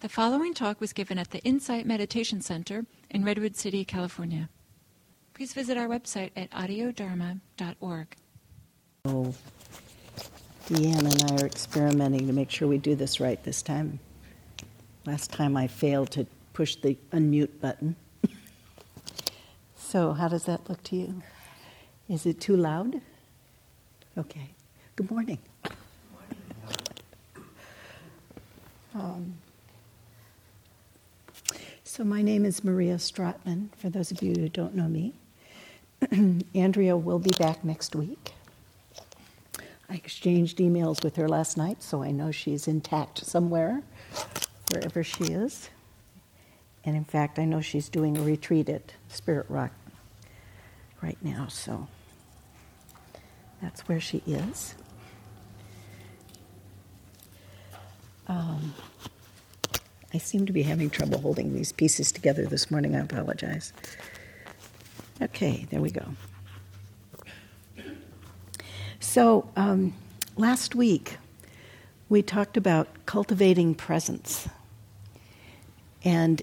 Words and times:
The 0.00 0.08
following 0.08 0.54
talk 0.54 0.80
was 0.80 0.94
given 0.94 1.18
at 1.18 1.30
the 1.30 1.40
Insight 1.40 1.84
Meditation 1.84 2.40
Center 2.40 2.86
in 3.10 3.22
Redwood 3.22 3.54
City, 3.54 3.84
California. 3.84 4.48
Please 5.34 5.52
visit 5.52 5.76
our 5.76 5.88
website 5.88 6.30
at 6.34 6.50
audiodharma.org. 6.52 8.16
Oh, 9.04 9.34
Deanne 10.68 11.00
and 11.00 11.30
I 11.30 11.42
are 11.42 11.46
experimenting 11.46 12.26
to 12.26 12.32
make 12.32 12.50
sure 12.50 12.66
we 12.66 12.78
do 12.78 12.94
this 12.94 13.20
right 13.20 13.44
this 13.44 13.60
time. 13.60 14.00
Last 15.04 15.32
time 15.32 15.54
I 15.54 15.66
failed 15.66 16.10
to 16.12 16.26
push 16.54 16.76
the 16.76 16.96
unmute 17.12 17.60
button. 17.60 17.94
so, 19.76 20.14
how 20.14 20.28
does 20.28 20.44
that 20.44 20.66
look 20.66 20.82
to 20.84 20.96
you? 20.96 21.22
Is 22.08 22.24
it 22.24 22.40
too 22.40 22.56
loud? 22.56 23.02
Okay. 24.16 24.48
Good 24.96 25.10
morning. 25.10 25.38
Good 25.62 27.44
Um, 28.94 29.34
so, 32.00 32.04
my 32.04 32.22
name 32.22 32.46
is 32.46 32.64
Maria 32.64 32.94
Straatmann, 32.94 33.68
for 33.76 33.90
those 33.90 34.10
of 34.10 34.22
you 34.22 34.34
who 34.34 34.48
don't 34.48 34.74
know 34.74 34.88
me. 34.88 35.12
Andrea 36.54 36.96
will 36.96 37.18
be 37.18 37.28
back 37.38 37.62
next 37.62 37.94
week. 37.94 38.32
I 39.86 39.96
exchanged 39.96 40.56
emails 40.60 41.04
with 41.04 41.16
her 41.16 41.28
last 41.28 41.58
night, 41.58 41.82
so 41.82 42.02
I 42.02 42.10
know 42.10 42.30
she's 42.30 42.66
intact 42.66 43.26
somewhere, 43.26 43.82
wherever 44.72 45.04
she 45.04 45.24
is. 45.24 45.68
And 46.86 46.96
in 46.96 47.04
fact, 47.04 47.38
I 47.38 47.44
know 47.44 47.60
she's 47.60 47.90
doing 47.90 48.16
a 48.16 48.22
retreat 48.22 48.70
at 48.70 48.94
Spirit 49.08 49.44
Rock 49.50 49.72
right 51.02 51.18
now, 51.20 51.48
so 51.48 51.86
that's 53.60 53.82
where 53.82 54.00
she 54.00 54.22
is. 54.26 54.74
Um, 58.26 58.72
I 60.12 60.18
seem 60.18 60.46
to 60.46 60.52
be 60.52 60.62
having 60.62 60.90
trouble 60.90 61.20
holding 61.20 61.54
these 61.54 61.72
pieces 61.72 62.10
together 62.10 62.44
this 62.44 62.70
morning. 62.70 62.96
I 62.96 63.00
apologize. 63.00 63.72
Okay, 65.22 65.66
there 65.70 65.80
we 65.80 65.90
go. 65.90 66.04
So, 68.98 69.48
um, 69.56 69.94
last 70.36 70.74
week 70.74 71.16
we 72.08 72.22
talked 72.22 72.56
about 72.56 72.88
cultivating 73.06 73.74
presence. 73.74 74.48
And 76.04 76.42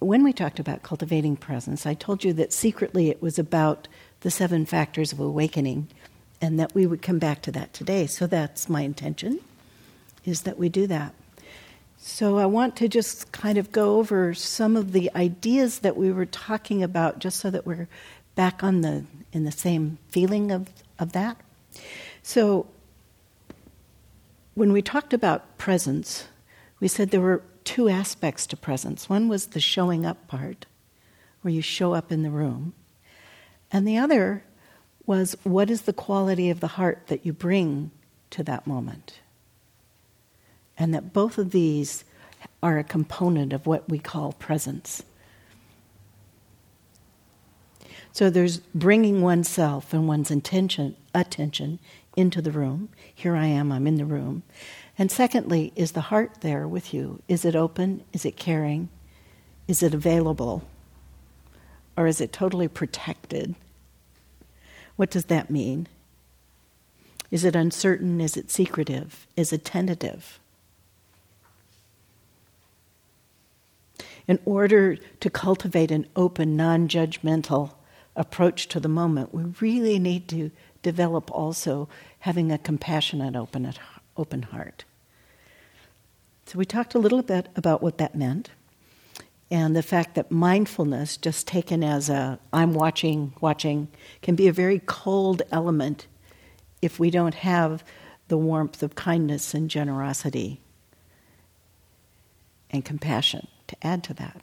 when 0.00 0.22
we 0.22 0.32
talked 0.32 0.58
about 0.58 0.82
cultivating 0.82 1.36
presence, 1.36 1.86
I 1.86 1.94
told 1.94 2.24
you 2.24 2.32
that 2.34 2.52
secretly 2.52 3.10
it 3.10 3.22
was 3.22 3.38
about 3.38 3.88
the 4.20 4.30
seven 4.30 4.66
factors 4.66 5.12
of 5.12 5.20
awakening 5.20 5.88
and 6.40 6.58
that 6.58 6.74
we 6.74 6.86
would 6.86 7.02
come 7.02 7.18
back 7.18 7.42
to 7.42 7.52
that 7.52 7.72
today. 7.72 8.06
So 8.06 8.26
that's 8.26 8.68
my 8.68 8.82
intention 8.82 9.40
is 10.24 10.42
that 10.42 10.58
we 10.58 10.68
do 10.68 10.86
that. 10.86 11.14
So 12.02 12.38
I 12.38 12.46
want 12.46 12.76
to 12.76 12.88
just 12.88 13.30
kind 13.30 13.58
of 13.58 13.72
go 13.72 13.98
over 13.98 14.32
some 14.32 14.74
of 14.74 14.92
the 14.92 15.10
ideas 15.14 15.80
that 15.80 15.98
we 15.98 16.10
were 16.10 16.24
talking 16.24 16.82
about 16.82 17.18
just 17.18 17.38
so 17.38 17.50
that 17.50 17.66
we're 17.66 17.88
back 18.34 18.64
on 18.64 18.80
the 18.80 19.04
in 19.32 19.44
the 19.44 19.52
same 19.52 19.98
feeling 20.08 20.50
of, 20.50 20.70
of 20.98 21.12
that. 21.12 21.36
So 22.22 22.66
when 24.54 24.72
we 24.72 24.80
talked 24.80 25.12
about 25.12 25.58
presence, 25.58 26.26
we 26.80 26.88
said 26.88 27.10
there 27.10 27.20
were 27.20 27.42
two 27.64 27.90
aspects 27.90 28.46
to 28.46 28.56
presence. 28.56 29.10
One 29.10 29.28
was 29.28 29.48
the 29.48 29.60
showing 29.60 30.06
up 30.06 30.26
part, 30.26 30.64
where 31.42 31.52
you 31.52 31.60
show 31.60 31.92
up 31.92 32.10
in 32.10 32.22
the 32.22 32.30
room. 32.30 32.72
And 33.70 33.86
the 33.86 33.98
other 33.98 34.42
was 35.04 35.36
what 35.42 35.70
is 35.70 35.82
the 35.82 35.92
quality 35.92 36.48
of 36.48 36.60
the 36.60 36.66
heart 36.66 37.08
that 37.08 37.26
you 37.26 37.34
bring 37.34 37.90
to 38.30 38.42
that 38.44 38.66
moment? 38.66 39.20
And 40.80 40.94
that 40.94 41.12
both 41.12 41.36
of 41.36 41.50
these 41.50 42.04
are 42.62 42.78
a 42.78 42.84
component 42.84 43.52
of 43.52 43.66
what 43.66 43.88
we 43.90 43.98
call 43.98 44.32
presence. 44.32 45.02
So 48.12 48.30
there's 48.30 48.58
bringing 48.74 49.20
oneself 49.20 49.92
and 49.92 50.08
one's 50.08 50.30
intention, 50.30 50.96
attention 51.14 51.80
into 52.16 52.40
the 52.40 52.50
room. 52.50 52.88
Here 53.14 53.36
I 53.36 53.46
am, 53.46 53.70
I'm 53.70 53.86
in 53.86 53.96
the 53.96 54.06
room. 54.06 54.42
And 54.98 55.12
secondly, 55.12 55.72
is 55.76 55.92
the 55.92 56.00
heart 56.00 56.38
there 56.40 56.66
with 56.66 56.94
you? 56.94 57.22
Is 57.28 57.44
it 57.44 57.54
open? 57.54 58.02
Is 58.14 58.24
it 58.24 58.38
caring? 58.38 58.88
Is 59.68 59.82
it 59.82 59.92
available? 59.92 60.66
Or 61.94 62.06
is 62.06 62.22
it 62.22 62.32
totally 62.32 62.68
protected? 62.68 63.54
What 64.96 65.10
does 65.10 65.26
that 65.26 65.50
mean? 65.50 65.88
Is 67.30 67.44
it 67.44 67.54
uncertain? 67.54 68.18
Is 68.20 68.38
it 68.38 68.50
secretive? 68.50 69.26
Is 69.36 69.52
it 69.52 69.64
tentative? 69.64 70.39
In 74.30 74.38
order 74.44 74.94
to 74.94 75.28
cultivate 75.28 75.90
an 75.90 76.06
open, 76.14 76.56
non 76.56 76.86
judgmental 76.86 77.72
approach 78.14 78.68
to 78.68 78.78
the 78.78 78.88
moment, 78.88 79.34
we 79.34 79.42
really 79.60 79.98
need 79.98 80.28
to 80.28 80.52
develop 80.84 81.32
also 81.32 81.88
having 82.20 82.52
a 82.52 82.58
compassionate, 82.58 83.34
open, 83.34 83.74
open 84.16 84.42
heart. 84.42 84.84
So, 86.46 86.60
we 86.60 86.64
talked 86.64 86.94
a 86.94 87.00
little 87.00 87.22
bit 87.22 87.48
about 87.56 87.82
what 87.82 87.98
that 87.98 88.14
meant 88.14 88.50
and 89.50 89.74
the 89.74 89.82
fact 89.82 90.14
that 90.14 90.30
mindfulness, 90.30 91.16
just 91.16 91.48
taken 91.48 91.82
as 91.82 92.08
a 92.08 92.38
I'm 92.52 92.72
watching, 92.72 93.32
watching, 93.40 93.88
can 94.22 94.36
be 94.36 94.46
a 94.46 94.52
very 94.52 94.80
cold 94.86 95.42
element 95.50 96.06
if 96.80 97.00
we 97.00 97.10
don't 97.10 97.34
have 97.34 97.82
the 98.28 98.38
warmth 98.38 98.84
of 98.84 98.94
kindness 98.94 99.54
and 99.54 99.68
generosity 99.68 100.60
and 102.70 102.84
compassion 102.84 103.48
to 103.70 103.86
add 103.86 104.04
to 104.04 104.14
that. 104.14 104.40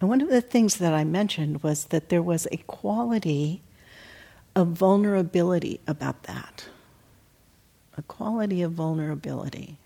And 0.00 0.08
one 0.08 0.20
of 0.20 0.30
the 0.30 0.40
things 0.40 0.76
that 0.76 0.92
I 0.92 1.04
mentioned 1.04 1.62
was 1.62 1.84
that 1.86 2.08
there 2.08 2.22
was 2.22 2.48
a 2.50 2.56
quality 2.66 3.62
of 4.56 4.68
vulnerability 4.68 5.80
about 5.86 6.24
that. 6.24 6.66
A 7.96 8.02
quality 8.02 8.62
of 8.62 8.72
vulnerability. 8.72 9.76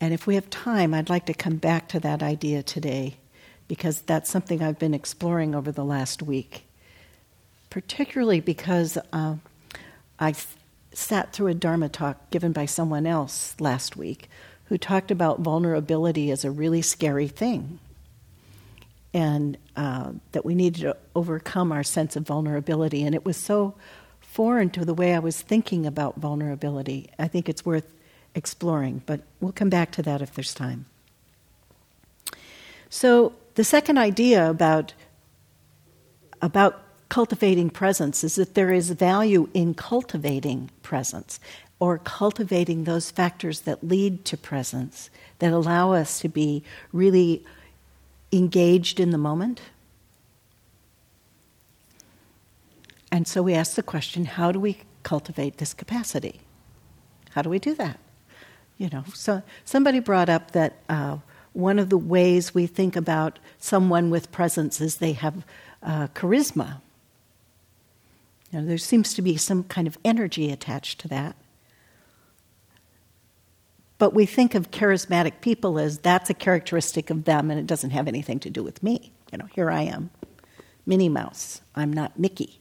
And 0.00 0.14
if 0.14 0.26
we 0.26 0.34
have 0.34 0.48
time, 0.48 0.94
I'd 0.94 1.10
like 1.10 1.26
to 1.26 1.34
come 1.34 1.56
back 1.56 1.88
to 1.88 2.00
that 2.00 2.22
idea 2.22 2.62
today 2.62 3.16
because 3.68 4.00
that's 4.00 4.30
something 4.30 4.62
I've 4.62 4.78
been 4.78 4.94
exploring 4.94 5.54
over 5.54 5.70
the 5.70 5.84
last 5.84 6.22
week. 6.22 6.64
Particularly 7.70 8.40
because 8.40 8.98
uh, 9.12 9.36
I 10.18 10.34
sat 10.92 11.32
through 11.32 11.48
a 11.48 11.54
Dharma 11.54 11.88
talk 11.88 12.30
given 12.30 12.52
by 12.52 12.66
someone 12.66 13.06
else 13.06 13.54
last 13.60 13.96
week 13.96 14.28
who 14.72 14.78
talked 14.78 15.10
about 15.10 15.40
vulnerability 15.40 16.30
as 16.30 16.46
a 16.46 16.50
really 16.50 16.80
scary 16.80 17.28
thing 17.28 17.78
and 19.12 19.58
uh, 19.76 20.10
that 20.30 20.46
we 20.46 20.54
needed 20.54 20.80
to 20.80 20.96
overcome 21.14 21.70
our 21.70 21.82
sense 21.82 22.16
of 22.16 22.26
vulnerability. 22.26 23.04
And 23.04 23.14
it 23.14 23.22
was 23.22 23.36
so 23.36 23.74
foreign 24.22 24.70
to 24.70 24.86
the 24.86 24.94
way 24.94 25.14
I 25.14 25.18
was 25.18 25.38
thinking 25.38 25.84
about 25.84 26.16
vulnerability. 26.16 27.10
I 27.18 27.28
think 27.28 27.50
it's 27.50 27.66
worth 27.66 27.92
exploring, 28.34 29.02
but 29.04 29.20
we'll 29.42 29.52
come 29.52 29.68
back 29.68 29.92
to 29.92 30.02
that 30.04 30.22
if 30.22 30.32
there's 30.32 30.54
time. 30.54 30.86
So, 32.88 33.34
the 33.56 33.64
second 33.64 33.98
idea 33.98 34.48
about, 34.48 34.94
about 36.40 36.82
cultivating 37.10 37.68
presence 37.68 38.24
is 38.24 38.36
that 38.36 38.54
there 38.54 38.72
is 38.72 38.88
value 38.88 39.50
in 39.52 39.74
cultivating 39.74 40.70
presence 40.82 41.40
or 41.82 41.98
cultivating 41.98 42.84
those 42.84 43.10
factors 43.10 43.62
that 43.62 43.82
lead 43.82 44.24
to 44.24 44.36
presence, 44.36 45.10
that 45.40 45.52
allow 45.52 45.90
us 45.90 46.20
to 46.20 46.28
be 46.28 46.62
really 46.92 47.44
engaged 48.30 49.00
in 49.00 49.10
the 49.10 49.18
moment. 49.18 49.60
And 53.10 53.26
so 53.26 53.42
we 53.42 53.54
ask 53.54 53.74
the 53.74 53.82
question 53.82 54.26
how 54.26 54.52
do 54.52 54.60
we 54.60 54.78
cultivate 55.02 55.56
this 55.56 55.74
capacity? 55.74 56.42
How 57.30 57.42
do 57.42 57.50
we 57.50 57.58
do 57.58 57.74
that? 57.74 57.98
You 58.78 58.88
know, 58.88 59.02
so 59.12 59.42
somebody 59.64 59.98
brought 59.98 60.28
up 60.28 60.52
that 60.52 60.74
uh, 60.88 61.16
one 61.52 61.80
of 61.80 61.90
the 61.90 61.98
ways 61.98 62.54
we 62.54 62.68
think 62.68 62.94
about 62.94 63.40
someone 63.58 64.08
with 64.08 64.30
presence 64.30 64.80
is 64.80 64.98
they 64.98 65.14
have 65.14 65.44
uh, 65.82 66.06
charisma. 66.14 66.80
You 68.52 68.60
know, 68.60 68.66
there 68.66 68.78
seems 68.78 69.14
to 69.14 69.22
be 69.22 69.36
some 69.36 69.64
kind 69.64 69.88
of 69.88 69.98
energy 70.04 70.52
attached 70.52 71.00
to 71.00 71.08
that. 71.08 71.34
But 74.02 74.14
we 74.14 74.26
think 74.26 74.56
of 74.56 74.72
charismatic 74.72 75.40
people 75.40 75.78
as 75.78 75.98
that's 75.98 76.28
a 76.28 76.34
characteristic 76.34 77.08
of 77.08 77.22
them 77.22 77.52
and 77.52 77.60
it 77.60 77.68
doesn't 77.68 77.90
have 77.90 78.08
anything 78.08 78.40
to 78.40 78.50
do 78.50 78.60
with 78.60 78.82
me. 78.82 79.12
You 79.30 79.38
know, 79.38 79.46
here 79.54 79.70
I 79.70 79.82
am, 79.82 80.10
Minnie 80.84 81.08
Mouse. 81.08 81.60
I'm 81.76 81.92
not 81.92 82.18
Mickey. 82.18 82.58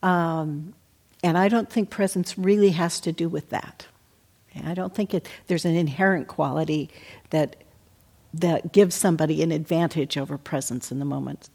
Um, 0.00 0.74
and 1.24 1.36
I 1.36 1.48
don't 1.48 1.68
think 1.68 1.90
presence 1.90 2.38
really 2.38 2.70
has 2.70 3.00
to 3.00 3.10
do 3.10 3.28
with 3.28 3.50
that. 3.50 3.88
I 4.64 4.74
don't 4.74 4.94
think 4.94 5.12
it, 5.12 5.28
there's 5.48 5.64
an 5.64 5.74
inherent 5.74 6.28
quality 6.28 6.88
that, 7.30 7.56
that 8.34 8.72
gives 8.72 8.94
somebody 8.94 9.42
an 9.42 9.50
advantage 9.50 10.16
over 10.16 10.38
presence 10.38 10.92
in 10.92 11.00
the 11.00 11.04
moment. 11.04 11.50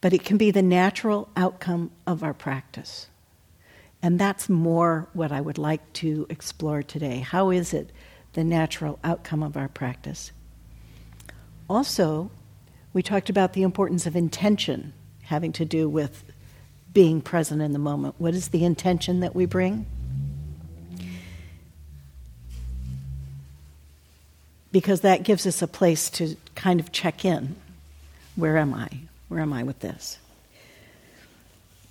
But 0.00 0.12
it 0.12 0.22
can 0.22 0.36
be 0.36 0.52
the 0.52 0.62
natural 0.62 1.28
outcome 1.36 1.90
of 2.06 2.22
our 2.22 2.32
practice. 2.32 3.08
And 4.02 4.18
that's 4.18 4.48
more 4.48 5.08
what 5.12 5.32
I 5.32 5.40
would 5.40 5.58
like 5.58 5.92
to 5.94 6.26
explore 6.30 6.82
today. 6.82 7.18
How 7.18 7.50
is 7.50 7.74
it 7.74 7.90
the 8.34 8.44
natural 8.44 8.98
outcome 9.02 9.42
of 9.42 9.56
our 9.56 9.68
practice? 9.68 10.30
Also, 11.68 12.30
we 12.92 13.02
talked 13.02 13.28
about 13.28 13.52
the 13.52 13.62
importance 13.62 14.06
of 14.06 14.16
intention 14.16 14.92
having 15.22 15.52
to 15.52 15.64
do 15.64 15.88
with 15.88 16.24
being 16.92 17.20
present 17.20 17.60
in 17.60 17.72
the 17.72 17.78
moment. 17.78 18.14
What 18.18 18.34
is 18.34 18.48
the 18.48 18.64
intention 18.64 19.20
that 19.20 19.34
we 19.34 19.46
bring? 19.46 19.86
Because 24.72 25.02
that 25.02 25.22
gives 25.22 25.46
us 25.46 25.60
a 25.60 25.66
place 25.66 26.08
to 26.10 26.36
kind 26.54 26.80
of 26.80 26.92
check 26.92 27.24
in. 27.24 27.56
Where 28.36 28.56
am 28.56 28.72
I? 28.74 28.88
Where 29.28 29.40
am 29.40 29.52
I 29.52 29.62
with 29.64 29.80
this? 29.80 30.18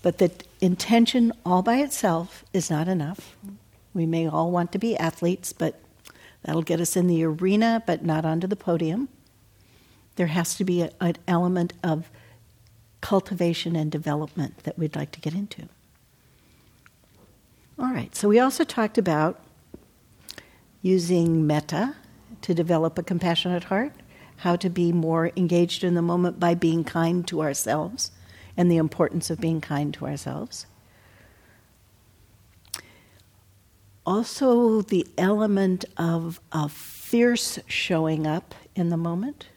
But 0.01 0.19
the 0.19 0.31
intention 0.61 1.33
all 1.45 1.61
by 1.61 1.77
itself 1.77 2.43
is 2.53 2.69
not 2.69 2.87
enough. 2.87 3.35
We 3.93 4.05
may 4.05 4.27
all 4.27 4.51
want 4.51 4.71
to 4.73 4.79
be 4.79 4.95
athletes, 4.97 5.53
but 5.53 5.79
that'll 6.43 6.61
get 6.61 6.79
us 6.79 6.95
in 6.95 7.07
the 7.07 7.23
arena, 7.23 7.83
but 7.85 8.05
not 8.05 8.25
onto 8.25 8.47
the 8.47 8.55
podium. 8.55 9.09
There 10.15 10.27
has 10.27 10.55
to 10.55 10.63
be 10.63 10.81
a, 10.81 10.91
an 10.99 11.15
element 11.27 11.73
of 11.83 12.09
cultivation 13.01 13.75
and 13.75 13.91
development 13.91 14.63
that 14.63 14.77
we'd 14.77 14.95
like 14.95 15.11
to 15.11 15.19
get 15.19 15.33
into. 15.33 15.67
All 17.79 17.91
right, 17.91 18.15
so 18.15 18.27
we 18.27 18.39
also 18.39 18.63
talked 18.63 18.97
about 18.97 19.39
using 20.81 21.45
metta 21.45 21.95
to 22.41 22.53
develop 22.53 22.97
a 22.97 23.03
compassionate 23.03 23.65
heart, 23.65 23.93
how 24.37 24.55
to 24.55 24.69
be 24.69 24.91
more 24.91 25.31
engaged 25.35 25.83
in 25.83 25.93
the 25.93 26.01
moment 26.01 26.39
by 26.39 26.55
being 26.55 26.83
kind 26.83 27.27
to 27.27 27.41
ourselves, 27.41 28.11
and 28.57 28.71
the 28.71 28.77
importance 28.77 29.29
of 29.29 29.39
being 29.39 29.61
kind 29.61 29.93
to 29.93 30.05
ourselves. 30.05 30.65
Also, 34.05 34.81
the 34.81 35.05
element 35.17 35.85
of 35.95 36.39
a 36.51 36.67
fierce 36.67 37.59
showing 37.67 38.25
up 38.25 38.55
in 38.75 38.89
the 38.89 38.97
moment, 38.97 39.47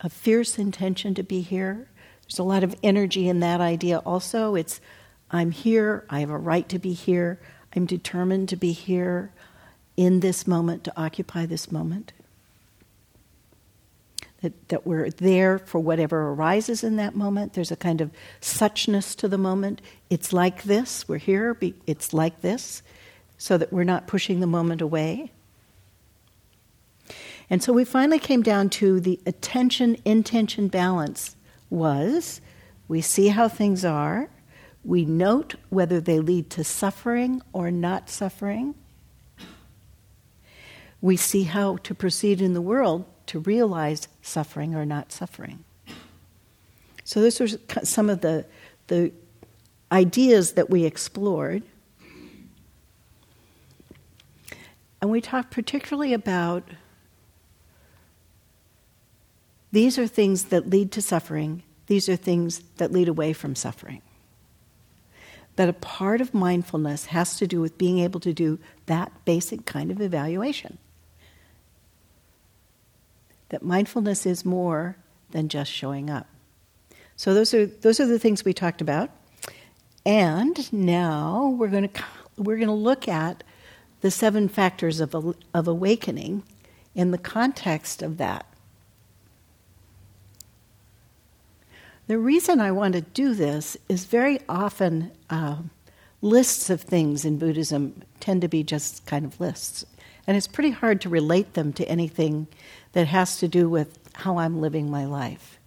a 0.00 0.08
fierce 0.08 0.58
intention 0.58 1.14
to 1.14 1.22
be 1.22 1.40
here. 1.40 1.90
There's 2.22 2.38
a 2.38 2.44
lot 2.44 2.64
of 2.64 2.74
energy 2.82 3.28
in 3.28 3.40
that 3.40 3.60
idea 3.60 3.98
also. 3.98 4.54
It's, 4.54 4.80
I'm 5.30 5.50
here, 5.50 6.04
I 6.08 6.20
have 6.20 6.30
a 6.30 6.38
right 6.38 6.68
to 6.68 6.78
be 6.78 6.92
here, 6.92 7.40
I'm 7.76 7.84
determined 7.84 8.48
to 8.50 8.56
be 8.56 8.72
here 8.72 9.32
in 9.96 10.20
this 10.20 10.46
moment, 10.46 10.84
to 10.84 10.92
occupy 10.96 11.44
this 11.44 11.70
moment 11.70 12.12
that, 14.42 14.68
that 14.68 14.86
we're 14.86 15.10
there 15.10 15.58
for 15.58 15.80
whatever 15.80 16.30
arises 16.30 16.84
in 16.84 16.96
that 16.96 17.14
moment. 17.14 17.54
There's 17.54 17.72
a 17.72 17.76
kind 17.76 18.00
of 18.00 18.10
suchness 18.40 19.16
to 19.16 19.28
the 19.28 19.38
moment. 19.38 19.82
It's 20.10 20.32
like 20.32 20.62
this, 20.62 21.08
we're 21.08 21.18
here, 21.18 21.58
it's 21.86 22.12
like 22.12 22.40
this, 22.40 22.82
so 23.36 23.58
that 23.58 23.72
we're 23.72 23.84
not 23.84 24.06
pushing 24.06 24.40
the 24.40 24.46
moment 24.46 24.80
away. 24.80 25.32
And 27.50 27.62
so 27.62 27.72
we 27.72 27.84
finally 27.84 28.18
came 28.18 28.42
down 28.42 28.68
to 28.70 29.00
the 29.00 29.18
attention 29.26 29.96
intention 30.04 30.68
balance 30.68 31.34
was 31.70 32.40
we 32.86 33.00
see 33.00 33.28
how 33.28 33.48
things 33.48 33.84
are, 33.84 34.30
we 34.84 35.04
note 35.04 35.56
whether 35.68 36.00
they 36.00 36.20
lead 36.20 36.50
to 36.50 36.64
suffering 36.64 37.42
or 37.52 37.70
not 37.70 38.08
suffering. 38.08 38.74
We 41.00 41.16
see 41.16 41.44
how 41.44 41.76
to 41.78 41.94
proceed 41.94 42.40
in 42.40 42.54
the 42.54 42.60
world 42.60 43.04
to 43.28 43.40
realize 43.40 44.08
suffering 44.22 44.74
or 44.74 44.84
not 44.84 45.12
suffering. 45.12 45.64
So, 47.04 47.22
those 47.22 47.40
are 47.40 47.48
some 47.84 48.10
of 48.10 48.20
the, 48.20 48.44
the 48.88 49.12
ideas 49.90 50.52
that 50.52 50.68
we 50.68 50.84
explored. 50.84 51.62
And 55.00 55.10
we 55.10 55.20
talked 55.20 55.50
particularly 55.50 56.12
about 56.12 56.64
these 59.70 59.98
are 59.98 60.06
things 60.06 60.44
that 60.44 60.68
lead 60.68 60.92
to 60.92 61.02
suffering, 61.02 61.62
these 61.86 62.08
are 62.08 62.16
things 62.16 62.62
that 62.76 62.92
lead 62.92 63.08
away 63.08 63.32
from 63.32 63.54
suffering. 63.54 64.02
That 65.56 65.68
a 65.68 65.72
part 65.72 66.20
of 66.20 66.34
mindfulness 66.34 67.06
has 67.06 67.36
to 67.38 67.46
do 67.46 67.60
with 67.60 67.78
being 67.78 67.98
able 68.00 68.20
to 68.20 68.32
do 68.32 68.58
that 68.86 69.12
basic 69.24 69.64
kind 69.66 69.90
of 69.90 70.00
evaluation 70.00 70.78
that 73.50 73.62
mindfulness 73.62 74.26
is 74.26 74.44
more 74.44 74.96
than 75.30 75.48
just 75.48 75.70
showing 75.70 76.10
up. 76.10 76.26
So 77.16 77.34
those 77.34 77.52
are 77.52 77.66
those 77.66 78.00
are 78.00 78.06
the 78.06 78.18
things 78.18 78.44
we 78.44 78.52
talked 78.52 78.80
about. 78.80 79.10
And 80.06 80.72
now 80.72 81.54
we're 81.58 81.68
going 81.68 81.88
to 81.88 82.04
we're 82.36 82.56
going 82.56 82.68
to 82.68 82.74
look 82.74 83.08
at 83.08 83.42
the 84.00 84.10
seven 84.10 84.48
factors 84.48 85.00
of 85.00 85.14
of 85.54 85.68
awakening 85.68 86.44
in 86.94 87.10
the 87.10 87.18
context 87.18 88.02
of 88.02 88.18
that. 88.18 88.46
The 92.06 92.18
reason 92.18 92.58
I 92.60 92.72
want 92.72 92.94
to 92.94 93.02
do 93.02 93.34
this 93.34 93.76
is 93.88 94.06
very 94.06 94.40
often 94.48 95.12
uh, 95.28 95.58
lists 96.22 96.70
of 96.70 96.80
things 96.80 97.24
in 97.24 97.38
Buddhism 97.38 98.02
tend 98.18 98.40
to 98.42 98.48
be 98.48 98.62
just 98.62 99.04
kind 99.04 99.26
of 99.26 99.38
lists. 99.38 99.84
And 100.26 100.36
it's 100.36 100.46
pretty 100.46 100.70
hard 100.70 101.00
to 101.02 101.08
relate 101.08 101.52
them 101.54 101.72
to 101.74 101.86
anything 101.88 102.48
that 102.98 103.06
has 103.06 103.36
to 103.36 103.46
do 103.46 103.68
with 103.68 103.96
how 104.12 104.38
I'm 104.38 104.60
living 104.60 104.90
my 104.90 105.04
life. 105.04 105.60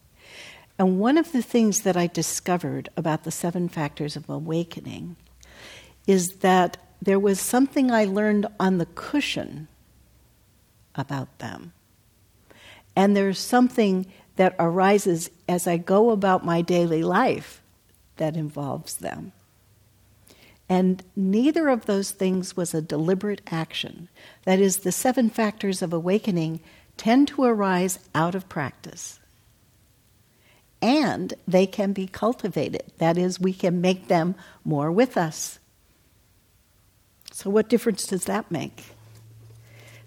And 0.78 1.00
one 1.00 1.18
of 1.18 1.32
the 1.32 1.42
things 1.42 1.84
that 1.84 1.96
I 1.96 2.08
discovered 2.08 2.90
about 2.98 3.24
the 3.24 3.32
seven 3.32 3.70
factors 3.70 4.18
of 4.18 4.30
awakening 4.30 5.16
is 6.06 6.40
that 6.40 6.76
there 7.02 7.22
was 7.22 7.40
something 7.40 7.90
I 7.90 8.04
learned 8.04 8.48
on 8.60 8.80
the 8.80 8.86
cushion 8.86 9.70
about 10.94 11.40
them. 11.40 11.72
And 12.98 13.16
there's 13.16 13.40
something 13.40 14.08
that 14.36 14.54
arises 14.60 15.30
as 15.48 15.68
I 15.68 15.78
go 15.78 16.10
about 16.10 16.44
my 16.44 16.62
daily 16.62 17.02
life 17.02 17.62
that 18.18 18.36
involves 18.36 18.96
them. 18.96 19.32
And 20.68 21.02
neither 21.16 21.70
of 21.70 21.86
those 21.86 22.12
things 22.12 22.58
was 22.58 22.74
a 22.74 22.82
deliberate 22.82 23.42
action. 23.48 24.10
That 24.44 24.60
is, 24.60 24.80
the 24.80 24.92
seven 24.92 25.30
factors 25.30 25.82
of 25.82 25.94
awakening 25.94 26.60
tend 27.02 27.28
to 27.28 27.44
arise 27.44 27.98
out 28.14 28.36
of 28.36 28.48
practice. 28.48 29.20
And 30.84 31.34
they 31.48 31.66
can 31.66 31.94
be 31.94 32.06
cultivated. 32.06 32.84
That 33.00 33.18
is, 33.18 33.40
we 33.40 33.54
can 33.54 33.82
make 33.82 34.08
them 34.08 34.36
more 34.64 34.92
with 34.92 35.18
us. 35.18 35.58
So, 37.32 37.50
what 37.50 37.70
difference 37.70 38.06
does 38.06 38.26
that 38.26 38.52
make? 38.52 38.84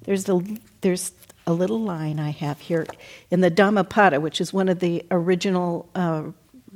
There's 0.05 0.29
a, 0.29 0.41
there's 0.83 1.11
a 1.49 1.53
little 1.53 1.81
line 1.81 2.21
I 2.21 2.31
have 2.31 2.61
here 2.61 2.87
in 3.29 3.41
the 3.41 3.51
Dhammapada, 3.51 4.21
which 4.21 4.41
is 4.41 4.53
one 4.53 4.69
of 4.69 4.79
the 4.79 5.05
original 5.11 5.89
uh, 5.97 6.23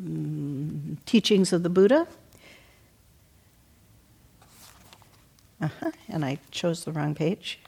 mm, 0.00 0.96
teachings 1.06 1.52
of 1.52 1.62
the 1.62 1.70
Buddha. 1.70 2.08
Uh-huh, 5.60 5.92
and 6.08 6.24
I 6.24 6.38
chose 6.50 6.84
the 6.84 6.90
wrong 6.90 7.14
page. 7.14 7.60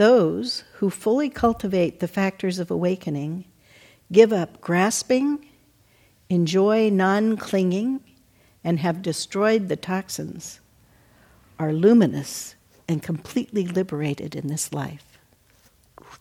Those 0.00 0.64
who 0.76 0.88
fully 0.88 1.28
cultivate 1.28 2.00
the 2.00 2.08
factors 2.08 2.58
of 2.58 2.70
awakening 2.70 3.44
give 4.10 4.32
up 4.32 4.58
grasping, 4.62 5.46
enjoy 6.30 6.88
non 6.88 7.36
clinging, 7.36 8.00
and 8.64 8.78
have 8.78 9.02
destroyed 9.02 9.68
the 9.68 9.76
toxins, 9.76 10.60
are 11.58 11.74
luminous 11.74 12.54
and 12.88 13.02
completely 13.02 13.66
liberated 13.66 14.34
in 14.34 14.46
this 14.46 14.72
life. 14.72 15.18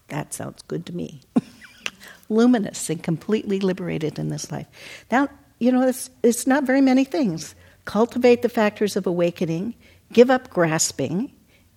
That 0.10 0.34
sounds 0.34 0.62
good 0.64 0.86
to 0.88 0.94
me. 0.94 1.22
luminous 2.28 2.90
and 2.90 3.02
completely 3.02 3.62
liberated 3.62 4.20
in 4.20 4.28
this 4.28 4.52
life. 4.52 4.68
Now, 5.10 5.30
you 5.58 5.72
know, 5.72 5.88
it's, 5.88 6.10
it's 6.22 6.46
not 6.46 6.66
very 6.66 6.82
many 6.82 7.06
things. 7.06 7.56
Cultivate 7.86 8.42
the 8.42 8.50
factors 8.50 8.98
of 8.98 9.08
awakening, 9.08 9.74
give 10.12 10.30
up 10.30 10.50
grasping, 10.50 11.32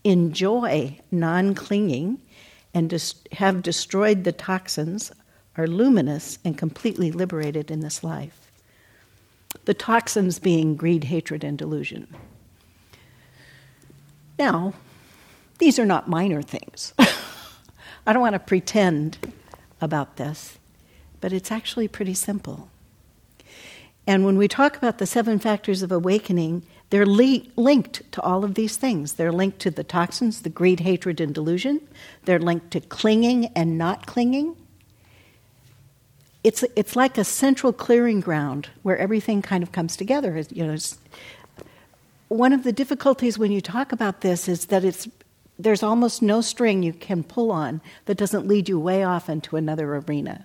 enjoy 0.04 0.98
non 1.10 1.54
clinging 1.54 2.20
and 2.74 2.90
dis- 2.90 3.14
have 3.32 3.62
destroyed 3.62 4.24
the 4.24 4.32
toxins 4.32 5.12
are 5.56 5.66
luminous 5.66 6.38
and 6.44 6.56
completely 6.56 7.12
liberated 7.12 7.70
in 7.70 7.80
this 7.80 8.02
life. 8.02 8.50
The 9.64 9.74
toxins 9.74 10.38
being 10.38 10.76
greed, 10.76 11.04
hatred, 11.04 11.44
and 11.44 11.58
delusion. 11.58 12.08
Now, 14.38 14.72
these 15.58 15.78
are 15.78 15.86
not 15.86 16.08
minor 16.08 16.42
things. 16.42 16.94
I 18.06 18.12
don't 18.12 18.22
want 18.22 18.32
to 18.34 18.40
pretend 18.40 19.18
about 19.80 20.16
this, 20.16 20.58
but 21.20 21.32
it's 21.32 21.52
actually 21.52 21.86
pretty 21.86 22.14
simple. 22.14 22.68
And 24.06 24.24
when 24.24 24.36
we 24.36 24.48
talk 24.48 24.76
about 24.76 24.98
the 24.98 25.06
seven 25.06 25.38
factors 25.38 25.82
of 25.82 25.92
awakening, 25.92 26.64
they're 26.92 27.06
li- 27.06 27.50
linked 27.56 28.12
to 28.12 28.20
all 28.20 28.44
of 28.44 28.54
these 28.54 28.76
things. 28.76 29.14
They're 29.14 29.32
linked 29.32 29.60
to 29.60 29.70
the 29.70 29.82
toxins, 29.82 30.42
the 30.42 30.50
greed, 30.50 30.80
hatred, 30.80 31.22
and 31.22 31.34
delusion. 31.34 31.80
They're 32.26 32.38
linked 32.38 32.70
to 32.72 32.80
clinging 32.82 33.46
and 33.56 33.78
not 33.78 34.06
clinging. 34.06 34.54
It's, 36.44 36.62
it's 36.76 36.94
like 36.94 37.16
a 37.16 37.24
central 37.24 37.72
clearing 37.72 38.20
ground 38.20 38.68
where 38.82 38.98
everything 38.98 39.40
kind 39.40 39.62
of 39.62 39.72
comes 39.72 39.96
together. 39.96 40.44
You 40.50 40.66
know, 40.66 40.76
one 42.28 42.52
of 42.52 42.62
the 42.62 42.72
difficulties 42.72 43.38
when 43.38 43.52
you 43.52 43.62
talk 43.62 43.92
about 43.92 44.20
this 44.20 44.46
is 44.46 44.66
that 44.66 44.84
it's 44.84 45.08
there's 45.58 45.82
almost 45.82 46.20
no 46.20 46.42
string 46.42 46.82
you 46.82 46.92
can 46.92 47.24
pull 47.24 47.50
on 47.50 47.80
that 48.04 48.18
doesn't 48.18 48.46
lead 48.46 48.68
you 48.68 48.78
way 48.78 49.02
off 49.02 49.30
into 49.30 49.56
another 49.56 49.96
arena. 49.96 50.44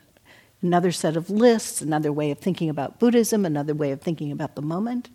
Another 0.61 0.93
set 0.93 1.17
of 1.17 1.29
lists, 1.29 1.81
another 1.81 2.13
way 2.13 2.31
of 2.31 2.39
thinking 2.39 2.69
about 2.69 2.99
Buddhism, 2.99 3.45
another 3.45 3.73
way 3.73 3.91
of 3.91 3.99
thinking 3.99 4.31
about 4.31 4.55
the 4.55 4.61
moment. 4.61 5.09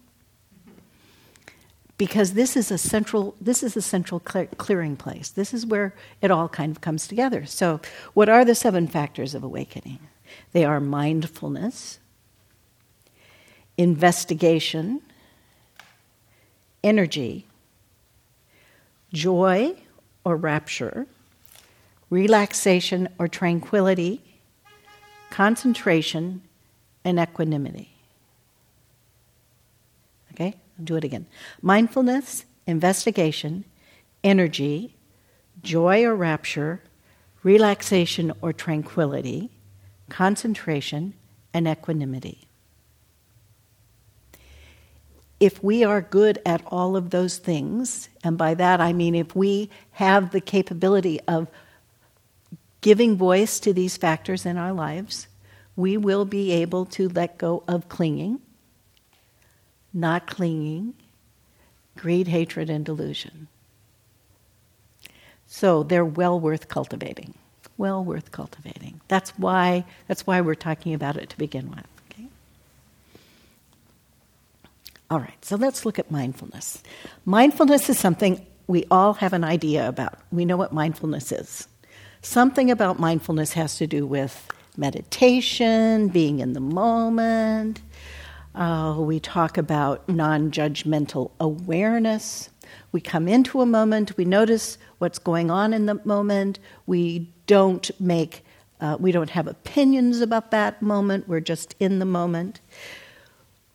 Because 2.02 2.32
this 2.32 2.56
is 2.56 2.72
a 2.72 2.78
central, 2.78 3.36
this 3.40 3.62
is 3.62 3.76
a 3.76 3.80
central 3.80 4.18
clearing 4.18 4.96
place. 4.96 5.28
This 5.28 5.54
is 5.54 5.64
where 5.64 5.94
it 6.20 6.32
all 6.32 6.48
kind 6.48 6.72
of 6.72 6.80
comes 6.80 7.06
together. 7.06 7.46
So, 7.46 7.80
what 8.12 8.28
are 8.28 8.44
the 8.44 8.56
seven 8.56 8.88
factors 8.88 9.36
of 9.36 9.44
awakening? 9.44 10.00
They 10.50 10.64
are 10.64 10.80
mindfulness, 10.80 12.00
investigation, 13.78 15.00
energy, 16.82 17.46
joy 19.12 19.76
or 20.24 20.34
rapture, 20.34 21.06
relaxation 22.10 23.10
or 23.16 23.28
tranquility, 23.28 24.20
concentration, 25.30 26.42
and 27.04 27.20
equanimity. 27.20 27.91
Do 30.82 30.96
it 30.96 31.04
again. 31.04 31.26
Mindfulness, 31.60 32.44
investigation, 32.66 33.64
energy, 34.24 34.96
joy 35.62 36.04
or 36.04 36.14
rapture, 36.14 36.82
relaxation 37.42 38.32
or 38.40 38.52
tranquility, 38.52 39.50
concentration, 40.08 41.14
and 41.54 41.68
equanimity 41.68 42.46
if 45.42 45.60
we 45.60 45.82
are 45.82 46.00
good 46.00 46.40
at 46.46 46.62
all 46.68 46.94
of 46.94 47.10
those 47.10 47.36
things, 47.36 48.08
and 48.22 48.38
by 48.38 48.54
that 48.54 48.80
I 48.80 48.92
mean 48.92 49.16
if 49.16 49.34
we 49.34 49.70
have 49.90 50.30
the 50.30 50.40
capability 50.40 51.18
of 51.26 51.48
giving 52.80 53.16
voice 53.16 53.58
to 53.58 53.72
these 53.72 53.96
factors 53.96 54.46
in 54.46 54.56
our 54.56 54.72
lives, 54.72 55.26
we 55.74 55.96
will 55.96 56.24
be 56.24 56.52
able 56.52 56.86
to 56.86 57.08
let 57.08 57.38
go 57.38 57.64
of 57.66 57.88
clinging, 57.88 58.40
not 59.92 60.26
clinging, 60.26 60.94
greed, 61.96 62.28
hatred, 62.28 62.70
and 62.70 62.84
delusion. 62.84 63.48
So 65.46 65.82
they're 65.82 66.04
well 66.04 66.40
worth 66.40 66.68
cultivating. 66.68 67.34
Well 67.76 68.04
worth 68.04 68.30
cultivating. 68.32 69.00
That's 69.08 69.30
why, 69.38 69.84
that's 70.08 70.26
why 70.26 70.40
we're 70.40 70.54
talking 70.54 70.94
about 70.94 71.16
it 71.16 71.30
to 71.30 71.38
begin 71.38 71.70
with. 71.70 71.86
All 75.12 75.20
right, 75.20 75.44
so 75.44 75.56
let's 75.56 75.84
look 75.84 75.98
at 75.98 76.10
mindfulness. 76.10 76.82
Mindfulness 77.26 77.90
is 77.90 77.98
something 77.98 78.46
we 78.66 78.86
all 78.90 79.12
have 79.12 79.34
an 79.34 79.44
idea 79.44 79.86
about. 79.86 80.18
We 80.30 80.46
know 80.46 80.56
what 80.56 80.72
mindfulness 80.72 81.30
is. 81.32 81.68
Something 82.22 82.70
about 82.70 82.98
mindfulness 82.98 83.52
has 83.52 83.76
to 83.76 83.86
do 83.86 84.06
with 84.06 84.48
meditation, 84.78 86.08
being 86.08 86.38
in 86.38 86.54
the 86.54 86.60
moment. 86.60 87.82
Uh, 88.54 88.96
we 88.98 89.18
talk 89.18 89.56
about 89.56 90.08
non 90.08 90.50
judgmental 90.50 91.30
awareness. 91.40 92.50
We 92.90 93.00
come 93.00 93.28
into 93.28 93.60
a 93.60 93.66
moment, 93.66 94.16
we 94.16 94.24
notice 94.24 94.78
what's 94.98 95.18
going 95.18 95.50
on 95.50 95.72
in 95.72 95.86
the 95.86 96.00
moment. 96.04 96.58
We 96.86 97.30
don't 97.46 97.90
make, 98.00 98.44
uh, 98.80 98.96
we 99.00 99.12
don't 99.12 99.30
have 99.30 99.46
opinions 99.46 100.20
about 100.20 100.50
that 100.50 100.80
moment, 100.82 101.28
we're 101.28 101.40
just 101.40 101.74
in 101.80 101.98
the 101.98 102.04
moment 102.04 102.60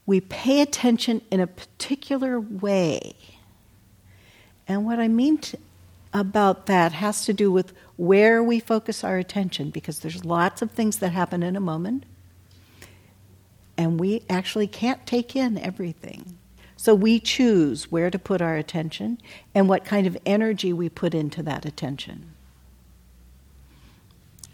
we 0.08 0.22
pay 0.22 0.62
attention 0.62 1.22
in 1.30 1.40
a 1.40 1.46
particular 1.46 2.40
way. 2.40 3.14
And 4.68 4.86
what 4.86 5.00
I 5.00 5.08
mean 5.08 5.38
to, 5.40 5.60
about 6.14 6.66
that 6.66 6.94
has 6.94 7.26
to 7.26 7.34
do 7.34 7.52
with 7.52 7.74
where 7.98 8.42
we 8.42 8.60
focus 8.60 9.04
our 9.04 9.18
attention, 9.18 9.70
because 9.70 10.00
there's 10.00 10.26
lots 10.26 10.62
of 10.62 10.72
things 10.72 10.98
that 10.98 11.10
happen 11.10 11.44
in 11.44 11.56
a 11.56 11.60
moment, 11.60 12.06
and 13.78 14.00
we 14.00 14.24
actually 14.30 14.68
can't 14.68 15.06
take 15.06 15.36
in 15.36 15.58
everything. 15.58 16.38
So 16.76 16.94
we 16.94 17.20
choose 17.20 17.92
where 17.92 18.10
to 18.12 18.20
put 18.20 18.42
our 18.42 18.56
attention 18.56 19.20
and 19.56 19.68
what 19.68 19.84
kind 19.84 20.06
of 20.06 20.18
energy 20.26 20.74
we 20.74 20.90
put 20.90 21.14
into 21.14 21.42
that 21.44 21.66
attention. 21.66 22.34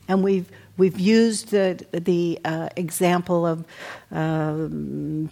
And 0.07 0.23
we've 0.23 0.49
we've 0.77 0.99
used 0.99 1.49
the 1.49 1.85
the 1.91 2.39
uh, 2.43 2.69
example 2.75 3.45
of 3.45 3.65
um, 4.11 5.29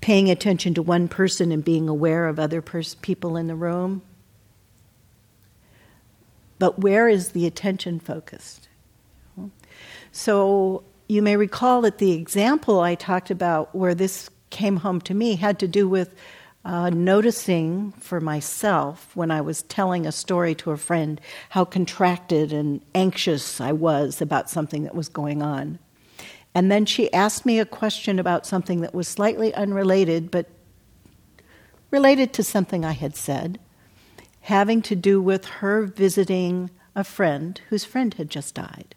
paying 0.00 0.30
attention 0.30 0.74
to 0.74 0.82
one 0.82 1.08
person 1.08 1.52
and 1.52 1.64
being 1.64 1.88
aware 1.88 2.28
of 2.28 2.38
other 2.38 2.62
pers- 2.62 2.94
people 2.96 3.36
in 3.36 3.46
the 3.46 3.54
room. 3.54 4.02
But 6.58 6.78
where 6.78 7.08
is 7.08 7.30
the 7.30 7.46
attention 7.46 8.00
focused? 8.00 8.68
So 10.12 10.84
you 11.08 11.22
may 11.22 11.36
recall 11.36 11.82
that 11.82 11.98
the 11.98 12.12
example 12.12 12.80
I 12.80 12.94
talked 12.94 13.30
about 13.30 13.74
where 13.74 13.94
this 13.94 14.28
came 14.50 14.76
home 14.76 15.00
to 15.02 15.14
me 15.14 15.36
had 15.36 15.58
to 15.60 15.68
do 15.68 15.88
with 15.88 16.14
uh, 16.64 16.90
noticing 16.90 17.92
for 17.92 18.20
myself 18.20 19.14
when 19.14 19.30
I 19.30 19.40
was 19.40 19.62
telling 19.62 20.04
a 20.04 20.12
story 20.12 20.54
to 20.56 20.72
a 20.72 20.76
friend 20.76 21.20
how 21.50 21.64
contracted 21.64 22.52
and 22.52 22.80
anxious 22.94 23.60
I 23.60 23.70
was 23.72 24.20
about 24.20 24.50
something 24.50 24.82
that 24.82 24.94
was 24.94 25.08
going 25.08 25.42
on. 25.42 25.78
And 26.54 26.72
then 26.72 26.84
she 26.86 27.12
asked 27.12 27.46
me 27.46 27.60
a 27.60 27.66
question 27.66 28.18
about 28.18 28.46
something 28.46 28.80
that 28.80 28.94
was 28.94 29.06
slightly 29.06 29.54
unrelated, 29.54 30.30
but 30.30 30.48
related 31.92 32.32
to 32.32 32.42
something 32.42 32.84
I 32.84 32.92
had 32.92 33.14
said, 33.14 33.60
having 34.40 34.82
to 34.82 34.96
do 34.96 35.20
with 35.20 35.44
her 35.44 35.82
visiting 35.84 36.70
a 36.96 37.04
friend 37.04 37.60
whose 37.68 37.84
friend 37.84 38.14
had 38.14 38.28
just 38.28 38.54
died 38.54 38.96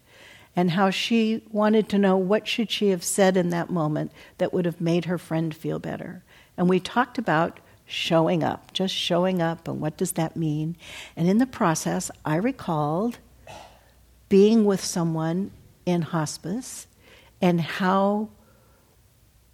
and 0.56 0.72
how 0.72 0.89
she 0.89 1.44
wanted 1.51 1.88
to 1.89 1.98
know 1.98 2.18
what 2.18 2.48
should 2.48 2.72
she 2.72 2.89
have 2.89 3.03
said 3.03 3.38
in 3.38 3.50
that 3.50 3.70
moment 3.70 4.12
that 4.38 4.53
would 4.53 4.65
have 4.65 4.82
made 4.82 5.06
her 5.06 5.18
friend 5.18 5.56
feel 5.56 5.79
better 5.79 6.24
and 6.60 6.68
we 6.68 6.82
talked 6.82 7.18
about 7.18 7.62
showing 7.86 8.44
up, 8.44 8.74
just 8.74 8.94
showing 8.94 9.41
up, 9.41 9.65
and 9.70 9.79
what 9.79 9.96
does 9.96 10.12
that 10.12 10.36
mean? 10.36 10.75
And 11.15 11.29
in 11.29 11.38
the 11.38 11.48
process, 11.48 12.12
I 12.25 12.36
recalled 12.36 13.18
being 14.27 14.65
with 14.65 14.84
someone 14.84 15.51
in 15.86 16.01
hospice 16.01 16.86
and 17.41 17.62
how 17.62 18.27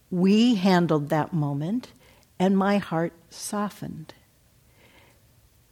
we 0.09 0.55
handled 0.55 1.09
that 1.09 1.31
moment, 1.31 1.91
and 2.39 2.57
my 2.57 2.79
heart 2.79 3.13
softened. 3.29 4.15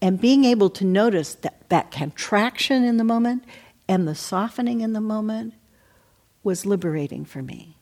And 0.03 0.21
being 0.21 0.45
able 0.45 0.69
to 0.69 0.85
notice 0.85 1.33
that, 1.33 1.67
that 1.69 1.89
contraction 1.89 2.83
in 2.83 2.97
the 2.97 3.03
moment 3.03 3.43
and 3.93 4.07
the 4.07 4.15
softening 4.15 4.81
in 4.81 4.93
the 4.93 4.99
moment 4.99 5.53
was 6.41 6.65
liberating 6.65 7.25
for 7.25 7.43
me. 7.43 7.77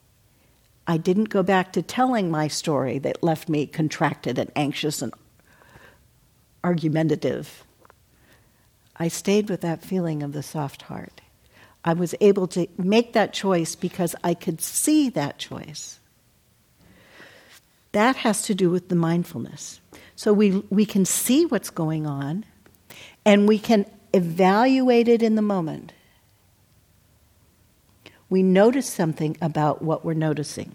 I 0.85 0.97
didn't 0.97 1.29
go 1.29 1.41
back 1.41 1.71
to 1.71 1.81
telling 1.81 2.29
my 2.29 2.49
story 2.49 2.99
that 2.99 3.23
left 3.23 3.47
me 3.47 3.65
contracted 3.65 4.37
and 4.37 4.51
anxious 4.53 5.01
and 5.01 5.13
argumentative. 6.65 7.63
I 8.97 9.07
stayed 9.07 9.49
with 9.49 9.61
that 9.61 9.81
feeling 9.81 10.21
of 10.21 10.33
the 10.33 10.43
soft 10.43 10.81
heart. 10.83 11.21
I 11.85 11.93
was 11.93 12.13
able 12.19 12.45
to 12.47 12.67
make 12.77 13.13
that 13.13 13.31
choice 13.31 13.75
because 13.75 14.13
I 14.21 14.33
could 14.33 14.59
see 14.59 15.07
that 15.11 15.39
choice. 15.39 16.01
That 17.93 18.17
has 18.17 18.41
to 18.43 18.53
do 18.53 18.69
with 18.69 18.89
the 18.89 18.95
mindfulness. 18.95 19.79
So 20.17 20.33
we, 20.33 20.57
we 20.69 20.85
can 20.85 21.05
see 21.05 21.45
what's 21.45 21.69
going 21.69 22.05
on 22.05 22.43
and 23.25 23.47
we 23.47 23.57
can 23.57 23.85
evaluate 24.13 25.07
it 25.07 25.23
in 25.23 25.35
the 25.35 25.41
moment. 25.41 25.93
We 28.31 28.43
notice 28.43 28.87
something 28.87 29.35
about 29.41 29.81
what 29.81 30.05
we're 30.05 30.13
noticing. 30.13 30.73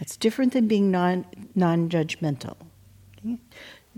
It's 0.00 0.16
different 0.16 0.52
than 0.52 0.68
being 0.68 0.92
non 0.92 1.24
judgmental. 1.56 2.54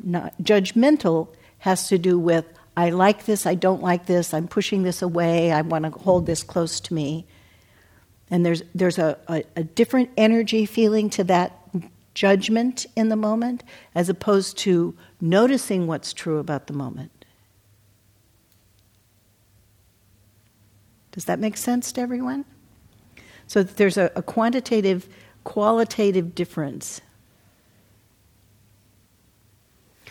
Not, 0.03 0.33
judgmental 0.43 1.29
has 1.59 1.89
to 1.89 1.99
do 1.99 2.19
with 2.19 2.47
I 2.75 2.89
like 2.89 3.27
this, 3.27 3.45
I 3.45 3.55
don't 3.55 3.83
like 3.83 4.07
this, 4.07 4.33
I'm 4.33 4.49
pushing 4.49 4.83
this 4.83 5.03
away, 5.03 5.53
I 5.53 5.61
want 5.61 5.85
to 5.85 5.91
hold 5.91 6.25
this 6.25 6.43
close 6.43 6.81
to 6.81 6.95
me. 6.95 7.27
And 8.31 8.47
there's 8.47 8.63
there's 8.75 8.99
a, 8.99 9.19
a, 9.29 9.45
a 9.57 9.65
different 9.65 10.09
energy 10.17 10.65
feeling 10.65 11.11
to 11.11 11.25
that 11.25 11.69
judgment 12.15 12.87
in 12.97 13.11
the 13.11 13.17
moment 13.17 13.63
as 13.95 14.09
opposed 14.09 14.57
to 14.59 14.97
noticing 15.21 15.87
what's 15.87 16.15
true 16.15 16.39
about 16.39 16.67
the 16.67 16.73
moment. 16.73 17.18
Does 21.13 21.25
that 21.25 21.39
make 21.39 21.57
sense 21.57 21.93
to 21.93 22.01
everyone? 22.01 22.45
So 23.47 23.63
there's 23.63 23.97
a, 23.97 24.11
a 24.15 24.23
quantitative 24.23 25.09
qualitative 25.45 26.35
difference 26.35 27.01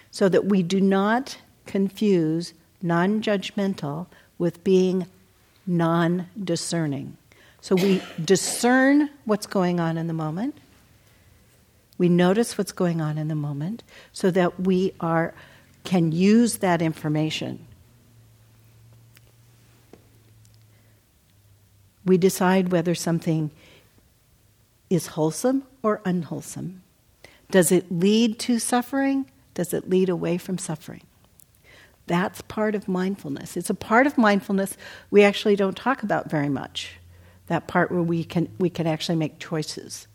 so 0.10 0.28
that 0.28 0.46
we 0.46 0.64
do 0.64 0.82
not 0.82 1.38
confuse 1.68 2.54
non 2.82 3.22
judgmental 3.22 4.08
with 4.40 4.64
being 4.64 5.06
non 5.68 6.28
discerning. 6.44 7.18
So 7.62 7.76
we 7.76 8.02
discern 8.24 9.12
what's 9.26 9.46
going 9.46 9.80
on 9.80 9.98
in 9.98 10.08
the 10.08 10.14
moment, 10.14 10.56
We 12.00 12.10
notice 12.10 12.58
what's 12.58 12.72
going 12.72 13.02
on 13.02 13.18
in 13.18 13.28
the 13.28 13.36
moment 13.36 13.84
so 14.14 14.32
that 14.32 14.60
we 14.60 14.94
are, 15.00 15.34
can 15.84 16.12
use 16.12 16.58
that 16.58 16.82
information. 16.82 17.67
We 22.08 22.18
decide 22.18 22.72
whether 22.72 22.96
something 22.96 23.52
is 24.90 25.08
wholesome 25.08 25.64
or 25.84 26.02
unwholesome. 26.06 26.82
Does 27.52 27.72
it 27.72 27.92
lead 27.92 28.40
to 28.40 28.60
suffering? 28.60 29.30
Does 29.54 29.74
it 29.74 29.90
lead 29.90 30.08
away 30.08 30.38
from 30.38 30.58
suffering? 30.58 31.02
That's 32.08 32.42
part 32.42 32.76
of 32.76 32.88
mindfulness. 32.88 33.58
It's 33.58 33.70
a 33.70 33.76
part 33.76 34.08
of 34.08 34.18
mindfulness 34.18 34.78
we 35.12 35.24
actually 35.24 35.58
don't 35.58 35.76
talk 35.76 36.02
about 36.02 36.32
very 36.32 36.48
much. 36.48 36.94
That 37.48 37.68
part 37.68 37.92
where 37.92 38.02
we 38.02 38.24
can, 38.24 38.50
we 38.58 38.70
can 38.70 38.88
actually 38.88 39.18
make 39.18 39.40
choices. 39.40 40.08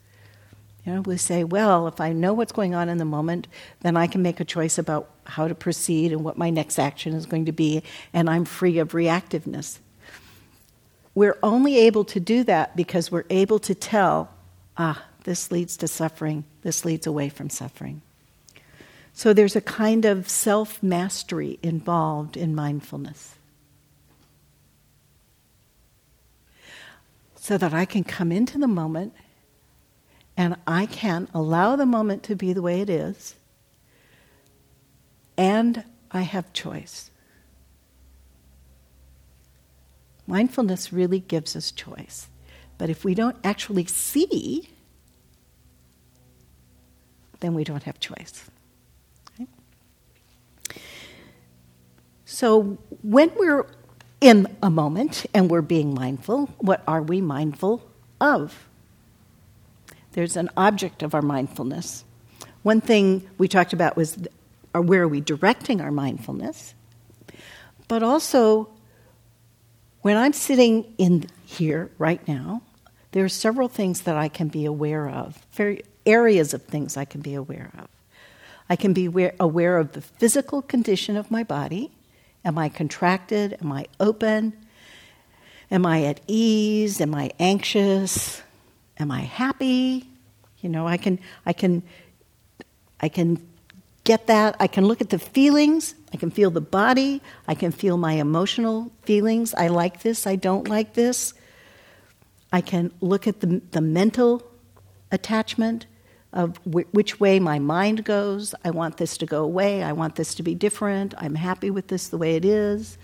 You 0.87 0.95
know, 0.95 1.01
we 1.03 1.19
say, 1.19 1.45
well, 1.45 1.87
if 1.87 2.01
I 2.01 2.15
know 2.15 2.33
what's 2.33 2.53
going 2.53 2.75
on 2.75 2.89
in 2.89 2.97
the 2.97 3.05
moment, 3.05 3.49
then 3.83 3.99
I 3.99 4.07
can 4.07 4.23
make 4.23 4.41
a 4.41 4.45
choice 4.45 4.79
about 4.79 5.11
how 5.25 5.47
to 5.47 5.55
proceed 5.55 6.11
and 6.11 6.25
what 6.25 6.39
my 6.39 6.49
next 6.49 6.79
action 6.79 7.13
is 7.13 7.27
going 7.27 7.45
to 7.45 7.53
be, 7.53 7.83
and 8.15 8.29
I'm 8.31 8.47
free 8.47 8.79
of 8.79 8.93
reactiveness. 8.93 9.79
We're 11.14 11.38
only 11.42 11.78
able 11.78 12.04
to 12.07 12.21
do 12.21 12.45
that 12.45 12.75
because 12.76 13.11
we're 13.11 13.25
able 13.28 13.59
to 13.61 13.75
tell, 13.75 14.31
ah, 14.76 15.04
this 15.25 15.50
leads 15.50 15.76
to 15.78 15.88
suffering, 15.88 16.45
this 16.62 16.85
leads 16.85 17.07
away 17.07 17.28
from 17.28 17.50
suffering. 17.50 18.02
So 19.12 19.33
there's 19.33 19.57
a 19.57 19.61
kind 19.61 20.04
of 20.04 20.28
self 20.28 20.83
mastery 20.83 21.59
involved 21.62 22.37
in 22.37 22.54
mindfulness. 22.54 23.35
So 27.37 27.59
that 27.59 27.75
I 27.75 27.85
can 27.85 28.04
come 28.04 28.33
into 28.33 28.57
the 28.57 28.69
moment 28.69 29.14
and 30.37 30.57
I 30.66 30.87
can 30.87 31.28
allow 31.35 31.76
the 31.76 31.87
moment 31.87 32.23
to 32.25 32.37
be 32.37 32.52
the 32.52 32.62
way 32.62 32.81
it 32.81 32.88
is, 32.88 33.35
and 35.37 35.85
I 36.11 36.23
have 36.23 36.52
choice. 36.52 37.12
Mindfulness 40.33 40.95
really 40.95 41.21
gives 41.21 41.55
us 41.57 41.71
choice. 41.71 42.31
But 42.79 42.89
if 42.89 43.05
we 43.05 43.15
don't 43.15 43.37
actually 43.45 43.85
see, 43.85 44.71
then 47.41 47.53
we 47.53 47.65
don't 47.65 47.83
have 47.83 48.01
choice. 48.01 48.51
Okay? 49.35 49.47
So 52.25 52.79
when 53.03 53.31
we're 53.37 53.67
in 54.23 54.47
a 54.62 54.71
moment 54.71 55.27
and 55.35 55.51
we're 55.51 55.61
being 55.61 55.93
mindful, 55.93 56.47
what 56.61 56.83
are 56.89 57.03
we 57.03 57.21
mindful 57.21 57.83
of? 58.19 58.67
There's 60.12 60.39
an 60.39 60.49
object 60.57 61.03
of 61.03 61.15
our 61.15 61.21
mindfulness. 61.21 62.05
One 62.62 62.81
thing 62.81 63.29
we 63.37 63.49
talked 63.49 63.75
about 63.75 63.99
was 63.99 64.17
where 64.73 65.03
are 65.03 65.09
we 65.09 65.21
directing 65.21 65.83
our 65.83 65.91
mindfulness? 65.91 66.73
But 67.87 68.03
also, 68.03 68.72
when 70.02 70.16
I'm 70.16 70.32
sitting 70.32 70.94
in 70.99 71.26
here 71.44 71.90
right 71.99 72.26
now, 72.28 72.62
there 73.12 73.25
are 73.25 73.28
several 73.28 73.68
things 73.68 74.02
that 74.02 74.16
I 74.16 74.28
can 74.28 74.49
be 74.49 74.64
aware 74.64 75.09
of, 75.09 75.44
very 75.52 75.82
areas 76.04 76.52
of 76.54 76.62
things 76.62 76.97
I 76.97 77.04
can 77.04 77.21
be 77.21 77.35
aware 77.35 77.71
of. 77.78 77.88
I 78.68 78.76
can 78.76 78.92
be 78.92 79.06
aware 79.38 79.78
of 79.78 79.92
the 79.92 80.00
physical 80.00 80.62
condition 80.62 81.16
of 81.16 81.30
my 81.30 81.44
body. 81.44 81.90
Am 82.44 82.59
I 82.59 82.68
contracted? 82.68 83.59
Am 83.61 83.71
I 83.71 83.87
open? 84.00 84.54
Am 85.71 85.87
I 85.87 86.04
at 86.04 86.21
ease? 86.26 87.00
Am 87.00 87.14
I 87.14 87.30
anxious? 87.38 88.42
Am 88.99 89.11
I 89.11 89.21
happy? 89.21 90.06
You 90.61 90.68
know, 90.68 90.87
I 90.87 90.97
can, 90.97 91.18
I 91.47 91.52
can, 91.52 91.82
I 93.00 93.09
can 93.09 93.47
get 94.04 94.26
that. 94.26 94.56
I 94.59 94.66
can 94.66 94.87
look 94.87 95.00
at 95.00 95.11
the 95.11 95.18
feelings. 95.18 95.94
I 96.12 96.16
can 96.16 96.30
feel 96.30 96.50
the 96.50 96.61
body. 96.61 97.23
I 97.47 97.54
can 97.54 97.73
feel 97.73 97.97
my 97.97 98.14
emotional 98.14 98.92
feelings. 99.02 99.54
I 99.54 99.69
like 99.69 100.02
this. 100.02 100.26
I 100.26 100.36
don't 100.36 100.69
like 100.69 100.95
this. 100.95 101.34
I 102.52 102.60
can 102.60 102.93
look 103.00 103.26
at 103.26 103.41
the, 103.41 103.62
the 103.71 103.80
mental 103.80 104.43
attachment 105.10 105.86
of 106.32 106.62
w- 106.65 106.86
which 106.93 107.21
way 107.21 107.38
my 107.38 107.58
mind 107.58 108.04
goes. 108.04 108.54
I 108.65 108.71
want 108.71 108.97
this 108.97 109.17
to 109.19 109.26
go 109.26 109.45
away. 109.45 109.82
I 109.82 109.93
want 109.93 110.17
this 110.17 110.34
to 110.36 110.43
be 110.43 110.54
different. 110.54 111.15
I'm 111.19 111.34
happy 111.34 111.71
with 111.71 111.88
this 111.88 112.08
the 112.08 112.19
way 112.19 112.36
it 112.36 112.45
is. 112.45 112.99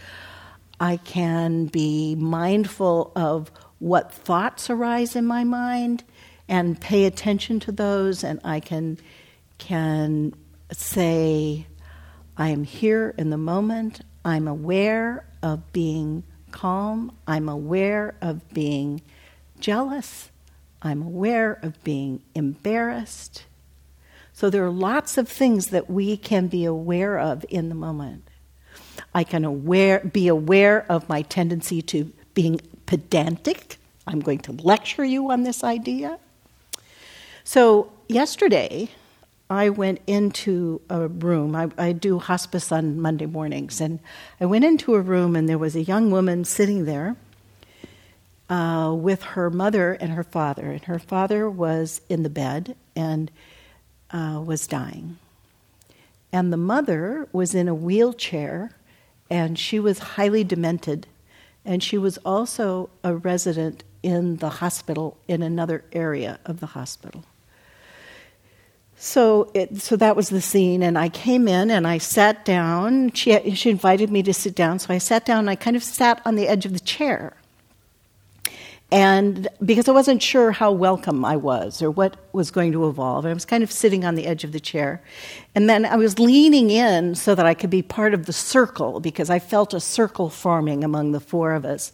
I 0.81 0.97
can 0.99 1.67
be 1.67 2.15
mindful 2.15 3.13
of 3.17 3.51
what 3.79 4.13
thoughts 4.13 4.71
arise 4.71 5.17
in 5.17 5.27
my 5.27 5.45
mind 5.45 6.05
and 6.49 6.81
pay 6.81 7.05
attention 7.05 7.61
to 7.61 7.73
those, 7.73 8.25
and 8.25 8.41
I 8.45 8.61
can 8.61 8.99
can 9.59 10.35
say, 10.73 11.67
I 12.37 12.51
am 12.51 12.65
here 12.65 13.15
in 13.19 13.31
the 13.31 13.37
moment. 13.37 14.01
I'm 14.25 14.47
aware 14.47 15.25
of 15.43 15.73
being 15.73 16.23
calm. 16.51 17.13
I'm 17.27 17.49
aware 17.49 18.15
of 18.21 18.49
being 18.51 19.03
jealous. 19.61 20.31
I'm 20.83 21.03
aware 21.03 21.59
of 21.63 21.83
being 21.83 22.23
embarrassed. 22.35 23.45
So 24.33 24.51
there 24.51 24.65
are 24.65 24.71
lots 24.71 25.19
of 25.19 25.29
things 25.29 25.69
that 25.69 25.91
we 25.91 26.17
can 26.17 26.47
be 26.47 26.65
aware 26.65 27.19
of 27.19 27.45
in 27.49 27.69
the 27.69 27.75
moment. 27.75 28.29
I 29.15 29.25
can 29.25 29.45
aware, 29.45 30.01
be 30.01 30.29
aware 30.29 30.87
of 30.89 31.09
my 31.09 31.23
tendency 31.23 31.83
to 31.83 32.13
being 32.35 32.61
pedantic. 32.87 33.79
I'm 34.07 34.21
going 34.21 34.39
to 34.41 34.53
lecture 34.53 35.05
you 35.05 35.31
on 35.31 35.43
this 35.43 35.65
idea. 35.65 36.19
So, 37.43 37.91
yesterday, 38.09 38.91
I 39.51 39.71
went 39.71 40.01
into 40.07 40.83
a 40.91 41.09
room. 41.09 41.57
I, 41.57 41.71
I, 41.79 41.93
do 41.93 42.19
hospice 42.19 42.71
on 42.71 43.01
Monday 43.01 43.25
mornings, 43.25 43.81
and 43.81 43.99
I 44.41 44.45
went 44.45 44.65
into 44.65 44.95
a 44.95 45.01
room, 45.01 45.35
and 45.35 45.49
there 45.49 45.57
was 45.57 45.75
a 45.75 45.83
young 45.83 46.11
woman 46.11 46.45
sitting 46.45 46.85
there 46.85 47.17
uh, 48.51 48.95
with 48.97 49.23
her 49.23 49.49
mother 49.49 49.95
and 49.95 50.13
her 50.13 50.25
father. 50.25 50.73
And 50.73 50.85
her 50.85 50.99
father 50.99 51.49
was 51.49 52.03
in 52.09 52.23
the 52.23 52.31
bed 52.31 52.77
and 52.95 53.31
uh, 54.11 54.43
was 54.45 54.67
dying. 54.67 55.19
And 56.33 56.53
the 56.53 56.59
mother 56.59 57.27
was 57.33 57.55
in 57.55 57.69
a 57.69 57.75
wheelchair, 57.75 58.73
and 59.31 59.59
she 59.59 59.81
was 59.81 59.99
highly 59.99 60.45
demented. 60.45 61.07
And 61.65 61.83
she 61.83 61.97
was 61.97 62.19
also 62.19 62.91
a 63.03 63.17
resident 63.17 63.83
in 64.03 64.37
the 64.37 64.51
hospital, 64.51 65.17
in 65.27 65.43
another 65.43 65.85
area 65.93 66.39
of 66.45 66.61
the 66.61 66.67
hospital. 66.67 67.25
So, 69.01 69.53
it, 69.55 69.81
so 69.81 69.95
that 69.95 70.17
was 70.17 70.29
the 70.29 70.41
scene, 70.41 70.83
and 70.83 70.99
I 70.99 71.09
came 71.09 71.47
in 71.47 71.71
and 71.71 71.87
I 71.87 71.99
sat 71.99 72.45
down. 72.45 73.13
She, 73.13 73.55
she 73.55 73.71
invited 73.71 74.11
me 74.11 74.25
to 74.25 74.35
sit 74.35 74.57
down, 74.57 74.81
so 74.81 74.93
I 74.93 74.99
sat 74.99 75.25
down 75.25 75.41
and 75.41 75.51
I 75.51 75.55
kind 75.55 75.77
of 75.77 75.85
sat 75.85 76.21
on 76.25 76.35
the 76.35 76.49
edge 76.49 76.67
of 76.67 76.73
the 76.73 76.81
chair. 76.81 77.37
And 78.91 79.47
because 79.65 79.87
I 79.87 79.93
wasn't 79.93 80.21
sure 80.21 80.51
how 80.51 80.73
welcome 80.73 81.25
I 81.25 81.37
was 81.37 81.81
or 81.81 81.93
what 81.93 82.17
was 82.33 82.51
going 82.51 82.73
to 82.73 82.89
evolve, 82.89 83.25
I 83.25 83.33
was 83.33 83.45
kind 83.45 83.63
of 83.63 83.71
sitting 83.71 84.05
on 84.05 84.17
the 84.17 84.27
edge 84.27 84.43
of 84.43 84.51
the 84.51 84.59
chair. 84.59 85.01
And 85.55 85.69
then 85.71 85.85
I 85.85 85.95
was 85.95 86.19
leaning 86.19 86.71
in 86.71 87.15
so 87.15 87.37
that 87.37 87.47
I 87.47 87.55
could 87.55 87.71
be 87.71 87.83
part 87.83 88.15
of 88.15 88.27
the 88.27 88.33
circle 88.33 88.99
because 88.99 89.31
I 89.31 89.39
felt 89.39 89.75
a 89.75 89.81
circle 89.81 90.29
forming 90.29 90.83
among 90.83 91.13
the 91.13 91.21
four 91.21 91.53
of 91.53 91.65
us. 91.65 91.93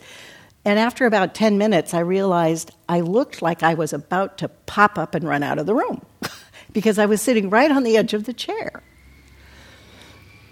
And 0.65 0.79
after 0.79 1.05
about 1.05 1.35
10 1.35 1.59
minutes, 1.59 1.93
I 1.93 2.01
realized 2.01 2.71
I 2.89 3.01
looked 3.01 3.43
like 3.43 3.63
I 3.63 3.75
was 3.75 3.93
about 3.93 4.39
to 4.39 4.49
pop 4.49 4.97
up 4.97 5.15
and 5.15 5.29
run 5.29 5.43
out 5.43 5.59
of 5.59 5.67
the 5.67 5.75
room. 5.75 6.01
because 6.75 6.99
I 6.99 7.07
was 7.07 7.23
sitting 7.23 7.49
right 7.49 7.71
on 7.71 7.85
the 7.85 7.97
edge 7.97 8.13
of 8.13 8.25
the 8.25 8.35
chair. 8.35 8.83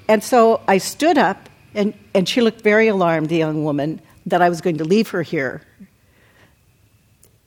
And 0.08 0.24
so 0.24 0.62
I 0.66 0.78
stood 0.78 1.18
up, 1.18 1.50
and, 1.74 1.92
and 2.14 2.26
she 2.26 2.40
looked 2.40 2.62
very 2.62 2.88
alarmed, 2.88 3.28
the 3.28 3.36
young 3.36 3.64
woman, 3.64 4.00
that 4.24 4.40
I 4.40 4.48
was 4.48 4.62
going 4.62 4.78
to 4.78 4.84
leave 4.84 5.10
her 5.10 5.22
here. 5.22 5.62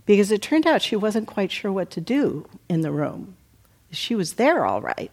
Because 0.05 0.31
it 0.31 0.41
turned 0.41 0.67
out 0.67 0.81
she 0.81 0.95
wasn't 0.95 1.27
quite 1.27 1.51
sure 1.51 1.71
what 1.71 1.89
to 1.91 2.01
do 2.01 2.47
in 2.69 2.81
the 2.81 2.91
room. 2.91 3.35
She 3.91 4.13
was 4.13 4.33
there 4.33 4.65
all 4.65 4.81
right, 4.81 5.11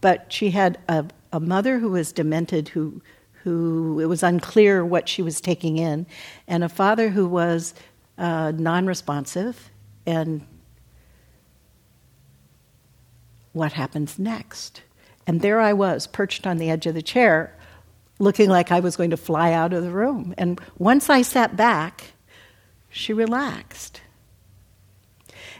but 0.00 0.32
she 0.32 0.50
had 0.50 0.78
a, 0.88 1.06
a 1.32 1.40
mother 1.40 1.78
who 1.78 1.90
was 1.90 2.12
demented, 2.12 2.68
who, 2.68 3.00
who 3.44 4.00
it 4.00 4.06
was 4.06 4.22
unclear 4.22 4.84
what 4.84 5.08
she 5.08 5.22
was 5.22 5.40
taking 5.40 5.78
in, 5.78 6.06
and 6.48 6.64
a 6.64 6.68
father 6.68 7.08
who 7.08 7.28
was 7.28 7.72
uh, 8.18 8.52
non 8.56 8.86
responsive 8.86 9.70
and 10.06 10.44
what 13.54 13.72
happens 13.72 14.18
next? 14.18 14.82
And 15.26 15.40
there 15.40 15.60
I 15.60 15.72
was, 15.72 16.06
perched 16.06 16.46
on 16.46 16.58
the 16.58 16.68
edge 16.68 16.84
of 16.84 16.94
the 16.94 17.00
chair, 17.00 17.56
looking 18.18 18.50
like 18.50 18.70
I 18.70 18.80
was 18.80 18.96
going 18.96 19.10
to 19.10 19.16
fly 19.16 19.52
out 19.52 19.72
of 19.72 19.82
the 19.82 19.90
room. 19.90 20.34
And 20.36 20.60
once 20.76 21.08
I 21.08 21.22
sat 21.22 21.56
back, 21.56 22.12
she 22.90 23.14
relaxed. 23.14 24.02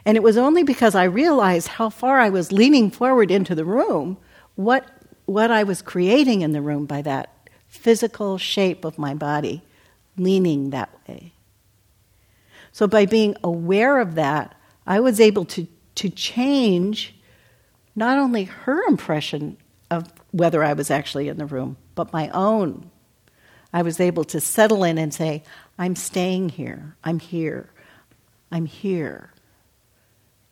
And 0.04 0.16
it 0.16 0.22
was 0.22 0.36
only 0.36 0.62
because 0.62 0.94
I 0.94 1.04
realized 1.04 1.68
how 1.68 1.88
far 1.88 2.20
I 2.20 2.28
was 2.28 2.52
leaning 2.52 2.90
forward 2.90 3.30
into 3.30 3.54
the 3.54 3.64
room, 3.64 4.18
what, 4.54 4.86
what 5.24 5.50
I 5.50 5.62
was 5.62 5.80
creating 5.80 6.42
in 6.42 6.52
the 6.52 6.60
room 6.60 6.84
by 6.84 7.00
that 7.02 7.30
physical 7.68 8.36
shape 8.38 8.84
of 8.84 8.98
my 8.98 9.14
body 9.14 9.62
leaning 10.16 10.70
that 10.70 10.90
way. 11.08 11.32
So, 12.70 12.86
by 12.86 13.06
being 13.06 13.36
aware 13.42 13.98
of 14.00 14.16
that, 14.16 14.54
I 14.86 15.00
was 15.00 15.20
able 15.20 15.44
to, 15.46 15.66
to 15.96 16.10
change 16.10 17.13
not 17.96 18.18
only 18.18 18.44
her 18.44 18.82
impression 18.84 19.56
of 19.90 20.12
whether 20.32 20.64
I 20.64 20.72
was 20.72 20.90
actually 20.90 21.28
in 21.28 21.38
the 21.38 21.46
room, 21.46 21.76
but 21.94 22.12
my 22.12 22.28
own. 22.30 22.90
I 23.72 23.82
was 23.82 24.00
able 24.00 24.24
to 24.24 24.40
settle 24.40 24.84
in 24.84 24.98
and 24.98 25.12
say, 25.12 25.42
I'm 25.78 25.96
staying 25.96 26.50
here, 26.50 26.96
I'm 27.02 27.18
here, 27.18 27.70
I'm 28.50 28.66
here. 28.66 29.32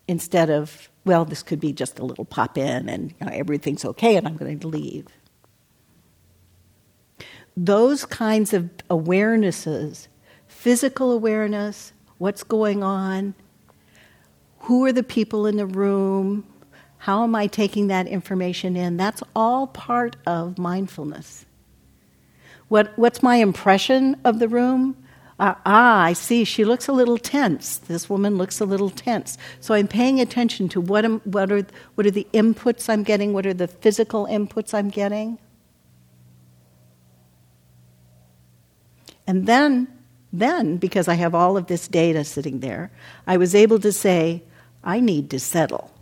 Instead 0.09 0.50
of, 0.50 0.90
well, 1.05 1.24
this 1.24 1.42
could 1.42 1.61
be 1.61 1.72
just 1.72 1.98
a 1.98 2.05
little 2.05 2.24
pop 2.24 2.59
in 2.59 2.88
and 2.88 3.14
you 3.20 3.26
know, 3.26 3.33
everything's 3.33 3.85
okay 3.85 4.16
and 4.16 4.26
I'm 4.26 4.37
going 4.37 4.59
to 4.59 4.68
leave. 4.68 5.07
Those 7.57 8.05
kinds 8.05 8.52
of 8.52 8.70
awarenesses 8.88 10.09
physical 10.48 11.11
awareness, 11.11 11.92
what's 12.18 12.44
going 12.44 12.85
on, 12.85 13.35
who 14.61 14.85
are 14.85 14.92
the 14.92 15.02
people 15.02 15.46
in 15.46 15.57
the 15.57 15.66
room, 15.66 16.44
how 17.03 17.25
am 17.25 17.35
I 17.35 17.49
taking 17.49 17.88
that 17.88 18.07
information 18.07 18.77
in? 18.77 18.97
That's 18.97 19.25
all 19.35 19.67
part 19.67 20.15
of 20.25 20.57
mindfulness. 20.57 21.45
What, 22.69 22.97
what's 22.97 23.25
my 23.25 23.38
impression 23.38 24.21
of 24.25 24.38
the 24.38 24.47
room? 24.47 24.97
Uh, 25.37 25.57
ah, 25.67 26.03
I 26.03 26.12
see, 26.12 26.45
she 26.45 26.65
looks 26.65 26.87
a 26.87 26.93
little 26.93 27.19
tense. 27.19 27.79
This 27.79 28.09
woman 28.09 28.38
looks 28.38 28.61
a 28.61 28.65
little 28.65 28.88
tense. 28.88 29.37
So 29.59 29.75
I'm 29.75 29.88
paying 29.88 30.21
attention 30.21 30.69
to 30.69 30.81
what, 30.81 31.05
am, 31.05 31.19
what, 31.25 31.51
are, 31.51 31.67
what 31.97 32.07
are 32.07 32.12
the 32.12 32.29
inputs 32.33 32.88
I'm 32.88 33.03
getting, 33.03 33.33
what 33.33 33.47
are 33.47 33.55
the 33.55 33.67
physical 33.67 34.29
inputs 34.29 34.73
I'm 34.73 34.88
getting. 34.88 35.38
And 39.27 39.49
then, 39.49 39.88
then, 40.33 40.77
because 40.77 41.09
I 41.09 41.15
have 41.15 41.35
all 41.35 41.57
of 41.57 41.67
this 41.67 41.88
data 41.88 42.23
sitting 42.23 42.61
there, 42.61 42.93
I 43.27 43.38
was 43.38 43.57
able 43.57 43.81
to 43.81 43.91
say, 43.91 44.45
I 44.85 45.01
need 45.01 45.31
to 45.31 45.41
settle. 45.41 45.93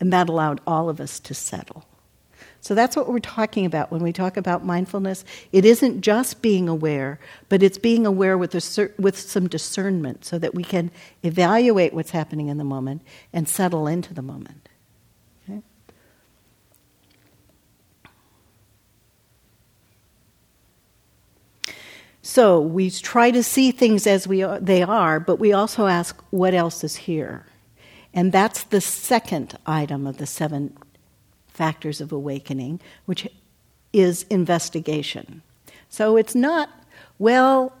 And 0.00 0.12
that 0.12 0.28
allowed 0.28 0.60
all 0.66 0.88
of 0.88 1.00
us 1.00 1.18
to 1.20 1.34
settle. 1.34 1.84
So 2.60 2.74
that's 2.74 2.96
what 2.96 3.08
we're 3.08 3.18
talking 3.20 3.64
about 3.64 3.90
when 3.90 4.02
we 4.02 4.12
talk 4.12 4.36
about 4.36 4.64
mindfulness. 4.64 5.24
It 5.52 5.64
isn't 5.64 6.00
just 6.00 6.42
being 6.42 6.68
aware, 6.68 7.20
but 7.48 7.62
it's 7.62 7.78
being 7.78 8.04
aware 8.04 8.36
with, 8.36 8.54
a, 8.54 8.90
with 8.98 9.18
some 9.18 9.48
discernment 9.48 10.24
so 10.24 10.38
that 10.38 10.54
we 10.54 10.64
can 10.64 10.90
evaluate 11.22 11.94
what's 11.94 12.10
happening 12.10 12.48
in 12.48 12.58
the 12.58 12.64
moment 12.64 13.02
and 13.32 13.48
settle 13.48 13.86
into 13.86 14.12
the 14.12 14.22
moment. 14.22 14.68
Okay? 15.48 15.62
So 22.22 22.60
we 22.60 22.90
try 22.90 23.30
to 23.30 23.42
see 23.42 23.70
things 23.70 24.06
as 24.06 24.26
we 24.26 24.42
are, 24.42 24.58
they 24.58 24.82
are, 24.82 25.20
but 25.20 25.36
we 25.36 25.52
also 25.52 25.86
ask, 25.86 26.20
what 26.30 26.54
else 26.54 26.82
is 26.82 26.96
here? 26.96 27.46
And 28.18 28.32
that's 28.32 28.64
the 28.64 28.80
second 28.80 29.56
item 29.64 30.04
of 30.04 30.16
the 30.16 30.26
seven 30.26 30.76
factors 31.46 32.00
of 32.00 32.10
awakening, 32.10 32.80
which 33.04 33.28
is 33.92 34.24
investigation. 34.24 35.42
So 35.88 36.16
it's 36.16 36.34
not, 36.34 36.68
well, 37.20 37.72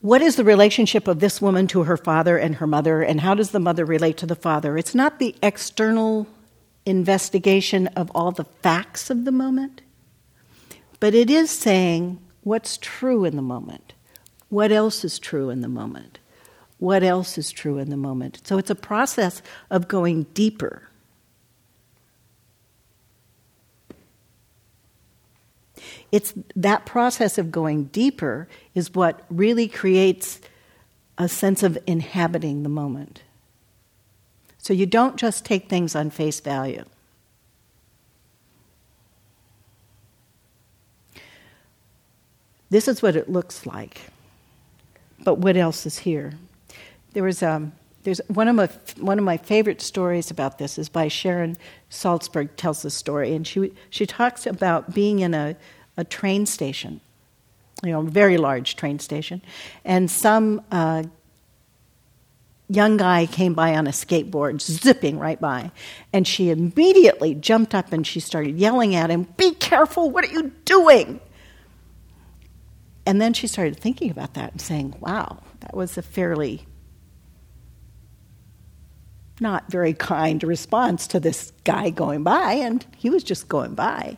what 0.00 0.22
is 0.22 0.36
the 0.36 0.44
relationship 0.44 1.06
of 1.06 1.20
this 1.20 1.42
woman 1.42 1.66
to 1.66 1.82
her 1.82 1.98
father 1.98 2.38
and 2.38 2.54
her 2.54 2.66
mother, 2.66 3.02
and 3.02 3.20
how 3.20 3.34
does 3.34 3.50
the 3.50 3.60
mother 3.60 3.84
relate 3.84 4.16
to 4.16 4.26
the 4.26 4.34
father? 4.34 4.78
It's 4.78 4.94
not 4.94 5.18
the 5.18 5.34
external 5.42 6.26
investigation 6.86 7.88
of 7.88 8.10
all 8.14 8.32
the 8.32 8.44
facts 8.62 9.10
of 9.10 9.26
the 9.26 9.32
moment, 9.32 9.82
but 10.98 11.14
it 11.14 11.28
is 11.28 11.50
saying 11.50 12.18
what's 12.42 12.78
true 12.78 13.26
in 13.26 13.36
the 13.36 13.42
moment. 13.42 13.92
What 14.48 14.72
else 14.72 15.04
is 15.04 15.18
true 15.18 15.50
in 15.50 15.60
the 15.60 15.68
moment? 15.68 16.20
What 16.80 17.02
else 17.02 17.38
is 17.38 17.52
true 17.52 17.78
in 17.78 17.90
the 17.90 17.96
moment. 17.96 18.40
So 18.44 18.58
it's 18.58 18.70
a 18.70 18.74
process 18.74 19.42
of 19.70 19.86
going 19.86 20.24
deeper. 20.34 20.82
It's 26.10 26.34
that 26.56 26.86
process 26.86 27.38
of 27.38 27.52
going 27.52 27.84
deeper 27.84 28.48
is 28.74 28.94
what 28.94 29.24
really 29.30 29.68
creates 29.68 30.40
a 31.18 31.28
sense 31.28 31.62
of 31.62 31.78
inhabiting 31.86 32.62
the 32.62 32.68
moment. 32.68 33.22
So 34.58 34.72
you 34.72 34.86
don't 34.86 35.16
just 35.16 35.44
take 35.44 35.68
things 35.68 35.94
on 35.94 36.10
face 36.10 36.40
value. 36.40 36.84
This 42.70 42.88
is 42.88 43.02
what 43.02 43.16
it 43.16 43.28
looks 43.28 43.66
like. 43.66 44.00
But 45.22 45.38
what 45.38 45.56
else 45.56 45.84
is 45.84 45.98
here? 45.98 46.32
There 47.12 47.22
was 47.22 47.42
um, 47.42 47.72
there's 48.02 48.20
one 48.28 48.48
of 48.48 48.56
my 48.56 48.68
one 48.98 49.18
of 49.18 49.24
my 49.24 49.36
favorite 49.36 49.80
stories 49.80 50.30
about 50.30 50.58
this 50.58 50.78
is 50.78 50.88
by 50.88 51.08
Sharon 51.08 51.56
Salzberg 51.90 52.50
tells 52.56 52.82
the 52.82 52.90
story, 52.90 53.34
and 53.34 53.46
she 53.46 53.72
she 53.90 54.06
talks 54.06 54.46
about 54.46 54.94
being 54.94 55.18
in 55.20 55.34
a, 55.34 55.56
a 55.96 56.04
train 56.04 56.46
station, 56.46 57.00
you 57.82 57.92
know, 57.92 58.00
a 58.00 58.04
very 58.04 58.38
large 58.38 58.76
train 58.76 58.98
station, 58.98 59.42
and 59.84 60.10
some 60.10 60.62
uh, 60.70 61.02
young 62.68 62.96
guy 62.96 63.26
came 63.26 63.52
by 63.52 63.74
on 63.74 63.86
a 63.86 63.90
skateboard, 63.90 64.62
zipping 64.62 65.18
right 65.18 65.40
by, 65.40 65.70
and 66.12 66.26
she 66.26 66.48
immediately 66.48 67.34
jumped 67.34 67.74
up 67.74 67.92
and 67.92 68.06
she 68.06 68.20
started 68.20 68.56
yelling 68.56 68.94
at 68.94 69.10
him, 69.10 69.24
"Be 69.36 69.52
careful! 69.54 70.10
What 70.10 70.24
are 70.24 70.32
you 70.32 70.52
doing?" 70.64 71.20
And 73.04 73.20
then 73.20 73.32
she 73.34 73.46
started 73.46 73.76
thinking 73.76 74.10
about 74.10 74.34
that 74.34 74.52
and 74.52 74.60
saying, 74.60 74.94
"Wow, 75.00 75.42
that 75.60 75.76
was 75.76 75.98
a 75.98 76.02
fairly 76.02 76.66
not 79.40 79.70
very 79.70 79.94
kind 79.94 80.42
response 80.42 81.06
to 81.08 81.20
this 81.20 81.52
guy 81.64 81.90
going 81.90 82.22
by, 82.22 82.52
and 82.52 82.84
he 82.96 83.10
was 83.10 83.24
just 83.24 83.48
going 83.48 83.74
by. 83.74 84.16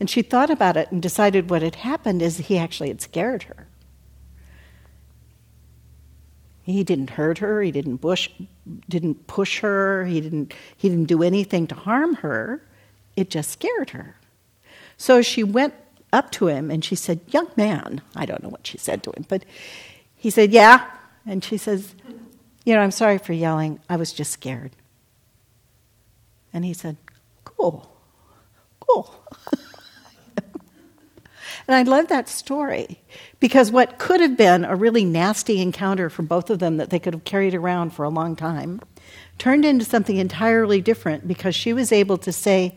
And 0.00 0.08
she 0.08 0.22
thought 0.22 0.50
about 0.50 0.76
it 0.76 0.90
and 0.90 1.02
decided 1.02 1.50
what 1.50 1.62
had 1.62 1.76
happened 1.76 2.22
is 2.22 2.38
he 2.38 2.58
actually 2.58 2.88
had 2.88 3.00
scared 3.00 3.44
her. 3.44 3.66
He 6.62 6.84
didn't 6.84 7.10
hurt 7.10 7.38
her, 7.38 7.60
he 7.60 7.72
didn't 7.72 7.98
push, 7.98 8.30
didn't 8.88 9.26
push 9.26 9.60
her, 9.60 10.04
he 10.04 10.20
didn't, 10.20 10.54
he 10.76 10.88
didn't 10.88 11.06
do 11.06 11.22
anything 11.22 11.66
to 11.66 11.74
harm 11.74 12.14
her. 12.16 12.62
It 13.16 13.30
just 13.30 13.50
scared 13.50 13.90
her. 13.90 14.16
So 14.96 15.22
she 15.22 15.42
went 15.42 15.74
up 16.12 16.30
to 16.32 16.46
him 16.46 16.70
and 16.70 16.84
she 16.84 16.94
said, 16.94 17.20
Young 17.28 17.48
man, 17.56 18.00
I 18.14 18.26
don't 18.26 18.42
know 18.42 18.48
what 18.48 18.66
she 18.66 18.78
said 18.78 19.02
to 19.02 19.10
him, 19.10 19.24
but 19.28 19.44
he 20.14 20.30
said, 20.30 20.52
Yeah. 20.52 20.86
And 21.26 21.42
she 21.42 21.56
says, 21.56 21.94
you 22.64 22.74
know, 22.74 22.80
I'm 22.80 22.90
sorry 22.90 23.18
for 23.18 23.32
yelling. 23.32 23.80
I 23.88 23.96
was 23.96 24.12
just 24.12 24.30
scared. 24.30 24.72
And 26.52 26.64
he 26.64 26.74
said, 26.74 26.96
Cool, 27.44 27.90
cool. 28.80 29.14
and 30.36 31.74
I 31.74 31.82
love 31.82 32.08
that 32.08 32.28
story 32.28 33.00
because 33.40 33.72
what 33.72 33.98
could 33.98 34.20
have 34.20 34.36
been 34.36 34.64
a 34.64 34.76
really 34.76 35.04
nasty 35.04 35.60
encounter 35.60 36.08
for 36.08 36.22
both 36.22 36.50
of 36.50 36.58
them 36.58 36.76
that 36.76 36.90
they 36.90 36.98
could 36.98 37.14
have 37.14 37.24
carried 37.24 37.54
around 37.54 37.90
for 37.90 38.04
a 38.04 38.08
long 38.08 38.36
time 38.36 38.80
turned 39.38 39.64
into 39.64 39.84
something 39.84 40.16
entirely 40.16 40.80
different 40.80 41.26
because 41.26 41.54
she 41.54 41.72
was 41.72 41.90
able 41.90 42.18
to 42.18 42.32
say, 42.32 42.76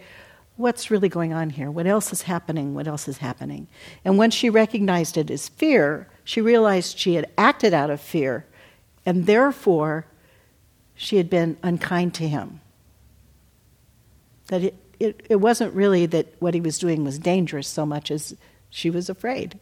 What's 0.58 0.90
really 0.90 1.10
going 1.10 1.34
on 1.34 1.50
here? 1.50 1.70
What 1.70 1.86
else 1.86 2.14
is 2.14 2.22
happening? 2.22 2.74
What 2.74 2.88
else 2.88 3.10
is 3.10 3.18
happening? 3.18 3.68
And 4.06 4.18
once 4.18 4.34
she 4.34 4.50
recognized 4.50 5.18
it 5.18 5.30
as 5.30 5.50
fear, 5.50 6.08
she 6.24 6.40
realized 6.40 6.98
she 6.98 7.16
had 7.16 7.30
acted 7.38 7.74
out 7.74 7.90
of 7.90 8.00
fear 8.00 8.46
and 9.06 9.26
therefore 9.26 10.06
she 10.96 11.18
had 11.18 11.30
been 11.30 11.58
unkind 11.62 12.14
to 12.16 12.28
him. 12.28 12.62
That 14.48 14.64
it, 14.64 14.76
it, 15.00 15.26
it 15.30 15.36
wasn't 15.38 15.74
really 15.74 16.06
that 16.08 16.34
what 16.40 16.54
he 16.54 16.62
was 16.62 16.80
doing 16.80 17.04
was 17.04 17.20
dangerous 17.20 17.68
so 17.68 17.86
much 17.86 18.12
as 18.12 18.36
she 18.70 18.90
was 18.90 19.10
afraid, 19.10 19.60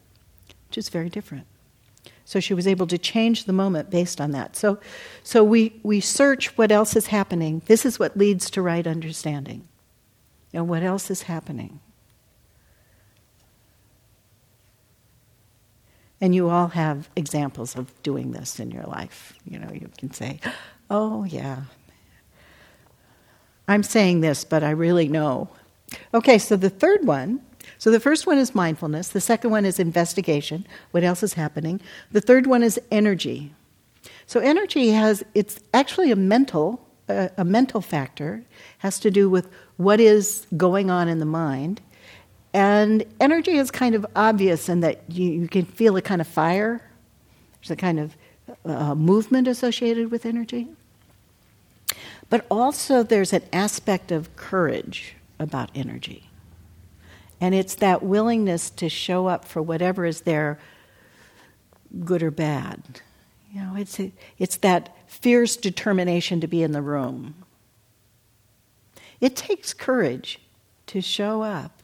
which 0.67 0.77
is 0.77 0.89
very 0.89 1.09
different. 1.09 1.47
So 2.25 2.39
she 2.39 2.53
was 2.53 2.67
able 2.67 2.87
to 2.87 2.97
change 2.97 3.45
the 3.45 3.53
moment 3.53 3.89
based 3.89 4.21
on 4.21 4.31
that. 4.31 4.55
So, 4.55 4.79
so 5.23 5.43
we, 5.43 5.79
we 5.83 5.99
search 5.99 6.57
what 6.57 6.71
else 6.71 6.95
is 6.95 7.07
happening. 7.07 7.61
This 7.65 7.85
is 7.85 7.99
what 7.99 8.17
leads 8.17 8.49
to 8.51 8.61
right 8.61 8.87
understanding. 8.87 9.67
And 10.53 10.69
what 10.69 10.83
else 10.83 11.09
is 11.11 11.23
happening? 11.23 11.79
And 16.23 16.33
you 16.33 16.47
all 16.47 16.69
have 16.69 17.09
examples 17.17 17.75
of 17.75 17.91
doing 18.01 18.31
this 18.31 18.57
in 18.57 18.71
your 18.71 18.85
life. 18.85 19.33
You 19.43 19.59
know, 19.59 19.69
you 19.73 19.89
can 19.97 20.13
say, 20.13 20.39
oh, 20.89 21.25
yeah. 21.25 21.63
I'm 23.67 23.83
saying 23.83 24.21
this, 24.21 24.45
but 24.45 24.63
I 24.63 24.69
really 24.69 25.09
know. 25.09 25.49
Okay, 26.13 26.37
so 26.37 26.55
the 26.55 26.69
third 26.69 27.05
one. 27.05 27.41
So 27.77 27.91
the 27.91 27.99
first 27.99 28.25
one 28.25 28.37
is 28.37 28.55
mindfulness. 28.55 29.09
The 29.09 29.19
second 29.19 29.51
one 29.51 29.65
is 29.65 29.79
investigation. 29.79 30.65
What 30.91 31.03
else 31.03 31.23
is 31.23 31.33
happening? 31.33 31.81
The 32.13 32.21
third 32.21 32.47
one 32.47 32.63
is 32.63 32.79
energy. 32.89 33.53
So 34.25 34.39
energy 34.39 34.91
has, 34.91 35.25
it's 35.35 35.59
actually 35.73 36.09
a 36.09 36.15
mental, 36.15 36.87
uh, 37.09 37.29
a 37.35 37.43
mental 37.43 37.81
factor, 37.81 38.45
has 38.77 38.97
to 39.01 39.11
do 39.11 39.29
with 39.29 39.49
what 39.75 39.99
is 39.99 40.47
going 40.55 40.89
on 40.89 41.09
in 41.09 41.19
the 41.19 41.25
mind. 41.25 41.81
And 42.53 43.03
energy 43.19 43.57
is 43.57 43.71
kind 43.71 43.95
of 43.95 44.05
obvious 44.15 44.69
in 44.69 44.81
that 44.81 45.01
you, 45.09 45.31
you 45.31 45.47
can 45.47 45.65
feel 45.65 45.97
a 45.97 46.01
kind 46.01 46.21
of 46.21 46.27
fire. 46.27 46.81
There's 47.59 47.71
a 47.71 47.75
kind 47.75 47.99
of 47.99 48.15
uh, 48.65 48.93
movement 48.93 49.47
associated 49.47 50.11
with 50.11 50.25
energy. 50.25 50.67
But 52.29 52.45
also, 52.49 53.03
there's 53.03 53.33
an 53.33 53.43
aspect 53.51 54.11
of 54.11 54.35
courage 54.35 55.15
about 55.39 55.71
energy. 55.75 56.29
And 57.41 57.53
it's 57.53 57.75
that 57.75 58.03
willingness 58.03 58.69
to 58.71 58.89
show 58.89 59.27
up 59.27 59.45
for 59.45 59.61
whatever 59.61 60.05
is 60.05 60.21
there, 60.21 60.59
good 62.05 62.23
or 62.23 62.31
bad. 62.31 63.01
You 63.51 63.61
know, 63.61 63.75
it's, 63.75 63.99
a, 63.99 64.11
it's 64.39 64.57
that 64.57 64.95
fierce 65.07 65.57
determination 65.57 66.39
to 66.41 66.47
be 66.47 66.63
in 66.63 66.71
the 66.71 66.81
room. 66.81 67.35
It 69.19 69.35
takes 69.35 69.73
courage 69.73 70.39
to 70.87 71.01
show 71.01 71.43
up 71.43 71.82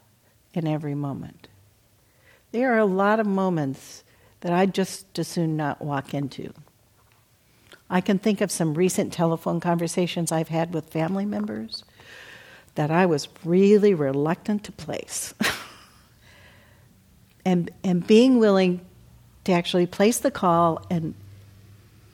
in 0.59 0.67
every 0.67 0.95
moment. 0.95 1.47
There 2.51 2.73
are 2.73 2.77
a 2.77 2.85
lot 2.85 3.19
of 3.19 3.25
moments 3.25 4.03
that 4.41 4.53
I'd 4.53 4.73
just 4.73 5.17
as 5.17 5.27
soon 5.27 5.57
not 5.57 5.81
walk 5.81 6.13
into. 6.13 6.53
I 7.89 8.01
can 8.01 8.19
think 8.19 8.41
of 8.41 8.51
some 8.51 8.75
recent 8.75 9.11
telephone 9.11 9.59
conversations 9.59 10.31
I've 10.31 10.49
had 10.49 10.73
with 10.73 10.85
family 10.85 11.25
members 11.25 11.83
that 12.75 12.91
I 12.91 13.07
was 13.07 13.27
really 13.43 13.93
reluctant 13.93 14.63
to 14.65 14.71
place. 14.71 15.33
and, 17.45 17.71
and 17.83 18.05
being 18.05 18.37
willing 18.37 18.81
to 19.45 19.51
actually 19.51 19.87
place 19.87 20.19
the 20.19 20.31
call 20.31 20.85
and 20.89 21.15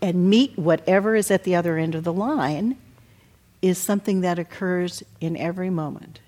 and 0.02 0.30
meet 0.30 0.58
whatever 0.58 1.16
is 1.16 1.32
at 1.32 1.44
the 1.46 1.56
other 1.56 1.78
end 1.78 1.96
of 1.96 2.04
the 2.04 2.14
line 2.14 2.78
is 3.62 3.78
something 3.78 4.22
that 4.22 4.38
occurs 4.38 5.02
in 5.20 5.36
every 5.36 5.72
moment. 5.72 6.20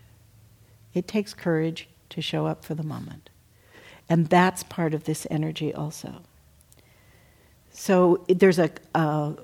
It 0.96 1.08
takes 1.08 1.34
courage 1.34 1.88
to 2.10 2.22
show 2.22 2.46
up 2.46 2.64
for 2.64 2.76
the 2.76 2.84
moment. 2.84 3.30
And 4.10 4.28
that's 4.28 4.64
part 4.64 4.94
of 4.94 5.04
this 5.04 5.28
energy 5.30 5.74
also. 5.74 6.22
So 7.72 8.26
there's 8.28 8.60
a, 8.60 8.72
a, 8.96 9.36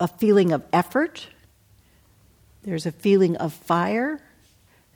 a 0.00 0.08
feeling 0.08 0.52
of 0.52 0.64
effort, 0.72 1.28
there's 2.62 2.86
a 2.86 2.92
feeling 2.92 3.36
of 3.36 3.52
fire, 3.52 4.20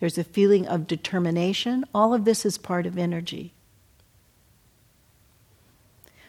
there's 0.01 0.17
a 0.17 0.25
feeling 0.25 0.67
of 0.67 0.87
determination. 0.87 1.85
All 1.95 2.15
of 2.15 2.25
this 2.25 2.47
is 2.47 2.57
part 2.57 2.87
of 2.87 2.97
energy. 2.97 3.53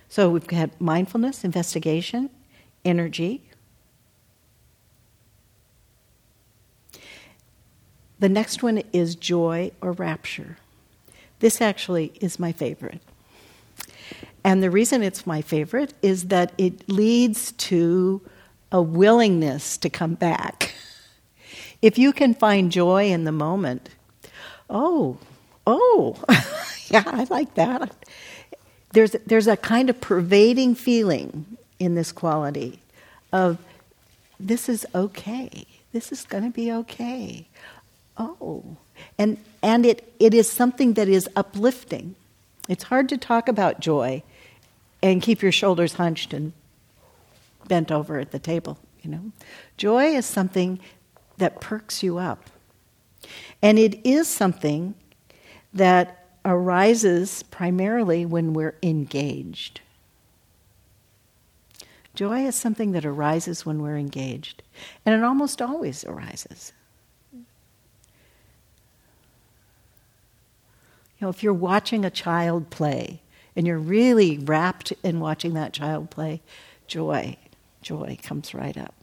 So 0.09 0.29
we've 0.29 0.49
had 0.49 0.79
mindfulness, 0.79 1.45
investigation, 1.45 2.29
energy. 2.83 3.43
The 8.19 8.27
next 8.27 8.61
one 8.61 8.83
is 8.91 9.15
joy 9.15 9.71
or 9.81 9.93
rapture. 9.93 10.57
This 11.41 11.61
actually 11.61 12.13
is 12.21 12.39
my 12.39 12.53
favorite. 12.53 13.01
And 14.43 14.63
the 14.63 14.71
reason 14.71 15.03
it's 15.03 15.27
my 15.27 15.41
favorite 15.41 15.93
is 16.01 16.29
that 16.29 16.53
it 16.57 16.89
leads 16.89 17.51
to 17.53 18.21
a 18.71 18.81
willingness 18.81 19.77
to 19.79 19.89
come 19.89 20.15
back. 20.15 20.73
If 21.81 21.97
you 21.97 22.13
can 22.13 22.35
find 22.35 22.71
joy 22.71 23.09
in 23.09 23.23
the 23.23 23.31
moment, 23.31 23.89
oh, 24.69 25.17
oh, 25.65 26.23
yeah, 26.91 27.01
I 27.07 27.23
like 27.23 27.55
that 27.55 27.91
there's, 28.93 29.11
there's 29.25 29.47
a 29.47 29.57
kind 29.57 29.89
of 29.89 30.01
pervading 30.01 30.75
feeling 30.75 31.57
in 31.79 31.95
this 31.95 32.11
quality 32.11 32.79
of 33.31 33.57
this 34.39 34.67
is 34.67 34.85
okay. 34.93 35.65
This 35.93 36.11
is 36.11 36.25
going 36.25 36.43
to 36.43 36.49
be 36.49 36.71
okay. 36.71 37.47
Oh. 38.17 38.77
And, 39.17 39.37
and 39.61 39.85
it, 39.85 40.13
it 40.19 40.33
is 40.33 40.51
something 40.51 40.93
that 40.93 41.07
is 41.07 41.29
uplifting. 41.35 42.15
It's 42.67 42.83
hard 42.85 43.09
to 43.09 43.17
talk 43.17 43.47
about 43.47 43.79
joy 43.79 44.23
and 45.01 45.21
keep 45.21 45.41
your 45.41 45.51
shoulders 45.51 45.93
hunched 45.93 46.33
and 46.33 46.53
bent 47.67 47.91
over 47.91 48.19
at 48.19 48.31
the 48.31 48.39
table, 48.39 48.77
you 49.01 49.09
know. 49.09 49.31
Joy 49.77 50.15
is 50.15 50.25
something 50.25 50.79
that 51.37 51.59
perks 51.59 52.03
you 52.03 52.17
up. 52.17 52.49
And 53.61 53.79
it 53.79 54.05
is 54.05 54.27
something 54.27 54.95
that 55.73 56.27
arises 56.43 57.43
primarily 57.43 58.25
when 58.25 58.53
we're 58.53 58.75
engaged. 58.81 59.81
Joy 62.13 62.45
is 62.45 62.55
something 62.55 62.91
that 62.91 63.05
arises 63.05 63.65
when 63.65 63.81
we're 63.81 63.97
engaged, 63.97 64.63
and 65.05 65.15
it 65.15 65.23
almost 65.23 65.61
always 65.61 66.03
arises. 66.03 66.73
Know, 71.21 71.29
if 71.29 71.43
you're 71.43 71.53
watching 71.53 72.03
a 72.03 72.09
child 72.09 72.71
play 72.71 73.21
and 73.55 73.67
you're 73.67 73.77
really 73.77 74.39
wrapped 74.39 74.91
in 75.03 75.19
watching 75.19 75.53
that 75.53 75.71
child 75.71 76.09
play, 76.09 76.41
joy, 76.87 77.37
joy 77.83 78.17
comes 78.23 78.55
right 78.55 78.75
up. 78.75 78.95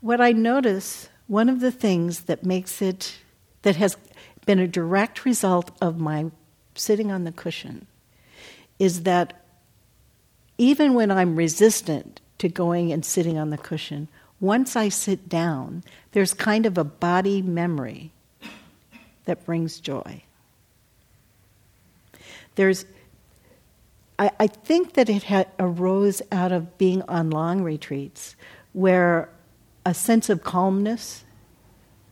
What 0.00 0.22
I 0.22 0.32
notice, 0.32 1.10
one 1.26 1.50
of 1.50 1.60
the 1.60 1.70
things 1.70 2.20
that 2.20 2.42
makes 2.42 2.80
it 2.80 3.18
that 3.60 3.76
has 3.76 3.98
been 4.46 4.58
a 4.58 4.66
direct 4.66 5.26
result 5.26 5.70
of 5.82 5.98
my 5.98 6.30
sitting 6.74 7.12
on 7.12 7.24
the 7.24 7.32
cushion 7.32 7.86
is 8.78 9.02
that 9.02 9.44
even 10.56 10.94
when 10.94 11.10
I'm 11.10 11.36
resistant 11.36 12.22
to 12.38 12.48
going 12.48 12.90
and 12.90 13.04
sitting 13.04 13.36
on 13.36 13.50
the 13.50 13.58
cushion, 13.58 14.08
once 14.40 14.76
I 14.76 14.88
sit 14.88 15.28
down, 15.28 15.84
there's 16.12 16.32
kind 16.32 16.64
of 16.64 16.78
a 16.78 16.84
body 16.84 17.42
memory 17.42 18.12
that 19.30 19.46
brings 19.46 19.78
joy. 19.78 20.24
There's, 22.56 22.84
I, 24.18 24.32
I 24.40 24.48
think 24.48 24.94
that 24.94 25.08
it 25.08 25.22
had, 25.22 25.46
arose 25.60 26.20
out 26.32 26.50
of 26.50 26.76
being 26.78 27.02
on 27.02 27.30
long 27.30 27.62
retreats 27.62 28.34
where 28.72 29.28
a 29.86 29.94
sense 29.94 30.30
of 30.30 30.42
calmness 30.42 31.22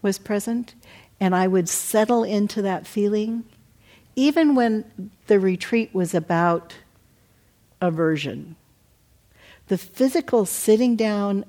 was 0.01 0.17
present 0.17 0.77
and 1.19 1.35
I 1.35 1.49
would 1.49 1.69
settle 1.69 2.23
into 2.23 2.63
that 2.63 2.87
feeling, 2.87 3.43
even 4.15 4.55
when 4.55 5.11
the 5.27 5.41
retreat 5.41 5.93
was 5.93 6.15
about 6.15 6.77
aversion. 7.81 8.55
The 9.67 9.77
physical 9.77 10.47
sitting 10.47 10.95
down 10.95 11.45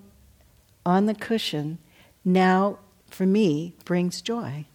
on 0.84 1.05
the 1.05 1.13
cushion 1.13 1.77
now, 2.25 2.79
for 3.05 3.27
me, 3.27 3.75
brings 3.86 4.19
joy. 4.19 4.65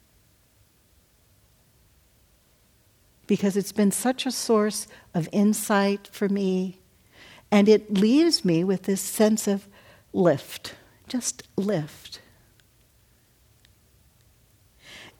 Because 3.26 3.56
it's 3.56 3.72
been 3.72 3.90
such 3.90 4.26
a 4.26 4.30
source 4.30 4.86
of 5.14 5.28
insight 5.32 6.08
for 6.12 6.28
me, 6.28 6.80
and 7.50 7.68
it 7.68 7.94
leaves 7.94 8.44
me 8.44 8.64
with 8.64 8.82
this 8.82 9.00
sense 9.00 9.46
of 9.48 9.68
lift, 10.12 10.74
just 11.08 11.42
lift. 11.56 12.20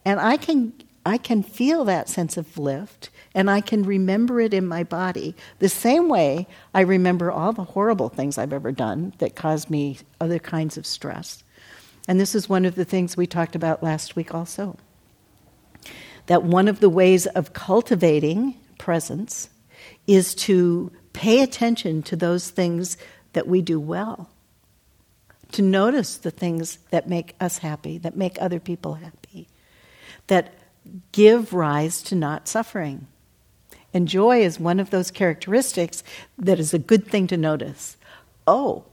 And 0.05 0.19
I 0.19 0.37
can, 0.37 0.73
I 1.05 1.17
can 1.17 1.41
feel 1.41 1.83
that 1.85 2.07
sense 2.07 2.37
of 2.37 2.57
lift 2.57 3.09
and 3.33 3.49
I 3.49 3.59
can 3.59 3.83
remember 3.83 4.39
it 4.39 4.53
in 4.53 4.65
my 4.65 4.83
body 4.83 5.35
the 5.59 5.67
same 5.67 6.07
way 6.07 6.47
I 6.73 6.81
remember 6.81 7.31
all 7.31 7.51
the 7.51 7.63
horrible 7.63 8.09
things 8.09 8.37
I've 8.37 8.53
ever 8.53 8.71
done 8.71 9.13
that 9.17 9.35
caused 9.35 9.69
me 9.69 9.99
other 10.21 10.39
kinds 10.39 10.77
of 10.77 10.85
stress. 10.85 11.43
And 12.07 12.19
this 12.19 12.33
is 12.33 12.47
one 12.47 12.65
of 12.65 12.75
the 12.75 12.85
things 12.85 13.17
we 13.17 13.27
talked 13.27 13.55
about 13.55 13.83
last 13.83 14.15
week 14.15 14.33
also. 14.33 14.77
That 16.27 16.43
one 16.43 16.67
of 16.67 16.79
the 16.79 16.89
ways 16.89 17.27
of 17.27 17.53
cultivating 17.53 18.55
presence 18.77 19.49
is 20.07 20.33
to 20.35 20.91
pay 21.13 21.41
attention 21.41 22.03
to 22.03 22.15
those 22.15 22.49
things 22.49 22.97
that 23.33 23.47
we 23.47 23.61
do 23.61 23.79
well, 23.79 24.29
to 25.51 25.61
notice 25.61 26.17
the 26.17 26.31
things 26.31 26.79
that 26.89 27.07
make 27.07 27.35
us 27.39 27.59
happy, 27.59 27.97
that 27.99 28.17
make 28.17 28.37
other 28.39 28.59
people 28.59 28.95
happy, 28.95 29.47
that 30.27 30.53
give 31.11 31.53
rise 31.53 32.01
to 32.03 32.15
not 32.15 32.47
suffering. 32.47 33.07
And 33.93 34.07
joy 34.07 34.41
is 34.41 34.59
one 34.59 34.79
of 34.79 34.89
those 34.89 35.11
characteristics 35.11 36.03
that 36.37 36.59
is 36.59 36.73
a 36.73 36.79
good 36.79 37.07
thing 37.07 37.27
to 37.27 37.37
notice. 37.37 37.97
Oh, 38.45 38.83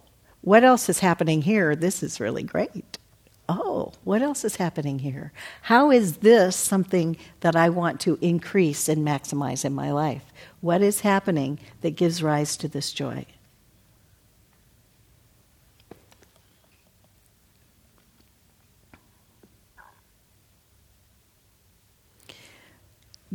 what 0.43 0.65
else 0.65 0.89
is 0.89 1.01
happening 1.01 1.43
here? 1.43 1.75
This 1.75 2.03
is 2.03 2.21
really 2.21 2.43
great. 2.43 2.99
Oh, 3.49 3.93
what 4.05 4.23
else 4.23 4.45
is 4.45 4.57
happening 4.57 5.01
here? 5.01 5.33
How 5.63 5.91
is 5.91 6.19
this 6.19 6.55
something 6.57 7.17
that 7.41 7.57
I 7.57 7.69
want 7.69 8.01
to 8.03 8.19
increase 8.21 8.89
and 8.89 9.07
maximize 9.07 9.65
in 9.65 9.73
my 9.75 9.91
life? 9.91 10.25
What 10.61 10.81
is 10.81 11.01
happening 11.01 11.59
that 11.81 11.97
gives 11.97 12.23
rise 12.23 12.57
to 12.59 12.69
this 12.69 12.93
joy? 12.93 13.27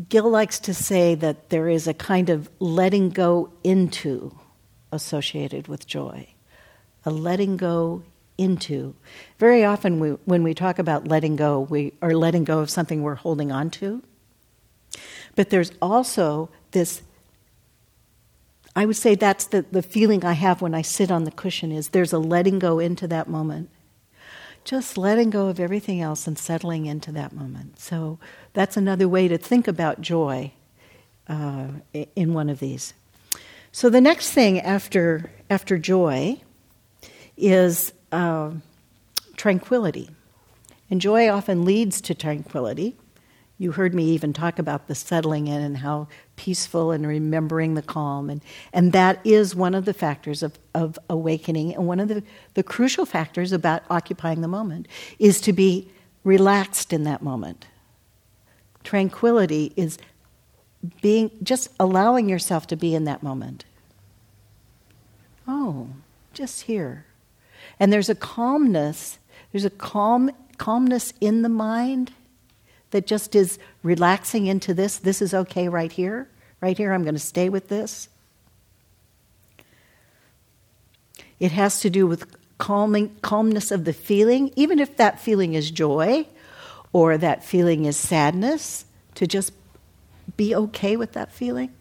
Gil 0.10 0.30
likes 0.30 0.60
to 0.60 0.74
say 0.74 1.16
that 1.16 1.50
there 1.50 1.68
is 1.68 1.88
a 1.88 1.94
kind 1.94 2.30
of 2.30 2.50
letting 2.60 3.10
go 3.10 3.52
into 3.64 4.38
associated 4.92 5.68
with 5.68 5.88
joy, 5.88 6.28
a 7.04 7.10
letting 7.10 7.58
go 7.58 8.04
into. 8.38 8.96
Very 9.40 9.64
often, 9.64 10.00
we, 10.00 10.10
when 10.26 10.44
we 10.44 10.54
talk 10.54 10.80
about 10.80 11.08
letting 11.08 11.36
go, 11.36 11.60
we 11.60 11.94
are 12.02 12.14
letting 12.14 12.44
go 12.44 12.60
of 12.60 12.70
something 12.70 13.02
we're 13.02 13.16
holding 13.16 13.52
on 13.52 13.70
to. 13.72 14.04
But 15.36 15.50
there's 15.50 15.72
also 15.82 16.50
this 16.72 17.02
I 18.78 18.86
would 18.86 18.96
say 18.96 19.16
that's 19.16 19.48
the, 19.48 19.66
the 19.72 19.82
feeling 19.82 20.24
I 20.24 20.34
have 20.34 20.62
when 20.62 20.76
I 20.76 20.84
sit 20.84 21.10
on 21.10 21.24
the 21.24 21.32
cushion 21.32 21.72
is 21.72 21.90
there's 21.90 22.14
a 22.14 22.20
letting 22.20 22.60
go 22.60 22.78
into 22.78 23.08
that 23.08 23.28
moment. 23.28 23.72
Just 24.66 25.00
letting 25.00 25.32
go 25.32 25.48
of 25.48 25.60
everything 25.60 26.00
else 26.00 26.28
and 26.28 26.38
settling 26.38 26.86
into 26.86 27.12
that 27.14 27.34
moment. 27.34 27.80
So 27.80 28.20
that's 28.54 28.78
another 28.78 29.08
way 29.08 29.28
to 29.30 29.38
think 29.40 29.68
about 29.68 30.00
joy 30.00 30.52
uh, 31.28 31.70
in 32.16 32.36
one 32.36 32.52
of 32.52 32.60
these. 32.60 32.94
So 33.72 33.90
the 33.90 34.00
next 34.00 34.32
thing 34.32 34.60
after 34.60 35.32
after 35.50 35.80
joy 35.80 36.40
is 37.36 37.94
uh, 38.12 38.52
tranquility, 39.36 40.10
and 40.90 41.02
joy 41.02 41.30
often 41.30 41.66
leads 41.66 42.02
to 42.02 42.16
tranquility. 42.16 42.96
You 43.60 43.72
heard 43.72 43.94
me 43.96 44.06
even 44.12 44.34
talk 44.34 44.60
about 44.60 44.88
the 44.88 44.94
settling 44.94 45.48
in 45.48 45.62
and 45.62 45.78
how 45.78 46.08
peaceful 46.36 46.92
and 46.92 47.08
remembering 47.08 47.74
the 47.74 47.82
calm. 47.82 48.30
And, 48.30 48.42
and 48.72 48.94
that 48.94 49.20
is 49.26 49.56
one 49.56 49.74
of 49.74 49.86
the 49.86 49.94
factors 49.94 50.44
of, 50.44 50.60
of 50.76 51.00
awakening. 51.10 51.74
And 51.74 51.88
one 51.88 52.00
of 52.00 52.08
the, 52.08 52.24
the 52.54 52.62
crucial 52.62 53.06
factors 53.06 53.52
about 53.52 53.82
occupying 53.90 54.42
the 54.42 54.48
moment 54.48 54.88
is 55.18 55.42
to 55.42 55.54
be 55.54 55.90
relaxed 56.24 56.94
in 56.94 57.04
that 57.06 57.24
moment. 57.24 57.66
Tranquility 58.84 59.74
is 59.76 59.98
being 61.02 61.32
just 61.42 61.70
allowing 61.80 62.30
yourself 62.30 62.68
to 62.68 62.76
be 62.76 62.94
in 62.94 63.06
that 63.06 63.24
moment. 63.24 63.66
Oh, 65.48 65.90
just 66.32 66.64
here. 66.64 67.06
And 67.80 67.94
there's 67.94 68.10
a 68.10 68.16
calmness, 68.16 69.20
there's 69.52 69.66
a 69.66 69.70
calm 69.70 70.32
calmness 70.58 71.14
in 71.22 71.44
the 71.44 71.50
mind 71.50 72.12
that 72.92 73.06
just 73.06 73.36
is 73.36 73.60
relaxing 73.84 74.48
into 74.48 74.74
this. 74.74 74.98
This 74.98 75.22
is 75.22 75.34
okay 75.34 75.70
right 75.70 75.92
here. 75.92 76.30
Right 76.62 76.78
here, 76.78 76.94
I'm 76.94 77.04
going 77.04 77.16
to 77.16 77.20
stay 77.20 77.50
with 77.50 77.68
this. 77.68 78.10
It 81.40 81.52
has 81.52 81.82
to 81.82 81.90
do 81.90 82.08
with 82.08 82.36
calming, 82.58 83.16
calmness 83.22 83.72
of 83.72 83.86
the 83.86 83.94
feeling, 83.94 84.52
even 84.56 84.80
if 84.80 84.98
that 84.98 85.20
feeling 85.20 85.54
is 85.54 85.70
joy 85.70 86.26
or 86.94 87.18
that 87.18 87.44
feeling 87.44 87.86
is 87.86 87.96
sadness, 87.96 88.86
to 89.16 89.28
just 89.28 89.54
be 90.36 90.56
okay 90.56 90.96
with 90.96 91.14
that 91.14 91.32
feeling. 91.32 91.72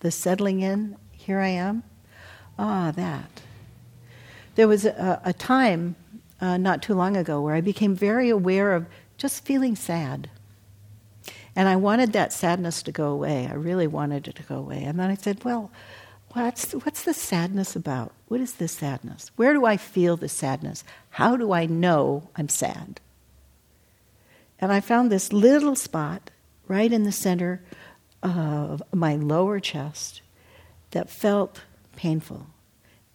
The 0.00 0.10
settling 0.10 0.60
in, 0.60 0.96
here 1.12 1.40
I 1.40 1.48
am. 1.48 1.82
Ah, 2.58 2.92
that. 2.96 3.42
There 4.56 4.66
was 4.68 4.84
a, 4.84 5.20
a 5.24 5.32
time 5.32 5.94
uh, 6.40 6.56
not 6.56 6.82
too 6.82 6.94
long 6.94 7.16
ago 7.16 7.40
where 7.40 7.54
I 7.54 7.60
became 7.60 7.94
very 7.94 8.28
aware 8.28 8.74
of 8.74 8.86
just 9.16 9.44
feeling 9.44 9.76
sad. 9.76 10.28
And 11.54 11.68
I 11.68 11.76
wanted 11.76 12.12
that 12.12 12.32
sadness 12.32 12.82
to 12.84 12.92
go 12.92 13.08
away. 13.08 13.48
I 13.50 13.54
really 13.54 13.86
wanted 13.86 14.28
it 14.28 14.36
to 14.36 14.42
go 14.42 14.56
away. 14.56 14.82
And 14.84 14.98
then 14.98 15.10
I 15.10 15.14
said, 15.14 15.44
well, 15.44 15.70
what's, 16.32 16.72
what's 16.72 17.02
the 17.02 17.14
sadness 17.14 17.74
about? 17.74 18.12
What 18.28 18.40
is 18.40 18.54
this 18.54 18.72
sadness? 18.72 19.30
Where 19.36 19.52
do 19.52 19.64
I 19.64 19.76
feel 19.76 20.16
the 20.16 20.28
sadness? 20.28 20.84
How 21.10 21.36
do 21.36 21.52
I 21.52 21.66
know 21.66 22.28
I'm 22.36 22.48
sad? 22.48 23.00
And 24.60 24.72
I 24.72 24.80
found 24.80 25.10
this 25.10 25.32
little 25.32 25.76
spot 25.76 26.30
right 26.66 26.92
in 26.92 27.04
the 27.04 27.12
center 27.12 27.62
of 28.22 28.82
my 28.92 29.14
lower 29.16 29.60
chest 29.60 30.22
that 30.90 31.10
felt 31.10 31.62
painful. 31.98 32.46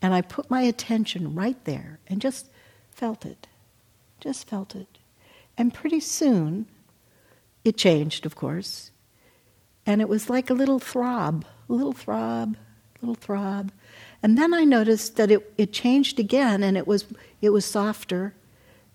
And 0.02 0.14
I 0.14 0.22
put 0.22 0.50
my 0.50 0.62
attention 0.62 1.34
right 1.34 1.64
there 1.64 2.00
and 2.08 2.22
just 2.22 2.50
felt 2.92 3.26
it. 3.26 3.48
Just 4.20 4.46
felt 4.48 4.76
it. 4.76 4.98
And 5.58 5.74
pretty 5.74 6.02
soon, 6.02 6.68
it 7.64 7.78
changed, 7.78 8.26
of 8.26 8.36
course. 8.36 8.92
And 9.86 10.02
it 10.02 10.10
was 10.10 10.30
like 10.30 10.50
a 10.50 10.54
little 10.54 10.80
throb, 10.80 11.46
a 11.70 11.74
little 11.74 11.94
throb, 11.94 12.58
little 13.02 13.16
throb. 13.16 13.72
And 14.22 14.38
then 14.38 14.54
I 14.54 14.66
noticed 14.66 15.16
that 15.16 15.32
it, 15.32 15.54
it 15.58 15.72
changed 15.72 16.20
again 16.20 16.62
and 16.62 16.76
it 16.76 16.86
was, 16.86 17.06
it 17.42 17.52
was 17.52 17.64
softer. 17.64 18.34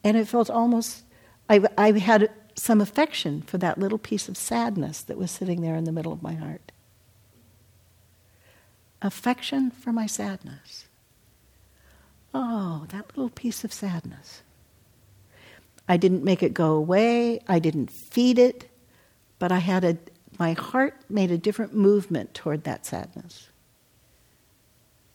And 0.05 0.19
it 0.19 0.29
felt 0.29 0.51
almost, 0.51 1.05
I, 1.49 1.63
I 1.79 1.93
had 1.93 2.31
some 2.55 2.83
affection 2.83 3.41
for 3.41 3.57
that 3.57 3.79
little 3.79 3.99
piece 3.99 4.29
of 4.29 4.37
sadness 4.37 5.01
that 5.03 5.17
was 5.17 5.31
sitting 5.31 5.63
there 5.63 5.77
in 5.77 5.85
the 5.85 5.93
middle 5.93 6.13
of 6.13 6.23
my 6.23 6.35
heart. 6.35 6.73
Affection 9.01 9.71
for 9.71 9.93
my 9.93 10.07
sadness. 10.07 10.87
Oh, 12.35 12.87
that 12.91 13.09
little 13.17 13.31
piece 13.31 13.65
of 13.65 13.73
sadness. 13.73 14.43
I 15.89 15.97
didn't 15.97 16.25
make 16.25 16.43
it 16.43 16.53
go 16.53 16.73
away, 16.73 17.41
I 17.49 17.59
didn't 17.59 17.91
feed 17.91 18.39
it, 18.39 18.69
but 19.39 19.51
I 19.51 19.59
had 19.59 19.85
a 19.85 19.97
my 20.39 20.53
heart 20.53 20.95
made 21.09 21.31
a 21.31 21.39
different 21.39 21.75
movement 21.75 22.33
toward 22.33 22.65
that 22.65 22.87
sadness. 22.87 23.49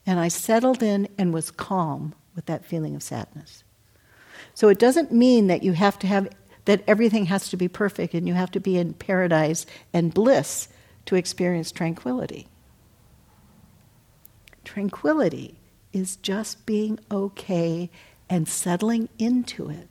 And 0.06 0.20
I 0.20 0.28
settled 0.28 0.84
in 0.84 1.08
and 1.18 1.34
was 1.34 1.50
calm 1.50 2.14
with 2.36 2.46
that 2.48 2.66
feeling 2.66 2.96
of 2.96 3.02
sadness. 3.04 3.64
So 4.54 4.68
it 4.68 4.80
doesn't 4.80 5.14
mean 5.14 5.48
that 5.48 5.64
you 5.64 5.74
have 5.74 5.98
to 6.00 6.08
have 6.08 6.28
that 6.66 6.84
everything 6.88 7.26
has 7.26 7.50
to 7.50 7.58
be 7.58 7.68
perfect 7.68 8.14
and 8.14 8.28
you 8.28 8.34
have 8.34 8.52
to 8.52 8.60
be 8.60 8.78
in 8.78 8.94
paradise 8.94 9.66
and 9.94 10.14
bliss 10.14 10.68
to 11.06 11.16
experience 11.16 11.72
tranquility. 11.72 12.48
Tranquility 14.64 15.56
is 15.92 16.16
just 16.18 16.66
being 16.66 17.00
okay 17.12 17.90
and 18.30 18.48
settling 18.48 19.10
into 19.20 19.70
it. 19.70 19.88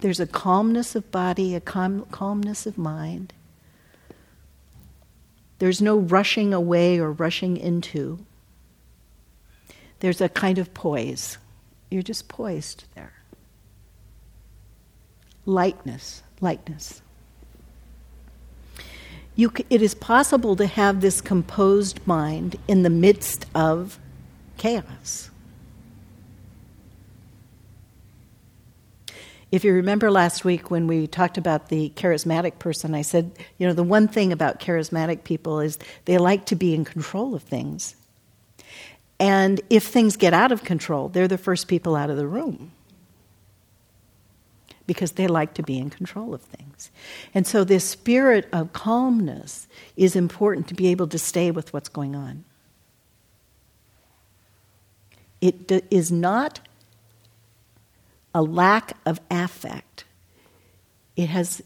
There's 0.00 0.20
a 0.20 0.26
calmness 0.26 0.94
of 0.94 1.10
body, 1.10 1.54
a 1.54 1.60
calm, 1.60 2.06
calmness 2.10 2.66
of 2.66 2.76
mind. 2.76 3.32
There's 5.58 5.80
no 5.80 5.98
rushing 5.98 6.52
away 6.52 6.98
or 6.98 7.12
rushing 7.12 7.56
into. 7.56 8.18
There's 10.00 10.20
a 10.20 10.28
kind 10.28 10.58
of 10.58 10.74
poise. 10.74 11.38
You're 11.90 12.02
just 12.02 12.28
poised 12.28 12.84
there 12.94 13.14
lightness, 15.46 16.22
lightness. 16.40 17.02
You, 19.36 19.52
it 19.68 19.82
is 19.82 19.94
possible 19.94 20.54
to 20.56 20.66
have 20.66 21.00
this 21.00 21.20
composed 21.20 22.06
mind 22.06 22.56
in 22.68 22.84
the 22.84 22.90
midst 22.90 23.46
of 23.54 23.98
chaos. 24.56 25.30
If 29.50 29.64
you 29.64 29.72
remember 29.72 30.10
last 30.10 30.44
week 30.44 30.70
when 30.70 30.86
we 30.86 31.06
talked 31.06 31.38
about 31.38 31.68
the 31.68 31.92
charismatic 31.96 32.58
person, 32.58 32.94
I 32.94 33.02
said, 33.02 33.32
you 33.58 33.66
know, 33.66 33.72
the 33.72 33.84
one 33.84 34.08
thing 34.08 34.32
about 34.32 34.60
charismatic 34.60 35.24
people 35.24 35.60
is 35.60 35.78
they 36.06 36.18
like 36.18 36.46
to 36.46 36.56
be 36.56 36.74
in 36.74 36.84
control 36.84 37.34
of 37.34 37.42
things. 37.42 37.94
And 39.20 39.60
if 39.70 39.84
things 39.84 40.16
get 40.16 40.34
out 40.34 40.50
of 40.50 40.64
control, 40.64 41.08
they're 41.08 41.28
the 41.28 41.38
first 41.38 41.68
people 41.68 41.94
out 41.94 42.10
of 42.10 42.16
the 42.16 42.26
room 42.26 42.72
because 44.86 45.12
they 45.12 45.26
like 45.26 45.54
to 45.54 45.62
be 45.62 45.78
in 45.78 45.90
control 45.90 46.34
of 46.34 46.42
things. 46.42 46.90
And 47.32 47.46
so, 47.46 47.64
this 47.64 47.84
spirit 47.84 48.48
of 48.52 48.72
calmness 48.72 49.66
is 49.96 50.16
important 50.16 50.68
to 50.68 50.74
be 50.74 50.88
able 50.88 51.06
to 51.08 51.18
stay 51.18 51.50
with 51.50 51.72
what's 51.72 51.88
going 51.88 52.14
on. 52.14 52.44
It 55.40 55.68
d- 55.68 55.82
is 55.90 56.10
not 56.12 56.60
a 58.34 58.42
lack 58.42 58.96
of 59.06 59.20
affect, 59.30 60.04
it 61.16 61.28
has 61.28 61.62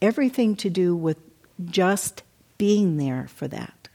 everything 0.00 0.54
to 0.56 0.70
do 0.70 0.94
with 0.94 1.18
just 1.64 2.22
being 2.58 2.96
there 2.96 3.26
for 3.28 3.48
that. 3.48 3.88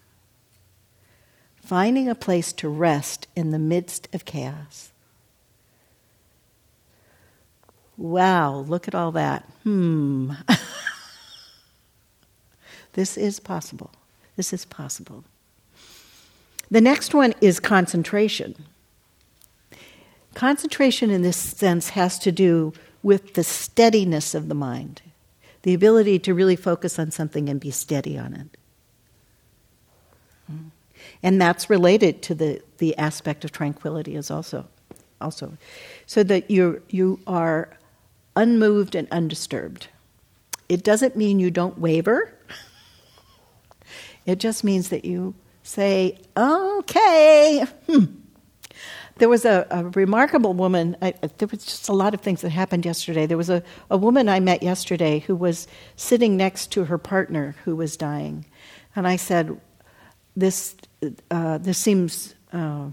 Finding 1.56 2.10
a 2.10 2.16
place 2.16 2.52
to 2.54 2.68
rest 2.68 3.28
in 3.36 3.52
the 3.52 3.60
midst 3.60 4.08
of 4.14 4.26
chaos. 4.26 4.89
Wow, 8.00 8.60
look 8.60 8.88
at 8.88 8.96
all 8.96 9.12
that. 9.12 9.44
Hmm. 9.64 10.32
this 12.94 13.18
is 13.18 13.42
possible. 13.42 13.92
This 14.38 14.54
is 14.54 14.64
possible. 14.64 15.26
The 16.72 16.80
next 16.80 17.14
one 17.14 17.34
is 17.42 17.60
concentration. 17.60 18.56
Concentration, 20.34 21.10
in 21.10 21.24
this 21.24 21.36
sense, 21.36 21.90
has 21.90 22.18
to 22.20 22.32
do 22.32 22.72
with 23.04 23.34
the 23.34 23.44
steadiness 23.44 24.34
of 24.34 24.48
the 24.48 24.56
mind, 24.56 25.02
the 25.64 25.74
ability 25.74 26.20
to 26.20 26.34
really 26.34 26.56
focus 26.56 27.00
on 27.00 27.12
something 27.12 27.50
and 27.50 27.60
be 27.60 27.70
steady 27.70 28.18
on 28.18 28.34
it. 28.34 28.48
And 31.22 31.42
that's 31.42 31.70
related 31.70 32.22
to 32.24 32.34
the, 32.34 32.62
the 32.78 32.98
aspect 32.98 33.44
of 33.44 33.52
tranquility 33.52 34.16
as 34.16 34.32
also. 34.32 34.70
Also, 35.20 35.58
so 36.06 36.24
that 36.24 36.50
you 36.50 36.82
you 36.88 37.20
are 37.28 37.78
unmoved 38.40 38.96
and 38.96 39.08
undisturbed. 39.12 39.90
It 40.70 40.84
doesn't 40.84 41.18
mean 41.18 41.40
you 41.40 41.52
don't 41.52 41.78
waver. 41.78 42.34
It 44.26 44.40
just 44.40 44.64
means 44.64 44.90
that 44.90 45.06
you 45.06 45.34
say, 45.64 46.20
okay. 46.38 47.66
Hmm. 47.88 48.06
There 49.18 49.28
was 49.28 49.44
a, 49.44 49.68
a 49.70 49.86
remarkable 49.86 50.54
woman. 50.54 50.96
I, 51.02 51.14
there 51.40 51.48
was 51.50 51.66
just 51.66 51.90
a 51.90 51.94
lot 51.94 52.14
of 52.14 52.22
things 52.22 52.42
that 52.42 52.52
happened 52.52 52.86
yesterday. 52.86 53.26
There 53.26 53.38
was 53.38 53.50
a, 53.50 53.62
a 53.90 53.98
woman 53.98 54.30
I 54.30 54.40
met 54.40 54.64
yesterday 54.64 55.20
who 55.20 55.36
was 55.36 55.68
sitting 55.96 56.38
next 56.38 56.68
to 56.74 56.86
her 56.86 56.98
partner 56.98 57.56
who 57.66 57.76
was 57.76 57.98
dying. 57.98 58.46
And 58.96 59.08
I 59.08 59.18
said, 59.18 59.60
This, 60.36 60.76
uh, 61.30 61.58
this 61.58 61.78
seems. 61.78 62.36
Uh, 62.54 62.92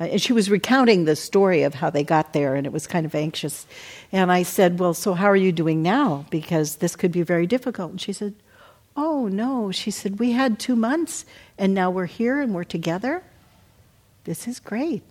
Uh, 0.00 0.04
and 0.04 0.22
she 0.22 0.32
was 0.32 0.50
recounting 0.50 1.04
the 1.04 1.16
story 1.16 1.62
of 1.62 1.74
how 1.74 1.90
they 1.90 2.04
got 2.04 2.32
there, 2.32 2.54
and 2.54 2.66
it 2.66 2.72
was 2.72 2.86
kind 2.86 3.04
of 3.04 3.14
anxious. 3.14 3.66
And 4.12 4.30
I 4.30 4.42
said, 4.42 4.78
Well, 4.78 4.94
so 4.94 5.14
how 5.14 5.26
are 5.26 5.36
you 5.36 5.52
doing 5.52 5.82
now? 5.82 6.26
Because 6.30 6.76
this 6.76 6.96
could 6.96 7.12
be 7.12 7.22
very 7.22 7.46
difficult. 7.46 7.90
And 7.90 8.00
she 8.00 8.12
said, 8.12 8.34
Oh, 8.96 9.28
no. 9.28 9.70
She 9.70 9.90
said, 9.90 10.18
We 10.18 10.32
had 10.32 10.58
two 10.58 10.76
months, 10.76 11.24
and 11.56 11.74
now 11.74 11.90
we're 11.90 12.06
here 12.06 12.40
and 12.40 12.54
we're 12.54 12.64
together. 12.64 13.22
This 14.24 14.46
is 14.46 14.60
great. 14.60 15.02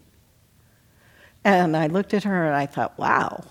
And 1.43 1.77
I 1.77 1.87
looked 1.87 2.13
at 2.13 2.23
her 2.23 2.45
and 2.45 2.55
I 2.55 2.65
thought, 2.65 2.97
Wow. 2.97 3.43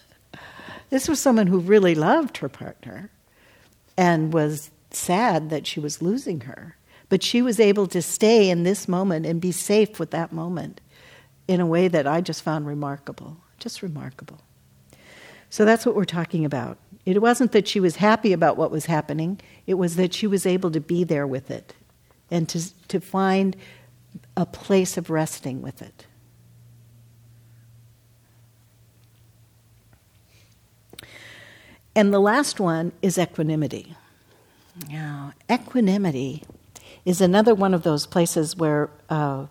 this 0.90 1.08
was 1.08 1.20
someone 1.20 1.48
who 1.48 1.58
really 1.58 1.94
loved 1.94 2.38
her 2.38 2.48
partner 2.48 3.10
and 3.96 4.32
was 4.32 4.70
sad 4.90 5.50
that 5.50 5.66
she 5.66 5.80
was 5.80 6.00
losing 6.00 6.42
her. 6.42 6.75
But 7.08 7.22
she 7.22 7.42
was 7.42 7.60
able 7.60 7.86
to 7.88 8.02
stay 8.02 8.50
in 8.50 8.64
this 8.64 8.88
moment 8.88 9.26
and 9.26 9.40
be 9.40 9.52
safe 9.52 9.98
with 9.98 10.10
that 10.10 10.32
moment 10.32 10.80
in 11.46 11.60
a 11.60 11.66
way 11.66 11.88
that 11.88 12.06
I 12.06 12.20
just 12.20 12.42
found 12.42 12.66
remarkable. 12.66 13.36
Just 13.58 13.82
remarkable. 13.82 14.40
So 15.50 15.64
that's 15.64 15.86
what 15.86 15.94
we're 15.94 16.04
talking 16.04 16.44
about. 16.44 16.78
It 17.04 17.22
wasn't 17.22 17.52
that 17.52 17.68
she 17.68 17.78
was 17.78 17.96
happy 17.96 18.32
about 18.32 18.56
what 18.56 18.70
was 18.70 18.86
happening, 18.86 19.40
it 19.66 19.74
was 19.74 19.96
that 19.96 20.12
she 20.12 20.26
was 20.26 20.44
able 20.44 20.70
to 20.72 20.80
be 20.80 21.04
there 21.04 21.26
with 21.26 21.50
it 21.50 21.74
and 22.30 22.48
to, 22.48 22.86
to 22.88 23.00
find 23.00 23.56
a 24.36 24.44
place 24.44 24.96
of 24.96 25.08
resting 25.08 25.62
with 25.62 25.82
it. 25.82 26.06
And 31.94 32.12
the 32.12 32.20
last 32.20 32.60
one 32.60 32.92
is 33.00 33.16
equanimity. 33.16 33.94
Now, 34.90 35.32
equanimity 35.50 36.42
is 37.06 37.20
another 37.20 37.54
one 37.54 37.72
of 37.72 37.84
those 37.84 38.04
places 38.04 38.56
where 38.56 38.90
uh, 39.08 39.46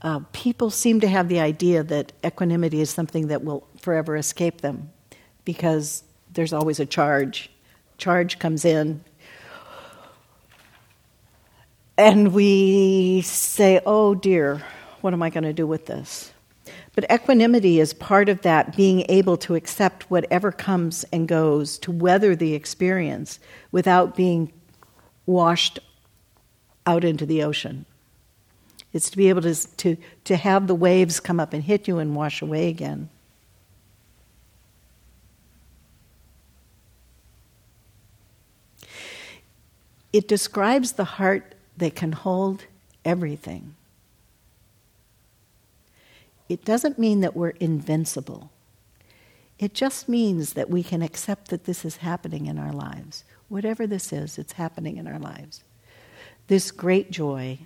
uh, 0.00 0.20
people 0.32 0.70
seem 0.70 1.00
to 1.00 1.08
have 1.08 1.28
the 1.28 1.40
idea 1.40 1.82
that 1.82 2.12
equanimity 2.24 2.80
is 2.80 2.88
something 2.88 3.26
that 3.26 3.42
will 3.44 3.66
forever 3.80 4.16
escape 4.16 4.60
them 4.60 4.90
because 5.44 6.04
there's 6.32 6.52
always 6.52 6.78
a 6.78 6.86
charge. 6.86 7.50
Charge 7.98 8.38
comes 8.38 8.64
in, 8.64 9.04
and 11.98 12.32
we 12.32 13.20
say, 13.22 13.80
oh 13.84 14.14
dear, 14.14 14.62
what 15.00 15.12
am 15.12 15.22
I 15.22 15.30
going 15.30 15.44
to 15.44 15.52
do 15.52 15.66
with 15.66 15.86
this? 15.86 16.32
But 16.94 17.10
equanimity 17.10 17.80
is 17.80 17.92
part 17.92 18.28
of 18.28 18.42
that 18.42 18.76
being 18.76 19.04
able 19.08 19.36
to 19.38 19.56
accept 19.56 20.10
whatever 20.10 20.52
comes 20.52 21.04
and 21.12 21.26
goes, 21.26 21.76
to 21.78 21.90
weather 21.90 22.36
the 22.36 22.54
experience 22.54 23.40
without 23.72 24.14
being 24.14 24.52
washed 25.26 25.78
out 26.86 27.04
into 27.04 27.26
the 27.26 27.42
ocean. 27.42 27.86
It's 28.92 29.10
to 29.10 29.16
be 29.16 29.28
able 29.28 29.42
to, 29.42 29.54
to, 29.54 29.96
to 30.24 30.36
have 30.36 30.66
the 30.66 30.74
waves 30.74 31.20
come 31.20 31.40
up 31.40 31.52
and 31.52 31.62
hit 31.62 31.88
you 31.88 31.98
and 31.98 32.14
wash 32.14 32.42
away 32.42 32.68
again. 32.68 33.08
It 40.12 40.28
describes 40.28 40.92
the 40.92 41.04
heart 41.04 41.54
that 41.78 41.94
can 41.94 42.12
hold 42.12 42.64
everything. 43.04 43.74
It 46.48 46.66
doesn't 46.66 46.98
mean 46.98 47.20
that 47.20 47.34
we're 47.34 47.50
invincible. 47.50 48.50
It 49.58 49.72
just 49.72 50.08
means 50.08 50.52
that 50.52 50.68
we 50.68 50.82
can 50.82 51.00
accept 51.00 51.48
that 51.48 51.64
this 51.64 51.84
is 51.84 51.98
happening 51.98 52.46
in 52.46 52.58
our 52.58 52.72
lives. 52.72 53.24
Whatever 53.52 53.86
this 53.86 54.14
is, 54.14 54.38
it's 54.38 54.54
happening 54.54 54.96
in 54.96 55.06
our 55.06 55.18
lives. 55.18 55.62
This 56.46 56.70
great 56.70 57.10
joy, 57.10 57.58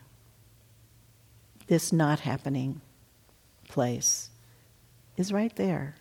this 1.69 1.93
not 1.93 2.19
happening 2.19 2.81
place, 3.69 4.31
is 5.17 5.33
right 5.33 5.55
there. 5.55 5.95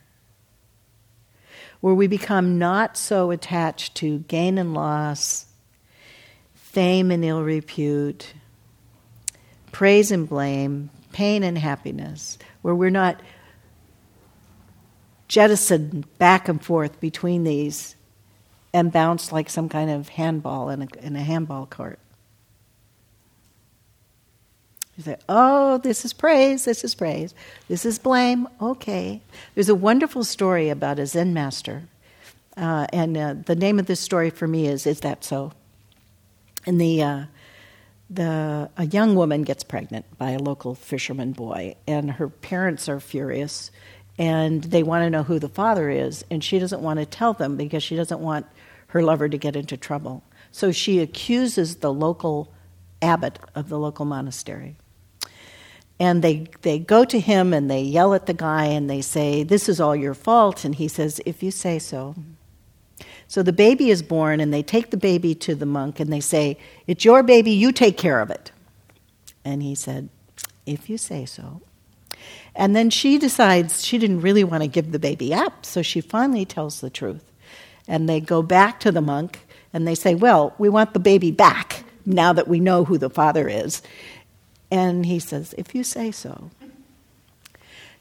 Where 1.81 1.93
we 1.93 2.07
become 2.07 2.57
not 2.57 2.97
so 2.97 3.29
attached 3.29 3.93
to 3.97 4.21
gain 4.27 4.57
and 4.57 4.73
loss, 4.73 5.45
fame 6.55 7.11
and 7.11 7.23
ill 7.23 7.43
repute, 7.43 8.33
praise 9.71 10.09
and 10.09 10.27
blame, 10.27 10.89
pain 11.11 11.43
and 11.43 11.59
happiness, 11.59 12.39
where 12.63 12.73
we're 12.73 12.89
not 12.89 13.21
jettisoned 15.27 16.17
back 16.17 16.49
and 16.49 16.65
forth 16.65 16.99
between 16.99 17.43
these 17.43 17.95
and 18.76 18.91
bounce 18.91 19.32
like 19.32 19.49
some 19.49 19.69
kind 19.69 19.89
of 19.89 20.09
handball 20.09 20.69
in 20.69 20.82
a, 20.82 20.88
in 21.01 21.15
a 21.15 21.21
handball 21.21 21.65
court. 21.65 21.97
You 24.97 25.03
say, 25.05 25.17
oh, 25.30 25.78
this 25.78 26.03
is 26.03 26.11
praise, 26.11 26.65
this 26.65 26.84
is 26.84 26.93
praise, 26.93 27.34
this 27.69 27.86
is 27.86 27.97
blame, 27.97 28.49
okay. 28.61 29.21
There's 29.53 29.69
a 29.69 29.76
wonderful 29.76 30.26
story 30.26 30.67
about 30.67 30.99
a 30.99 31.05
Zen 31.05 31.34
master, 31.34 31.84
uh, 32.57 32.88
and 32.91 33.15
uh, 33.15 33.36
the 33.45 33.55
name 33.55 33.80
of 33.80 33.86
this 33.86 34.01
story 34.01 34.30
for 34.30 34.45
me 34.45 34.67
is 34.67 34.86
Is 34.86 34.99
That 34.99 35.23
So? 35.23 35.53
And 36.65 36.80
the, 36.80 37.01
uh, 37.01 37.23
the, 38.09 38.69
a 38.76 38.86
young 38.88 39.15
woman 39.15 39.43
gets 39.43 39.63
pregnant 39.63 40.05
by 40.17 40.32
a 40.32 40.39
local 40.39 40.76
fisherman 40.76 41.32
boy, 41.32 41.76
and 41.88 42.11
her 42.11 42.28
parents 42.28 42.89
are 42.89 42.99
furious 42.99 43.71
and 44.18 44.63
they 44.63 44.84
want 44.84 45.03
to 45.03 45.09
know 45.09 45.24
who 45.24 45.39
the 45.39 45.49
father 45.49 45.89
is, 45.89 46.24
and 46.32 46.43
she 46.43 46.59
doesn't 46.59 46.82
want 46.82 46.99
to 46.99 47.05
tell 47.05 47.34
them 47.34 47.57
because 47.57 47.84
she 47.84 47.95
doesn't 47.95 48.20
want 48.20 48.45
her 48.88 49.03
lover 49.03 49.28
to 49.28 49.38
get 49.38 49.55
into 49.55 49.76
trouble. 49.76 50.24
So 50.51 50.72
she 50.72 50.99
accuses 50.99 51.78
the 51.78 51.91
local 51.91 52.53
abbot 53.01 53.39
of 53.53 53.70
the 53.70 53.78
local 53.78 54.05
monastery. 54.05 54.78
And 55.99 56.22
they, 56.22 56.47
they 56.61 56.80
go 56.80 57.05
to 57.05 57.20
him 57.20 57.53
and 57.53 57.70
they 57.72 57.82
yell 57.82 58.13
at 58.13 58.26
the 58.26 58.34
guy 58.34 58.66
and 58.66 58.89
they 58.89 59.01
say, 59.01 59.43
This 59.43 59.70
is 59.70 59.80
all 59.80 59.95
your 59.95 60.13
fault. 60.13 60.66
And 60.66 60.76
he 60.76 60.88
says, 60.88 61.22
If 61.26 61.41
you 61.41 61.51
say 61.51 61.80
so. 61.80 62.16
So 63.28 63.41
the 63.41 63.53
baby 63.53 63.89
is 63.89 64.03
born 64.03 64.39
and 64.39 64.53
they 64.53 64.63
take 64.63 64.91
the 64.91 64.97
baby 64.97 65.34
to 65.36 65.55
the 65.55 65.66
monk 65.66 65.99
and 65.99 66.11
they 66.11 66.20
say, 66.20 66.57
It's 66.86 67.05
your 67.05 67.24
baby, 67.24 67.51
you 67.51 67.72
take 67.72 67.97
care 67.97 68.20
of 68.20 68.30
it. 68.30 68.51
And 69.43 69.63
he 69.63 69.74
said, 69.74 70.09
If 70.66 70.89
you 70.89 70.97
say 70.97 71.26
so. 71.26 71.61
And 72.56 72.76
then 72.76 72.89
she 72.89 73.18
decides 73.18 73.86
she 73.86 73.97
didn't 73.97 74.22
really 74.22 74.43
want 74.43 74.64
to 74.64 74.68
give 74.68 74.91
the 74.91 74.99
baby 74.99 75.34
up, 75.34 75.66
so 75.66 75.82
she 75.82 75.99
finally 75.99 76.45
tells 76.45 76.80
the 76.80 76.89
truth. 76.89 77.32
And 77.88 78.08
they 78.08 78.22
go 78.22 78.41
back 78.41 78.80
to 78.82 78.91
the 78.91 79.01
monk 79.01 79.45
and 79.74 79.86
they 79.86 79.95
say, 79.95 80.16
Well, 80.16 80.56
we 80.58 80.70
want 80.70 80.93
the 80.93 80.99
baby 80.99 81.32
back 81.32 81.84
now 82.06 82.32
that 82.34 82.47
we 82.47 82.60
know 82.60 82.86
who 82.86 82.97
the 82.97 83.10
father 83.10 83.49
is. 83.49 83.82
And 84.72 85.06
he 85.06 85.20
says, 85.20 85.53
If 85.58 85.76
you 85.76 85.84
say 85.84 86.12
so. 86.12 86.49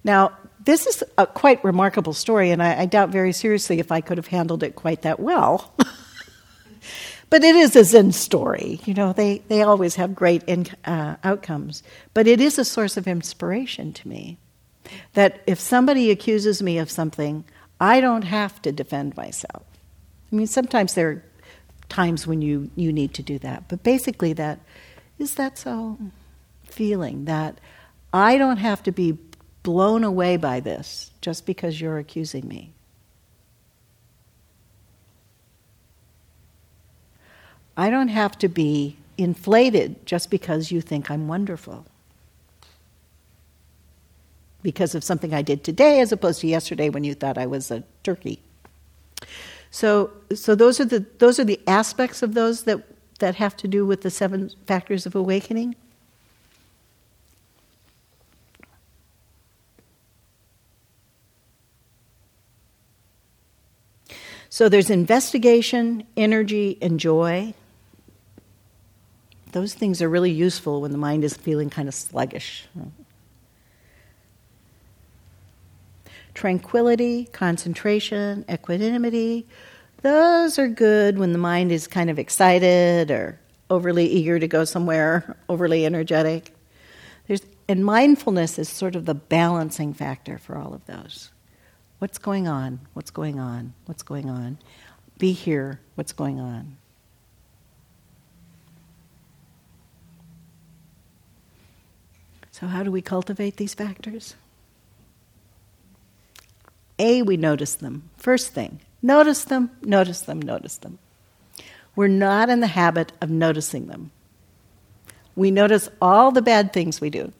Now, 0.04 0.32
this 0.64 0.86
is 0.86 1.02
a 1.18 1.26
quite 1.26 1.62
remarkable 1.64 2.12
story, 2.12 2.50
and 2.50 2.62
I, 2.62 2.82
I 2.82 2.86
doubt 2.86 3.08
very 3.10 3.32
seriously 3.32 3.80
if 3.80 3.90
I 3.90 4.00
could 4.00 4.18
have 4.18 4.28
handled 4.28 4.62
it 4.62 4.76
quite 4.76 5.02
that 5.02 5.18
well. 5.18 5.74
but 7.30 7.42
it 7.42 7.56
is 7.56 7.74
a 7.74 7.84
Zen 7.84 8.12
story. 8.12 8.80
You 8.84 8.94
know, 8.94 9.12
they, 9.12 9.38
they 9.48 9.62
always 9.62 9.96
have 9.96 10.14
great 10.14 10.42
in, 10.44 10.66
uh, 10.84 11.16
outcomes. 11.24 11.82
But 12.14 12.26
it 12.26 12.40
is 12.40 12.58
a 12.58 12.64
source 12.64 12.96
of 12.96 13.08
inspiration 13.08 13.92
to 13.94 14.08
me 14.08 14.38
that 15.14 15.42
if 15.46 15.60
somebody 15.60 16.10
accuses 16.10 16.62
me 16.62 16.78
of 16.78 16.90
something, 16.90 17.44
I 17.80 18.00
don't 18.00 18.22
have 18.22 18.62
to 18.62 18.72
defend 18.72 19.16
myself. 19.16 19.64
I 20.32 20.36
mean, 20.36 20.46
sometimes 20.46 20.94
there 20.94 21.08
are 21.08 21.24
times 21.88 22.26
when 22.26 22.42
you, 22.42 22.70
you 22.76 22.92
need 22.92 23.14
to 23.14 23.22
do 23.22 23.38
that, 23.40 23.68
but 23.68 23.82
basically, 23.82 24.32
that 24.34 24.60
is 25.18 25.34
that 25.34 25.58
so 25.58 25.98
feeling 26.64 27.24
that 27.26 27.58
I 28.12 28.36
don't 28.38 28.56
have 28.56 28.82
to 28.84 28.92
be 28.92 29.18
blown 29.62 30.04
away 30.04 30.36
by 30.36 30.60
this 30.60 31.10
just 31.20 31.46
because 31.46 31.80
you're 31.80 31.98
accusing 31.98 32.46
me. 32.46 32.72
I 37.76 37.90
don't 37.90 38.08
have 38.08 38.38
to 38.38 38.48
be 38.48 38.96
inflated 39.18 40.06
just 40.06 40.30
because 40.30 40.70
you 40.70 40.80
think 40.80 41.10
I'm 41.10 41.26
wonderful. 41.28 41.86
Because 44.64 44.96
of 44.96 45.04
something 45.04 45.32
I 45.32 45.42
did 45.42 45.62
today 45.62 46.00
as 46.00 46.10
opposed 46.10 46.40
to 46.40 46.48
yesterday 46.48 46.88
when 46.88 47.04
you 47.04 47.14
thought 47.14 47.38
I 47.38 47.46
was 47.46 47.70
a 47.70 47.84
turkey. 48.02 48.40
So, 49.70 50.10
so 50.34 50.54
those 50.54 50.80
are 50.80 50.84
the 50.84 51.04
those 51.18 51.38
are 51.38 51.44
the 51.44 51.60
aspects 51.66 52.22
of 52.22 52.34
those 52.34 52.62
that 52.64 52.82
that 53.18 53.36
have 53.36 53.56
to 53.58 53.68
do 53.68 53.86
with 53.86 54.02
the 54.02 54.10
seven 54.10 54.50
factors 54.66 55.06
of 55.06 55.14
awakening. 55.14 55.76
So 64.48 64.68
there's 64.68 64.88
investigation, 64.88 66.06
energy, 66.16 66.78
and 66.80 67.00
joy. 67.00 67.54
Those 69.50 69.74
things 69.74 70.00
are 70.00 70.08
really 70.08 70.30
useful 70.30 70.80
when 70.80 70.92
the 70.92 70.98
mind 70.98 71.24
is 71.24 71.36
feeling 71.36 71.70
kind 71.70 71.88
of 71.88 71.94
sluggish. 71.94 72.68
Tranquility, 76.34 77.26
concentration, 77.26 78.44
equanimity, 78.50 79.46
Those 80.02 80.58
are 80.58 80.68
good 80.68 81.18
when 81.18 81.32
the 81.32 81.38
mind 81.38 81.72
is 81.72 81.86
kind 81.86 82.10
of 82.10 82.18
excited 82.18 83.10
or 83.10 83.38
overly 83.70 84.06
eager 84.06 84.38
to 84.38 84.46
go 84.46 84.64
somewhere, 84.64 85.36
overly 85.48 85.86
energetic. 85.86 86.54
There's, 87.26 87.40
and 87.68 87.84
mindfulness 87.84 88.58
is 88.58 88.68
sort 88.68 88.96
of 88.96 89.06
the 89.06 89.14
balancing 89.14 89.94
factor 89.94 90.36
for 90.36 90.58
all 90.58 90.74
of 90.74 90.84
those. 90.86 91.30
What's 92.00 92.18
going 92.18 92.46
on? 92.46 92.80
What's 92.92 93.10
going 93.10 93.40
on? 93.40 93.72
What's 93.86 94.02
going 94.02 94.28
on? 94.28 94.58
Be 95.18 95.32
here. 95.32 95.80
What's 95.94 96.12
going 96.12 96.38
on? 96.38 96.76
So, 102.50 102.66
how 102.66 102.82
do 102.82 102.90
we 102.90 103.00
cultivate 103.00 103.56
these 103.56 103.74
factors? 103.74 104.34
A, 106.98 107.22
we 107.22 107.36
notice 107.36 107.74
them. 107.74 108.10
First 108.16 108.52
thing, 108.52 108.80
notice 109.02 109.44
them, 109.44 109.70
notice 109.82 110.20
them, 110.20 110.40
notice 110.40 110.78
them. 110.78 110.98
We're 111.96 112.08
not 112.08 112.48
in 112.50 112.60
the 112.60 112.66
habit 112.68 113.12
of 113.20 113.30
noticing 113.30 113.86
them. 113.86 114.10
We 115.36 115.50
notice 115.50 115.88
all 116.00 116.30
the 116.30 116.42
bad 116.42 116.72
things 116.72 117.00
we 117.00 117.10
do. 117.10 117.32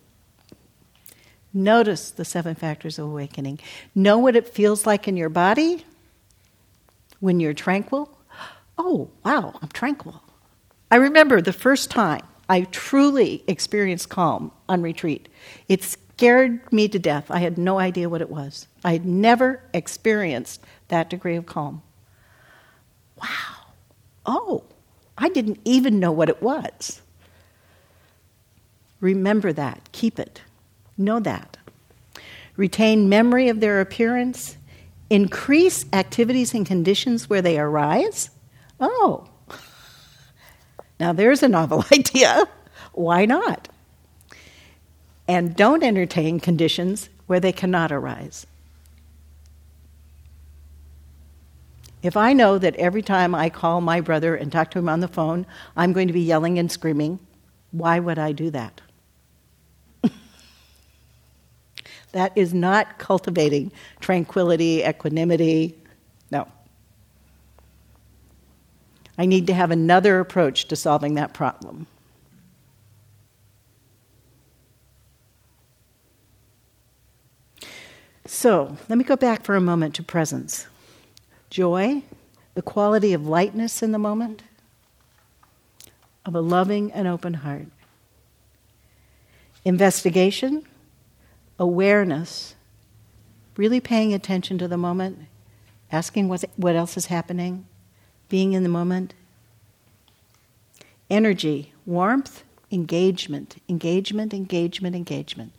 Notice 1.52 2.10
the 2.10 2.24
seven 2.24 2.56
factors 2.56 2.98
of 2.98 3.06
awakening. 3.06 3.60
Know 3.94 4.18
what 4.18 4.34
it 4.34 4.48
feels 4.48 4.86
like 4.86 5.06
in 5.06 5.16
your 5.16 5.28
body 5.28 5.84
when 7.20 7.38
you're 7.38 7.54
tranquil. 7.54 8.10
Oh, 8.76 9.08
wow, 9.24 9.54
I'm 9.62 9.68
tranquil. 9.68 10.20
I 10.90 10.96
remember 10.96 11.40
the 11.40 11.52
first 11.52 11.90
time 11.90 12.22
I 12.48 12.62
truly 12.62 13.44
experienced 13.46 14.08
calm 14.08 14.50
on 14.68 14.82
retreat. 14.82 15.28
It 15.68 15.82
scared 15.84 16.72
me 16.72 16.88
to 16.88 16.98
death. 16.98 17.30
I 17.30 17.38
had 17.38 17.56
no 17.56 17.78
idea 17.78 18.08
what 18.08 18.20
it 18.20 18.30
was. 18.30 18.66
I 18.84 18.92
had 18.92 19.06
never 19.06 19.62
experienced 19.72 20.60
that 20.88 21.08
degree 21.08 21.36
of 21.36 21.46
calm. 21.46 21.82
Wow. 23.20 23.28
Oh, 24.26 24.64
I 25.16 25.30
didn't 25.30 25.60
even 25.64 25.98
know 25.98 26.12
what 26.12 26.28
it 26.28 26.42
was. 26.42 27.00
Remember 29.00 29.52
that. 29.52 29.88
Keep 29.92 30.18
it. 30.18 30.42
Know 30.98 31.18
that. 31.20 31.56
Retain 32.56 33.08
memory 33.08 33.48
of 33.48 33.60
their 33.60 33.80
appearance. 33.80 34.56
Increase 35.10 35.86
activities 35.92 36.54
and 36.54 36.66
conditions 36.66 37.28
where 37.28 37.42
they 37.42 37.58
arise. 37.58 38.30
Oh, 38.80 39.28
now 41.00 41.12
there's 41.12 41.42
a 41.42 41.48
novel 41.48 41.84
idea. 41.92 42.44
Why 42.92 43.24
not? 43.24 43.68
And 45.26 45.56
don't 45.56 45.82
entertain 45.82 46.38
conditions 46.38 47.08
where 47.26 47.40
they 47.40 47.52
cannot 47.52 47.90
arise. 47.90 48.46
If 52.04 52.16
I 52.18 52.34
know 52.34 52.58
that 52.58 52.76
every 52.76 53.00
time 53.00 53.34
I 53.34 53.48
call 53.48 53.80
my 53.80 54.02
brother 54.02 54.36
and 54.36 54.52
talk 54.52 54.70
to 54.72 54.78
him 54.78 54.90
on 54.90 55.00
the 55.00 55.08
phone, 55.08 55.46
I'm 55.74 55.94
going 55.94 56.06
to 56.06 56.12
be 56.12 56.20
yelling 56.20 56.58
and 56.58 56.70
screaming, 56.70 57.18
why 57.70 57.98
would 57.98 58.18
I 58.18 58.32
do 58.32 58.50
that? 58.50 58.82
that 62.12 62.36
is 62.36 62.52
not 62.52 62.98
cultivating 62.98 63.72
tranquility, 64.00 64.82
equanimity. 64.82 65.78
No. 66.30 66.46
I 69.16 69.24
need 69.24 69.46
to 69.46 69.54
have 69.54 69.70
another 69.70 70.20
approach 70.20 70.68
to 70.68 70.76
solving 70.76 71.14
that 71.14 71.32
problem. 71.32 71.86
So, 78.26 78.76
let 78.90 78.98
me 78.98 79.04
go 79.04 79.16
back 79.16 79.42
for 79.42 79.56
a 79.56 79.60
moment 79.60 79.94
to 79.94 80.02
presence 80.02 80.66
joy, 81.54 82.02
the 82.54 82.62
quality 82.62 83.12
of 83.12 83.28
lightness 83.28 83.80
in 83.80 83.92
the 83.92 83.98
moment, 83.98 84.42
of 86.26 86.34
a 86.34 86.40
loving 86.40 86.90
and 86.90 87.06
open 87.06 87.32
heart. 87.32 87.66
Investigation, 89.64 90.64
awareness, 91.56 92.56
really 93.56 93.78
paying 93.78 94.12
attention 94.12 94.58
to 94.58 94.66
the 94.66 94.76
moment, 94.76 95.16
asking 95.92 96.28
what, 96.28 96.42
what 96.56 96.74
else 96.74 96.96
is 96.96 97.06
happening, 97.06 97.64
being 98.28 98.52
in 98.52 98.64
the 98.64 98.68
moment. 98.68 99.14
Energy, 101.08 101.72
warmth, 101.86 102.42
engagement, 102.72 103.62
engagement, 103.68 104.34
engagement, 104.34 104.96
engagement. 104.96 105.52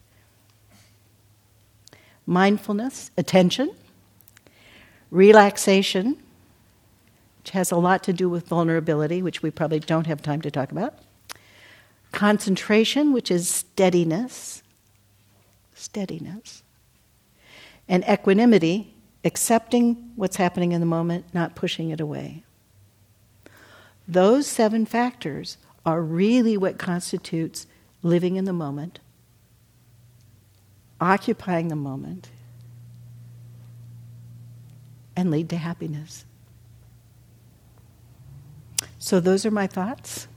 Mindfulness, 2.26 3.12
attention 3.18 3.74
relaxation, 5.16 6.18
which 7.40 7.52
has 7.52 7.72
a 7.72 7.78
lot 7.78 8.04
to 8.04 8.14
do 8.14 8.30
with 8.30 8.48
vulnerability, 8.48 9.22
which 9.22 9.42
we 9.42 9.50
probably 9.50 9.80
don't 9.80 10.08
have 10.08 10.22
time 10.22 10.42
to 10.42 10.52
talk 10.52 10.72
about, 10.72 11.00
concentration, 12.12 13.14
which 13.14 13.32
is 13.32 13.50
steadiness, 13.50 14.62
steadiness, 15.74 16.64
and 17.88 18.04
equanimity, 18.10 18.94
accepting 19.24 20.12
what's 20.16 20.38
happening 20.38 20.72
in 20.72 20.80
the 20.80 20.86
moment, 20.86 21.26
not 21.34 21.56
pushing 21.56 21.90
it 21.90 22.00
away. 22.00 22.44
Those 24.08 24.48
seven 24.48 24.86
factors 24.86 25.58
are 25.86 26.02
really 26.02 26.58
what 26.58 26.78
constitutes 26.78 27.68
living 28.04 28.36
in 28.36 28.46
the 28.46 28.54
moment, 28.54 29.00
occupying 31.00 31.70
the 31.70 31.76
moment, 31.76 32.30
and 35.16 35.32
lead 35.32 35.50
to 35.50 35.58
happiness. 35.58 36.26
So, 39.00 39.20
those 39.20 39.46
are 39.46 39.52
my 39.52 39.68
thoughts. 39.68 40.28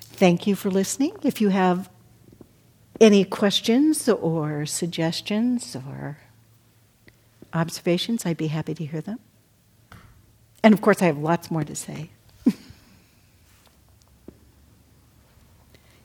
Thank 0.00 0.46
you 0.46 0.54
for 0.54 0.70
listening. 0.70 1.16
If 1.22 1.40
you 1.40 1.48
have 1.48 1.88
any 3.00 3.24
questions 3.24 4.08
or 4.08 4.66
suggestions 4.66 5.74
or 5.74 6.18
observations, 7.54 8.26
I'd 8.26 8.36
be 8.36 8.48
happy 8.48 8.74
to 8.74 8.84
hear 8.84 9.00
them. 9.00 9.18
And 10.62 10.74
of 10.74 10.82
course, 10.82 11.00
I 11.00 11.06
have 11.06 11.16
lots 11.18 11.50
more 11.50 11.64
to 11.64 11.74
say. 11.74 12.10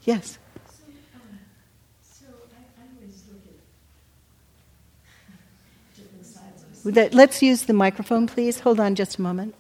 yes. 0.03 0.39
Let's 6.85 7.41
use 7.41 7.63
the 7.63 7.73
microphone, 7.73 8.27
please. 8.27 8.59
Hold 8.59 8.79
on 8.79 8.93
just 8.93 9.17
a 9.17 9.21
moment. 9.21 9.55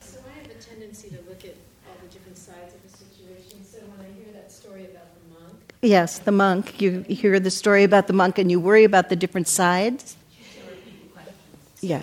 So 0.00 0.18
I 0.26 0.38
have 0.38 0.50
a 0.50 0.54
tendency 0.54 1.10
to 1.10 1.16
look 1.28 1.44
at 1.44 1.54
all 1.86 1.94
the 2.02 2.08
different 2.08 2.38
sides 2.38 2.74
of 2.74 2.82
the 2.82 2.88
situation. 2.88 3.62
So 3.62 3.80
when 3.80 4.06
I 4.06 4.10
hear 4.18 4.32
that 4.32 4.50
story 4.50 4.86
about 4.86 5.08
the 5.14 5.40
monk. 5.40 5.74
Yes, 5.82 6.18
the 6.20 6.32
monk. 6.32 6.80
You 6.80 7.02
hear 7.02 7.38
the 7.38 7.50
story 7.50 7.84
about 7.84 8.06
the 8.06 8.14
monk 8.14 8.38
and 8.38 8.50
you 8.50 8.58
worry 8.58 8.84
about 8.84 9.10
the 9.10 9.16
different 9.16 9.46
sides. 9.46 10.16
Yeah. 11.82 12.00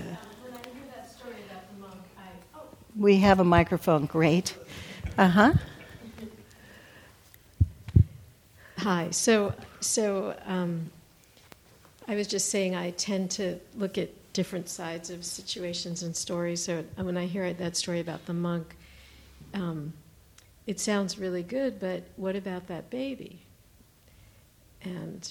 We 2.95 3.17
have 3.17 3.39
a 3.39 3.43
microphone. 3.43 4.05
Great. 4.05 4.55
Uh 5.17 5.27
huh. 5.27 5.53
Hi. 8.77 9.09
So, 9.09 9.55
so 9.79 10.35
um, 10.45 10.91
I 12.07 12.15
was 12.15 12.27
just 12.27 12.49
saying 12.49 12.75
I 12.75 12.91
tend 12.91 13.31
to 13.31 13.59
look 13.75 13.97
at 13.97 14.09
different 14.33 14.67
sides 14.67 15.09
of 15.09 15.23
situations 15.23 16.03
and 16.03 16.15
stories. 16.15 16.63
So 16.63 16.83
when 16.95 17.17
I 17.17 17.25
hear 17.25 17.53
that 17.53 17.77
story 17.77 17.99
about 17.99 18.25
the 18.25 18.33
monk, 18.33 18.75
um, 19.53 19.93
it 20.65 20.79
sounds 20.79 21.19
really 21.19 21.43
good, 21.43 21.79
but 21.79 22.03
what 22.15 22.35
about 22.35 22.67
that 22.67 22.89
baby? 22.89 23.41
And 24.83 25.29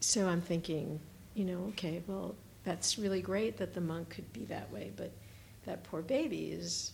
so 0.00 0.28
I'm 0.28 0.40
thinking, 0.40 1.00
you 1.34 1.44
know, 1.44 1.66
okay, 1.70 2.02
well, 2.06 2.34
that's 2.64 2.98
really 2.98 3.22
great 3.22 3.56
that 3.58 3.74
the 3.74 3.80
monk 3.80 4.10
could 4.10 4.30
be 4.32 4.44
that 4.46 4.70
way, 4.72 4.92
but 4.96 5.10
that 5.64 5.84
poor 5.84 6.02
baby 6.02 6.50
is 6.52 6.92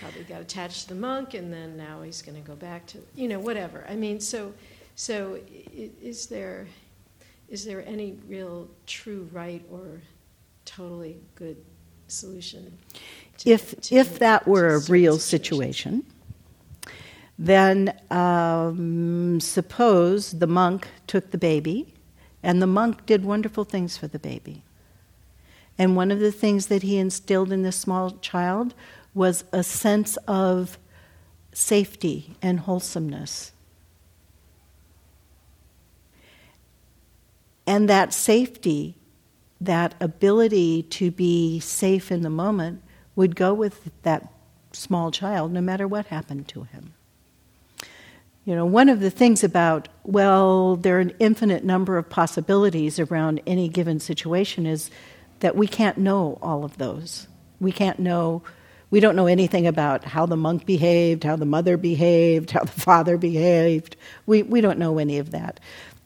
probably 0.00 0.22
got 0.24 0.40
attached 0.40 0.82
to 0.82 0.88
the 0.88 1.00
monk, 1.00 1.34
and 1.34 1.52
then 1.52 1.76
now 1.76 2.02
he's 2.02 2.20
going 2.20 2.40
to 2.40 2.46
go 2.46 2.56
back 2.56 2.86
to, 2.86 2.98
you 3.14 3.28
know, 3.28 3.38
whatever. 3.38 3.84
I 3.88 3.94
mean, 3.94 4.20
so, 4.20 4.52
so 4.96 5.38
is 5.76 6.26
there 6.26 6.66
is 7.48 7.64
there 7.64 7.84
any 7.86 8.18
real 8.28 8.68
true 8.86 9.28
right 9.32 9.64
or 9.70 10.00
totally 10.64 11.16
good 11.34 11.56
solution? 12.08 12.78
To, 13.38 13.50
if 13.50 13.80
to 13.82 13.96
if 13.96 14.18
that 14.18 14.46
were 14.46 14.74
a 14.74 14.80
real 14.80 15.18
situation, 15.18 16.04
then 17.38 17.98
um, 18.10 19.40
suppose 19.40 20.32
the 20.32 20.46
monk 20.46 20.88
took 21.06 21.30
the 21.30 21.38
baby, 21.38 21.94
and 22.42 22.62
the 22.62 22.66
monk 22.66 23.06
did 23.06 23.24
wonderful 23.24 23.64
things 23.64 23.96
for 23.96 24.06
the 24.06 24.18
baby. 24.18 24.62
And 25.76 25.96
one 25.96 26.12
of 26.12 26.20
the 26.20 26.32
things 26.32 26.68
that 26.68 26.82
he 26.82 26.98
instilled 26.98 27.50
in 27.50 27.62
this 27.62 27.76
small 27.76 28.12
child 28.18 28.74
was 29.12 29.44
a 29.52 29.64
sense 29.64 30.16
of 30.28 30.78
safety 31.52 32.36
and 32.40 32.60
wholesomeness. 32.60 33.52
And 37.66 37.88
that 37.88 38.12
safety 38.12 38.96
that 39.60 39.94
ability 40.00 40.82
to 40.82 41.10
be 41.10 41.60
safe 41.60 42.12
in 42.12 42.22
the 42.22 42.30
moment 42.30 42.82
would 43.16 43.36
go 43.36 43.54
with 43.54 43.90
that 44.02 44.28
small 44.72 45.10
child 45.10 45.52
no 45.52 45.60
matter 45.60 45.86
what 45.86 46.06
happened 46.06 46.48
to 46.48 46.64
him. 46.64 46.92
You 48.44 48.54
know, 48.54 48.66
one 48.66 48.90
of 48.90 49.00
the 49.00 49.10
things 49.10 49.42
about, 49.42 49.88
well, 50.02 50.76
there 50.76 50.98
are 50.98 51.00
an 51.00 51.14
infinite 51.18 51.64
number 51.64 51.96
of 51.96 52.10
possibilities 52.10 52.98
around 52.98 53.40
any 53.46 53.68
given 53.68 54.00
situation 54.00 54.66
is 54.66 54.90
that 55.40 55.56
we 55.56 55.66
can't 55.66 55.96
know 55.96 56.38
all 56.42 56.62
of 56.62 56.76
those. 56.76 57.26
We 57.58 57.72
can't 57.72 57.98
know, 57.98 58.42
we 58.90 59.00
don't 59.00 59.16
know 59.16 59.26
anything 59.26 59.66
about 59.66 60.04
how 60.04 60.26
the 60.26 60.36
monk 60.36 60.66
behaved, 60.66 61.24
how 61.24 61.36
the 61.36 61.46
mother 61.46 61.78
behaved, 61.78 62.50
how 62.50 62.64
the 62.64 62.72
father 62.80 63.16
behaved. 63.16 63.96
We, 64.26 64.42
we 64.42 64.60
don't 64.60 64.78
know 64.78 64.98
any 64.98 65.18
of 65.18 65.30
that. 65.30 65.58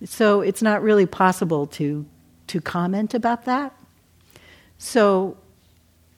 So 0.04 0.40
it's 0.40 0.62
not 0.62 0.82
really 0.82 1.06
possible 1.06 1.66
to, 1.68 2.06
to 2.48 2.60
comment 2.60 3.14
about 3.14 3.44
that. 3.46 3.74
So 4.78 5.36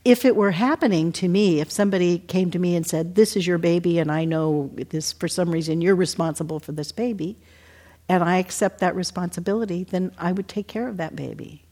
if 0.05 0.25
it 0.25 0.37
were 0.37 0.51
happening 0.51 1.13
to 1.13 1.29
me, 1.29 1.61
if 1.61 1.71
somebody 1.71 2.19
came 2.19 2.51
to 2.51 2.59
me 2.59 2.77
and 2.77 2.87
said, 2.87 3.15
This 3.15 3.37
is 3.37 3.47
your 3.47 3.59
baby, 3.59 3.99
and 3.99 4.11
I 4.11 4.25
know 4.25 4.71
this 4.91 5.13
for 5.13 5.29
some 5.29 5.51
reason 5.51 5.81
you're 5.81 5.95
responsible 5.95 6.61
for 6.61 6.73
this 6.73 6.93
baby, 6.93 7.37
and 8.09 8.23
I 8.23 8.39
accept 8.39 8.81
that 8.81 8.95
responsibility, 8.95 9.85
then 9.85 10.13
I 10.19 10.33
would 10.33 10.49
take 10.49 10.67
care 10.67 10.89
of 10.89 10.97
that 10.97 11.17
baby. 11.17 11.63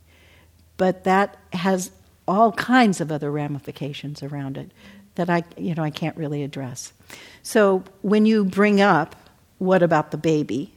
But 0.76 1.04
that 1.04 1.36
has 1.52 1.90
all 2.26 2.52
kinds 2.52 3.00
of 3.00 3.10
other 3.10 3.30
ramifications 3.30 4.22
around 4.22 4.56
it 4.56 4.70
that 5.16 5.28
I, 5.28 5.42
you 5.56 5.74
know, 5.74 5.82
I 5.82 5.90
can't 5.90 6.16
really 6.16 6.44
address. 6.44 6.92
So 7.42 7.82
when 8.02 8.24
you 8.24 8.44
bring 8.44 8.80
up 8.80 9.16
what 9.58 9.82
about 9.82 10.12
the 10.12 10.18
baby, 10.18 10.72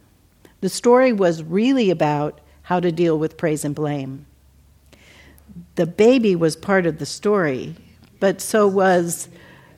the 0.62 0.70
story 0.70 1.12
was 1.12 1.44
really 1.44 1.90
about 1.90 2.40
how 2.64 2.80
to 2.80 2.92
deal 2.92 3.18
with 3.20 3.38
praise 3.38 3.66
and 3.66 3.76
blame 3.76 4.26
the 5.76 5.86
baby 5.86 6.36
was 6.36 6.56
part 6.56 6.86
of 6.86 7.00
the 7.00 7.06
story, 7.06 7.76
but 8.20 8.42
so 8.42 8.68
was 8.68 9.30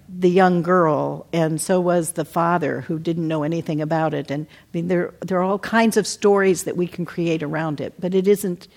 the 0.09 0.29
young 0.29 0.61
girl, 0.61 1.25
and 1.33 1.59
so 1.59 1.79
was 1.79 2.11
the 2.11 2.25
father 2.25 2.81
who 2.81 2.99
didn't 2.99 3.27
know 3.27 3.43
anything 3.43 3.81
about 3.81 4.13
it. 4.13 4.29
And 4.29 4.45
I 4.45 4.67
mean, 4.73 4.87
there 4.87 5.13
there 5.21 5.39
are 5.39 5.43
all 5.43 5.59
kinds 5.59 5.97
of 5.97 6.05
stories 6.05 6.63
that 6.63 6.77
we 6.77 6.87
can 6.87 7.05
create 7.05 7.41
around 7.41 7.81
it, 7.81 7.93
but 7.99 8.13
it 8.13 8.27
isn't, 8.27 8.67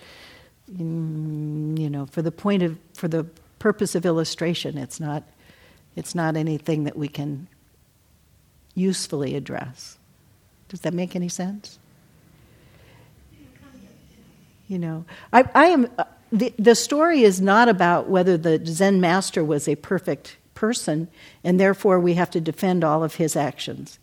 mm, 0.72 1.78
you 1.78 1.90
know, 1.90 2.06
for 2.06 2.22
the 2.22 2.32
point 2.32 2.62
of 2.62 2.78
for 2.94 3.08
the 3.08 3.24
purpose 3.58 3.94
of 3.94 4.06
illustration, 4.06 4.78
it's 4.78 5.00
not 5.00 5.24
it's 5.94 6.14
not 6.14 6.36
anything 6.36 6.84
that 6.84 6.96
we 6.96 7.08
can 7.08 7.48
usefully 8.74 9.34
address. 9.34 9.98
Does 10.68 10.80
that 10.80 10.94
make 10.94 11.16
any 11.16 11.28
sense? 11.28 11.78
You 14.68 14.78
know, 14.78 15.04
I, 15.32 15.48
I 15.54 15.66
am 15.66 15.88
the, 16.32 16.52
the 16.58 16.74
story 16.74 17.22
is 17.22 17.40
not 17.40 17.68
about 17.68 18.08
whether 18.08 18.36
the 18.36 18.60
Zen 18.64 19.00
master 19.00 19.44
was 19.44 19.68
a 19.68 19.76
perfect 19.76 20.36
person 20.54 21.08
and 21.44 21.60
therefore 21.60 22.00
we 22.00 22.14
have 22.14 22.30
to 22.30 22.40
defend 22.40 22.82
all 22.82 23.04
of 23.04 23.16
his 23.16 23.36
actions. 23.36 23.98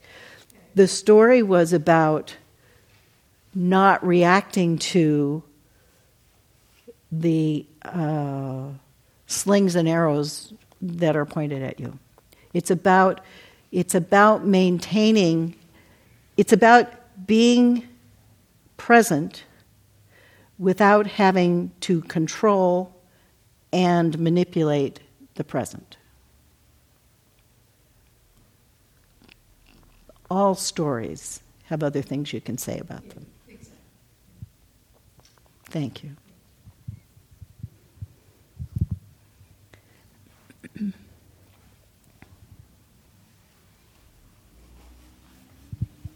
The 0.76 0.88
story 0.88 1.44
was 1.44 1.74
about 1.74 2.36
not 3.54 4.06
reacting 4.06 4.78
to 4.78 5.44
the 7.12 7.66
uh, 7.84 8.70
slings 9.28 9.76
and 9.76 9.88
arrows 9.88 10.54
that 10.82 11.16
are 11.16 11.26
pointed 11.26 11.62
at 11.62 11.80
you. 11.80 12.00
It's 12.54 12.72
about, 12.72 13.22
it's 13.72 13.96
about 13.96 14.46
maintaining, 14.46 15.56
it's 16.38 16.54
about 16.54 16.92
being 17.28 17.88
present 18.78 19.44
without 20.60 21.08
having 21.08 21.72
to 21.82 22.02
control 22.02 22.96
and 23.72 24.18
manipulate 24.20 25.00
the 25.36 25.44
present. 25.44 25.98
All 30.30 30.56
stories 30.56 31.42
have 31.66 31.84
other 31.84 32.02
things 32.02 32.34
you 32.34 32.42
can 32.42 32.58
say 32.58 32.78
about 32.80 33.08
them. 33.10 33.26
Thank 35.66 36.04
you. 36.04 36.12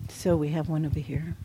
So 0.10 0.36
we 0.36 0.50
have 0.50 0.68
one 0.68 0.86
over 0.86 1.00
here. 1.00 1.36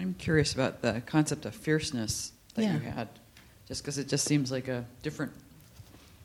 I'm 0.00 0.14
curious 0.14 0.54
about 0.54 0.80
the 0.80 1.02
concept 1.04 1.44
of 1.44 1.54
fierceness 1.54 2.32
that 2.54 2.62
Yeah. 2.62 2.72
you 2.74 2.80
had, 2.80 3.08
just 3.68 3.82
because 3.82 3.98
it 3.98 4.08
just 4.08 4.24
seems 4.24 4.50
like 4.50 4.66
a 4.66 4.86
different 5.02 5.32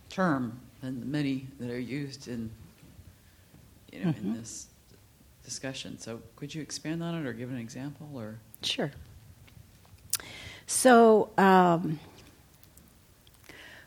term 0.09 0.61
than 0.81 1.01
the 1.01 1.05
many 1.05 1.47
that 1.59 1.69
are 1.69 1.77
used 1.79 2.29
in, 2.29 2.49
you 3.91 3.99
know, 3.99 4.09
in 4.11 4.31
Mhm. 4.31 4.35
this 4.37 4.67
discussion. 5.43 5.99
So, 5.99 6.21
could 6.37 6.55
you 6.55 6.61
expand 6.61 7.03
on 7.03 7.15
it 7.15 7.27
or 7.27 7.33
give 7.33 7.49
an 7.51 7.57
example, 7.57 8.09
or 8.15 8.39
Sure. 8.63 8.91
So, 10.67 11.29
um, 11.37 11.99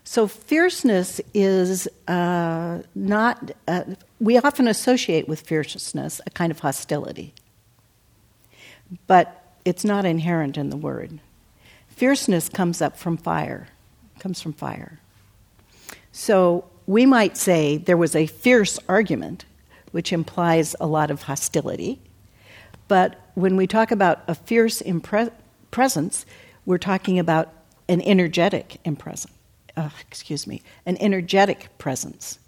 so 0.05 0.29
fierceness 0.29 1.21
is 1.33 1.89
uh, 2.07 2.83
not. 2.95 3.53
Uh, 3.67 3.85
we 4.21 4.37
often 4.39 4.69
associate 4.69 5.27
with 5.27 5.41
fierceness 5.41 6.21
a 6.27 6.31
kind 6.31 6.53
of 6.53 6.61
hostility, 6.61 7.33
but 9.07 9.38
it's 9.69 9.85
not 9.85 10.07
inherent 10.07 10.57
in 10.57 10.71
the 10.71 10.77
word. 10.79 11.21
Fierceness 11.89 12.49
comes 12.49 12.81
up 12.81 12.97
from 12.97 13.19
fire, 13.19 13.69
comes 14.19 14.41
from 14.41 14.55
fire. 14.55 14.99
So 16.11 16.65
we 16.87 17.05
might 17.05 17.37
say 17.37 17.77
there 17.77 17.99
was 17.99 18.17
a 18.17 18.27
fierce 18.27 18.79
argument, 18.89 19.45
which 19.91 20.11
implies 20.11 20.75
a 20.81 20.87
lot 20.87 21.11
of 21.11 21.23
hostility. 21.23 22.01
But 22.89 23.21
when 23.35 23.57
we 23.57 23.67
talk 23.67 23.91
about 23.91 24.23
a 24.27 24.35
fierce 24.35 24.81
impre- 24.81 25.33
presence, 25.71 26.25
we're 26.65 26.79
talking 26.79 27.19
about 27.19 27.53
an 27.89 28.01
energetic 28.01 28.81
impression. 28.87 29.31
Uh, 29.77 29.91
excuse 30.09 30.47
me, 30.47 30.63
an 30.87 30.97
energetic 30.97 31.69
presence. 31.77 32.39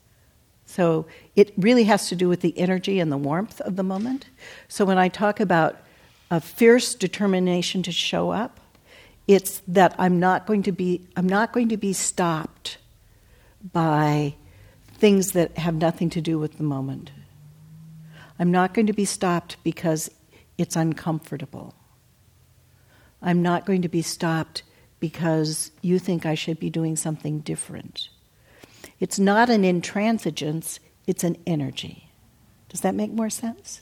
So 0.64 1.06
it 1.36 1.52
really 1.58 1.84
has 1.84 2.08
to 2.08 2.16
do 2.16 2.30
with 2.30 2.40
the 2.40 2.58
energy 2.58 2.98
and 2.98 3.12
the 3.12 3.18
warmth 3.18 3.60
of 3.60 3.76
the 3.76 3.82
moment. 3.82 4.24
So 4.68 4.86
when 4.86 4.98
I 4.98 5.08
talk 5.08 5.38
about 5.38 5.80
a 6.31 6.41
fierce 6.41 6.95
determination 6.95 7.83
to 7.83 7.93
show 7.93 8.31
up. 8.31 8.61
It's 9.26 9.62
that 9.68 9.95
I'm 9.99 10.18
not 10.18 10.47
going 10.47 10.62
to 10.64 10.72
be 10.72 11.07
I'm 11.16 11.28
not 11.28 11.53
going 11.53 11.68
to 11.68 11.76
be 11.76 11.93
stopped 11.93 12.78
by 13.72 14.35
things 14.95 15.33
that 15.33 15.57
have 15.59 15.74
nothing 15.74 16.11
to 16.11 16.20
do 16.20 16.39
with 16.39 16.57
the 16.57 16.62
moment. 16.62 17.11
I'm 18.39 18.51
not 18.51 18.74
going 18.74 18.87
to 18.87 18.93
be 18.93 19.05
stopped 19.05 19.57
because 19.62 20.11
it's 20.57 20.76
uncomfortable. 20.76 21.74
I'm 23.22 23.43
not 23.43 23.66
going 23.66 23.83
to 23.83 23.89
be 23.89 24.03
stopped 24.03 24.62
because 24.99 25.70
you 25.83 25.99
think 25.99 26.24
I 26.24 26.35
should 26.35 26.59
be 26.59 26.70
doing 26.70 26.97
something 26.97 27.41
different. 27.41 28.09
It's 28.99 29.18
not 29.18 29.51
an 29.51 29.62
intransigence, 29.62 30.78
it's 31.07 31.24
an 31.24 31.37
energy. 31.47 32.11
Does 32.68 32.81
that 32.83 32.95
make 32.95 33.11
more 33.11 33.31
sense? 33.31 33.81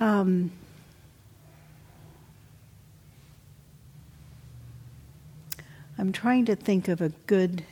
Um, 0.00 0.50
I'm 5.98 6.10
trying 6.10 6.46
to 6.46 6.56
think 6.56 6.88
of 6.88 7.02
a 7.02 7.10
good 7.26 7.62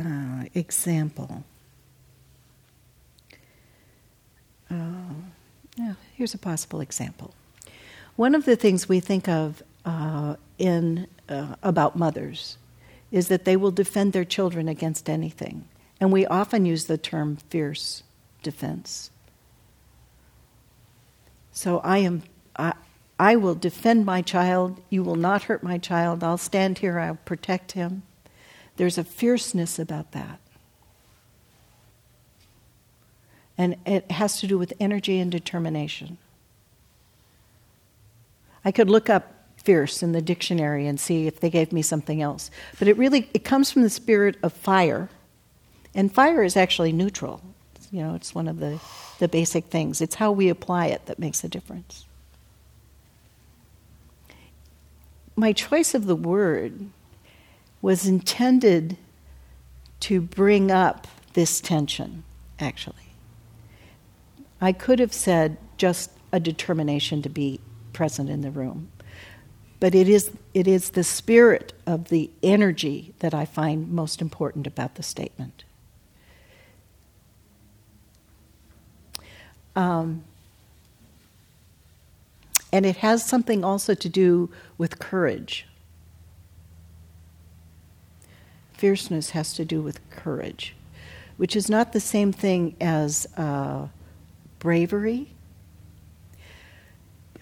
uh, 0.00 0.46
example. 0.52 1.44
Uh, 4.68 4.74
yeah, 5.76 5.94
here's 6.16 6.34
a 6.34 6.38
possible 6.38 6.80
example. 6.80 7.32
One 8.16 8.34
of 8.34 8.44
the 8.44 8.56
things 8.56 8.88
we 8.88 8.98
think 8.98 9.28
of 9.28 9.62
uh, 9.84 10.34
in 10.58 11.06
uh, 11.28 11.54
about 11.62 11.94
mothers 11.94 12.56
is 13.12 13.28
that 13.28 13.44
they 13.44 13.56
will 13.56 13.70
defend 13.70 14.12
their 14.12 14.24
children 14.24 14.66
against 14.68 15.08
anything, 15.08 15.66
and 16.00 16.10
we 16.10 16.26
often 16.26 16.66
use 16.66 16.86
the 16.86 16.98
term 16.98 17.36
fierce 17.48 18.02
defense. 18.42 19.11
So 21.52 21.78
I 21.80 21.98
am 21.98 22.22
I, 22.56 22.74
I 23.18 23.36
will 23.36 23.54
defend 23.54 24.04
my 24.04 24.22
child, 24.22 24.80
you 24.90 25.02
will 25.02 25.16
not 25.16 25.44
hurt 25.44 25.62
my 25.62 25.78
child, 25.78 26.24
I'll 26.24 26.38
stand 26.38 26.78
here, 26.78 26.98
I'll 26.98 27.18
protect 27.24 27.72
him. 27.72 28.02
There's 28.76 28.98
a 28.98 29.04
fierceness 29.04 29.78
about 29.78 30.12
that. 30.12 30.40
And 33.58 33.76
it 33.86 34.10
has 34.10 34.40
to 34.40 34.46
do 34.46 34.58
with 34.58 34.72
energy 34.80 35.18
and 35.18 35.30
determination. 35.30 36.18
I 38.64 38.72
could 38.72 38.88
look 38.88 39.10
up 39.10 39.32
fierce 39.56 40.02
in 40.02 40.12
the 40.12 40.22
dictionary 40.22 40.86
and 40.86 40.98
see 40.98 41.26
if 41.26 41.38
they 41.38 41.50
gave 41.50 41.72
me 41.72 41.82
something 41.82 42.20
else. 42.20 42.50
But 42.78 42.88
it 42.88 42.96
really 42.96 43.28
it 43.34 43.44
comes 43.44 43.70
from 43.70 43.82
the 43.82 43.90
spirit 43.90 44.36
of 44.42 44.52
fire. 44.52 45.08
And 45.94 46.12
fire 46.12 46.42
is 46.42 46.56
actually 46.56 46.92
neutral. 46.92 47.42
You 47.90 48.02
know, 48.02 48.14
it's 48.14 48.34
one 48.34 48.48
of 48.48 48.58
the, 48.58 48.80
the 49.22 49.28
basic 49.28 49.66
things. 49.66 50.00
It's 50.00 50.16
how 50.16 50.32
we 50.32 50.48
apply 50.48 50.86
it 50.86 51.06
that 51.06 51.20
makes 51.20 51.44
a 51.44 51.48
difference. 51.48 52.06
My 55.36 55.52
choice 55.52 55.94
of 55.94 56.06
the 56.06 56.16
word 56.16 56.88
was 57.80 58.04
intended 58.04 58.96
to 60.00 60.20
bring 60.20 60.72
up 60.72 61.06
this 61.34 61.60
tension, 61.60 62.24
actually. 62.58 63.14
I 64.60 64.72
could 64.72 64.98
have 64.98 65.12
said 65.12 65.56
just 65.76 66.10
a 66.32 66.40
determination 66.40 67.22
to 67.22 67.28
be 67.28 67.60
present 67.92 68.28
in 68.28 68.40
the 68.40 68.50
room. 68.50 68.90
But 69.78 69.94
it 69.94 70.08
is, 70.08 70.32
it 70.52 70.66
is 70.66 70.90
the 70.90 71.04
spirit 71.04 71.72
of 71.86 72.08
the 72.08 72.28
energy 72.42 73.14
that 73.20 73.34
I 73.34 73.44
find 73.44 73.92
most 73.92 74.20
important 74.20 74.66
about 74.66 74.96
the 74.96 75.04
statement. 75.04 75.62
Um, 79.74 80.24
and 82.72 82.86
it 82.86 82.96
has 82.96 83.24
something 83.24 83.64
also 83.64 83.94
to 83.94 84.08
do 84.08 84.50
with 84.78 84.98
courage. 84.98 85.66
Fierceness 88.72 89.30
has 89.30 89.52
to 89.54 89.64
do 89.64 89.82
with 89.82 90.00
courage, 90.10 90.74
which 91.36 91.54
is 91.54 91.68
not 91.68 91.92
the 91.92 92.00
same 92.00 92.32
thing 92.32 92.74
as 92.80 93.26
uh, 93.36 93.86
bravery. 94.58 95.28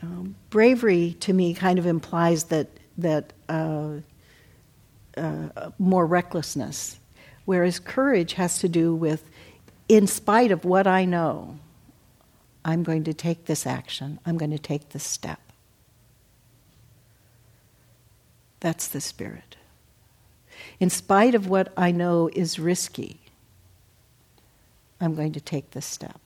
Um, 0.03 0.35
bravery 0.51 1.17
to 1.21 1.33
me 1.33 1.55
kind 1.55 1.79
of 1.79 1.87
implies 1.87 2.45
that 2.45 2.69
that 2.99 3.33
uh, 3.49 3.93
uh, 5.17 5.71
more 5.79 6.07
recklessness, 6.07 6.99
whereas 7.45 7.79
courage 7.79 8.35
has 8.35 8.59
to 8.59 8.69
do 8.69 8.95
with, 8.95 9.29
in 9.89 10.07
spite 10.07 10.51
of 10.51 10.65
what 10.65 10.87
I 10.87 11.05
know, 11.05 11.59
I'm 12.65 12.83
going 12.83 13.05
to 13.05 13.15
take 13.15 13.47
this 13.47 13.67
action. 13.67 14.19
I'm 14.27 14.37
going 14.37 14.51
to 14.51 14.59
take 14.59 14.91
this 14.91 15.05
step. 15.05 15.41
That's 18.61 18.87
the 18.89 19.01
spirit. 19.01 19.57
In 20.79 20.91
spite 20.91 21.35
of 21.35 21.49
what 21.49 21.73
I 21.77 21.91
know 21.91 22.29
is 22.35 22.59
risky, 22.59 23.21
I'm 25.01 25.15
going 25.15 25.33
to 25.33 25.41
take 25.41 25.71
this 25.71 25.87
step. 25.87 26.21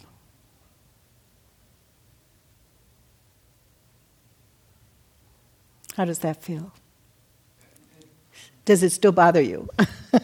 How 5.97 6.05
does 6.05 6.18
that 6.20 6.43
feel? 6.43 6.72
Does 8.64 8.82
it 8.82 8.91
still 8.91 9.12
bother 9.12 9.41
you? 9.41 9.68
yeah, 10.12 10.18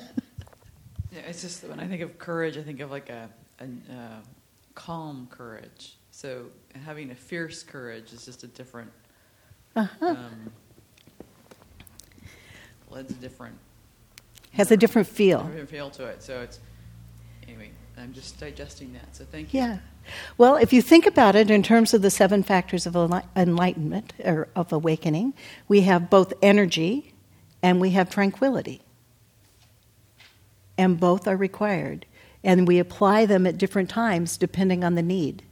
it's 1.28 1.42
just 1.42 1.62
when 1.62 1.78
I 1.78 1.86
think 1.86 2.02
of 2.02 2.18
courage, 2.18 2.56
I 2.56 2.62
think 2.62 2.80
of 2.80 2.90
like 2.90 3.08
a, 3.08 3.28
a 3.60 3.64
uh, 3.64 4.20
calm 4.74 5.28
courage. 5.30 5.96
So 6.20 6.44
having 6.84 7.10
a 7.12 7.14
fierce 7.14 7.62
courage 7.62 8.12
is 8.12 8.26
just 8.26 8.44
a 8.44 8.46
different. 8.46 8.90
Uh-huh. 9.74 10.06
Um, 10.06 10.52
well, 12.90 13.00
it's 13.00 13.12
a 13.12 13.14
different. 13.14 13.56
Has 14.52 14.70
a 14.70 14.76
different 14.76 15.08
feel. 15.08 15.44
Different 15.44 15.70
feel 15.70 15.88
to 15.88 16.04
it. 16.04 16.22
So 16.22 16.42
it's 16.42 16.60
anyway. 17.48 17.70
I'm 17.96 18.12
just 18.12 18.38
digesting 18.38 18.92
that. 18.92 19.16
So 19.16 19.24
thank 19.24 19.54
you. 19.54 19.60
Yeah. 19.60 19.78
Well, 20.36 20.56
if 20.56 20.74
you 20.74 20.82
think 20.82 21.06
about 21.06 21.36
it 21.36 21.50
in 21.50 21.62
terms 21.62 21.94
of 21.94 22.02
the 22.02 22.10
seven 22.10 22.42
factors 22.42 22.84
of 22.84 22.94
enlightenment 23.34 24.12
or 24.22 24.48
of 24.54 24.74
awakening, 24.74 25.32
we 25.68 25.80
have 25.82 26.10
both 26.10 26.34
energy 26.42 27.14
and 27.62 27.80
we 27.80 27.92
have 27.92 28.10
tranquility. 28.10 28.82
And 30.76 31.00
both 31.00 31.26
are 31.26 31.36
required. 31.36 32.04
And 32.44 32.68
we 32.68 32.78
apply 32.78 33.24
them 33.24 33.46
at 33.46 33.56
different 33.56 33.88
times 33.88 34.36
depending 34.36 34.84
on 34.84 34.96
the 34.96 35.02
need. 35.02 35.44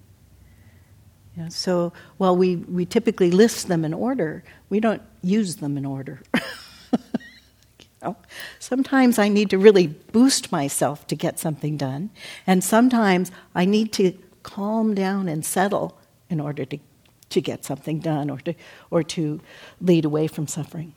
Yeah, 1.39 1.49
so 1.51 1.93
while 2.17 2.37
we, 2.37 2.57
we 2.57 2.85
typically 2.85 3.31
list 3.31 3.69
them 3.69 3.85
in 3.85 3.95
order, 3.95 4.43
we 4.71 4.81
don't 4.81 5.03
use 5.23 5.57
them 5.57 5.79
in 5.79 5.87
order. 5.87 6.21
you 6.93 7.87
know? 8.03 8.17
Sometimes 8.59 9.21
I 9.21 9.29
need 9.29 9.51
to 9.51 9.59
really 9.59 9.87
boost 9.87 10.51
myself 10.51 11.07
to 11.07 11.15
get 11.15 11.39
something 11.39 11.77
done, 11.77 12.11
and 12.45 12.65
sometimes 12.65 13.31
I 13.55 13.67
need 13.67 13.93
to 13.93 14.19
calm 14.43 14.97
down 14.97 15.29
and 15.29 15.45
settle 15.45 15.97
in 16.29 16.41
order 16.41 16.65
to, 16.65 16.79
to 17.31 17.41
get 17.41 17.65
something 17.65 18.01
done 18.01 18.31
or 18.31 18.39
to, 18.39 18.55
or 18.91 19.05
to 19.05 19.41
lead 19.81 20.05
away 20.05 20.27
from 20.27 20.49
suffering. 20.49 20.93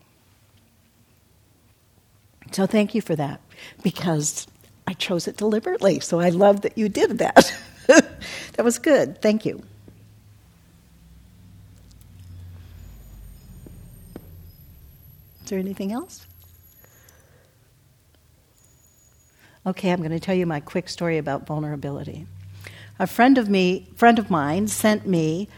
So 2.52 2.66
thank 2.66 2.96
you 2.96 3.02
for 3.02 3.16
that 3.16 3.42
because 3.84 4.48
I 4.88 4.94
chose 4.94 5.28
it 5.28 5.38
deliberately. 5.38 6.00
So 6.00 6.20
I 6.20 6.30
love 6.30 6.62
that 6.62 6.80
you 6.80 6.89
did 6.89 7.20
that. 7.20 7.54
that 7.88 8.64
was 8.66 8.80
good. 8.80 9.22
Thank 9.22 9.46
you. 9.46 9.62
There 15.52 15.60
anything 15.60 15.91
else? 15.91 16.26
Okay, 19.66 19.91
I'm 19.91 19.97
going 19.99 20.12
to 20.12 20.20
tell 20.22 20.34
you 20.34 20.45
my 20.45 20.62
quick 20.62 20.88
story 20.88 21.18
about 21.18 21.45
vulnerability 21.45 22.26
a 22.99 23.06
friend 23.06 23.38
of 23.38 23.49
me, 23.49 23.89
friend 23.97 24.18
of 24.18 24.30
mine, 24.30 24.70
sent 24.70 25.06
me 25.06 25.49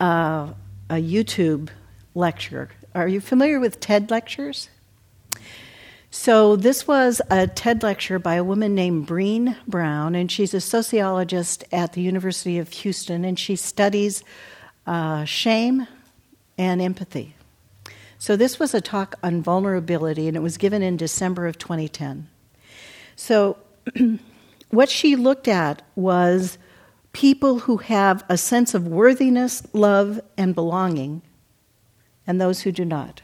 uh, 0.00 0.48
a 0.90 0.94
YouTube 0.94 1.68
lecture. 2.16 2.70
Are 2.92 3.06
you 3.06 3.20
familiar 3.20 3.60
with 3.60 3.78
TED 3.78 4.10
lectures? 4.10 4.68
So 6.10 6.56
this 6.56 6.88
was 6.88 7.22
a 7.30 7.46
TED 7.46 7.84
lecture 7.84 8.18
by 8.18 8.34
a 8.34 8.42
woman 8.42 8.74
named 8.74 9.06
Brené 9.06 9.56
Brown, 9.68 10.16
and 10.16 10.28
she's 10.28 10.54
a 10.54 10.60
sociologist 10.60 11.62
at 11.70 11.92
the 11.92 12.00
University 12.00 12.58
of 12.58 12.68
Houston, 12.70 13.24
and 13.24 13.38
she 13.38 13.54
studies 13.54 14.24
uh, 14.88 15.24
shame 15.24 15.86
and 16.58 16.82
empathy. 16.82 17.35
So 18.18 18.36
this 18.36 18.58
was 18.58 18.74
a 18.74 18.80
talk 18.80 19.14
on 19.22 19.42
vulnerability, 19.42 20.28
and 20.28 20.36
it 20.36 20.40
was 20.40 20.56
given 20.56 20.82
in 20.82 20.96
December 20.96 21.46
of 21.46 21.58
2010. 21.58 22.28
So 23.14 23.58
what 24.70 24.88
she 24.88 25.16
looked 25.16 25.48
at 25.48 25.82
was 25.94 26.58
people 27.12 27.60
who 27.60 27.78
have 27.78 28.24
a 28.28 28.36
sense 28.36 28.74
of 28.74 28.86
worthiness, 28.86 29.62
love, 29.72 30.20
and 30.36 30.54
belonging, 30.54 31.22
and 32.26 32.40
those 32.40 32.62
who 32.62 32.72
do 32.72 32.84
not. 32.84 33.22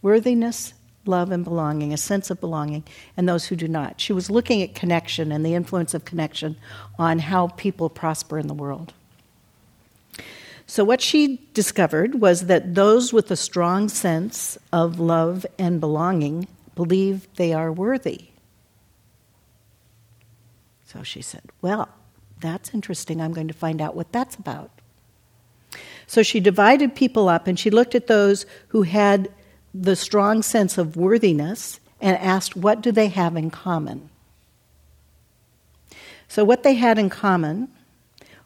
Worthiness, 0.00 0.74
love, 1.06 1.30
and 1.30 1.44
belonging, 1.44 1.92
a 1.92 1.96
sense 1.96 2.30
of 2.30 2.40
belonging, 2.40 2.84
and 3.16 3.28
those 3.28 3.46
who 3.46 3.56
do 3.56 3.68
not. 3.68 4.00
She 4.00 4.12
was 4.12 4.30
looking 4.30 4.62
at 4.62 4.74
connection 4.74 5.32
and 5.32 5.44
the 5.44 5.54
influence 5.54 5.94
of 5.94 6.04
connection 6.04 6.56
on 6.98 7.20
how 7.20 7.48
people 7.48 7.88
prosper 7.88 8.38
in 8.38 8.46
the 8.46 8.54
world. 8.54 8.92
So, 10.66 10.84
what 10.84 11.00
she 11.00 11.48
discovered 11.54 12.20
was 12.20 12.46
that 12.46 12.74
those 12.74 13.12
with 13.12 13.30
a 13.30 13.36
strong 13.36 13.88
sense 13.88 14.56
of 14.72 14.98
love 14.98 15.44
and 15.58 15.80
belonging 15.80 16.48
believe 16.74 17.26
they 17.36 17.52
are 17.52 17.72
worthy. 17.72 18.28
So 20.84 21.02
she 21.02 21.22
said, 21.22 21.42
Well, 21.60 21.88
that's 22.40 22.74
interesting. 22.74 23.20
I'm 23.20 23.32
going 23.32 23.48
to 23.48 23.54
find 23.54 23.80
out 23.80 23.96
what 23.96 24.12
that's 24.12 24.36
about. 24.36 24.70
So 26.06 26.22
she 26.22 26.40
divided 26.40 26.94
people 26.94 27.28
up 27.28 27.46
and 27.46 27.58
she 27.58 27.70
looked 27.70 27.94
at 27.94 28.06
those 28.06 28.44
who 28.68 28.82
had 28.82 29.30
the 29.74 29.96
strong 29.96 30.42
sense 30.42 30.76
of 30.76 30.96
worthiness 30.96 31.80
and 32.00 32.18
asked, 32.18 32.56
what 32.56 32.82
do 32.82 32.92
they 32.92 33.08
have 33.08 33.36
in 33.36 33.50
common? 33.50 34.10
So, 36.28 36.44
what 36.44 36.62
they 36.62 36.74
had 36.74 36.98
in 36.98 37.08
common 37.10 37.68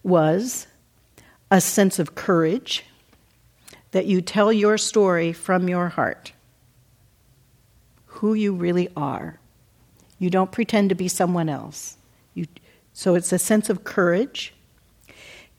was 0.03 0.67
a 1.51 1.61
sense 1.61 1.99
of 1.99 2.15
courage, 2.15 2.85
that 3.93 4.07
you 4.07 4.21
tell 4.21 4.53
your 4.53 4.77
story 4.77 5.33
from 5.33 5.69
your 5.69 5.89
heart, 5.89 6.33
who 8.07 8.35
you 8.35 8.53
really 8.53 8.89
are. 8.97 9.41
You 10.19 10.31
don't 10.31 10.53
pretend 10.53 10.89
to 10.89 10.95
be 10.95 11.09
someone 11.09 11.49
else. 11.49 11.97
You, 12.35 12.47
so 12.93 13.15
it's 13.15 13.33
a 13.33 13.39
sense 13.39 13.71
of 13.71 13.85
courage, 13.85 14.55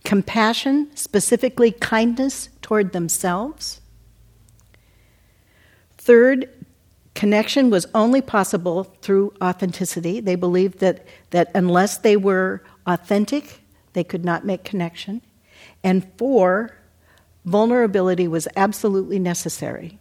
compassion, 0.04 0.90
specifically 0.96 1.72
kindness 1.72 2.50
toward 2.62 2.92
themselves. 2.92 3.82
Third, 5.98 6.50
connection 7.14 7.70
was 7.70 7.88
only 7.96 8.22
possible 8.22 8.84
through 9.02 9.34
authenticity. 9.42 10.20
They 10.20 10.36
believed 10.36 10.80
that, 10.80 11.06
that 11.32 11.50
unless 11.56 11.98
they 11.98 12.18
were 12.18 12.62
authentic, 12.86 13.62
they 13.94 14.04
could 14.04 14.24
not 14.24 14.46
make 14.46 14.64
connection. 14.64 15.22
And 15.84 16.08
four, 16.18 16.78
vulnerability 17.46 18.28
was 18.28 18.48
absolutely 18.56 19.20
necessary. 19.20 20.00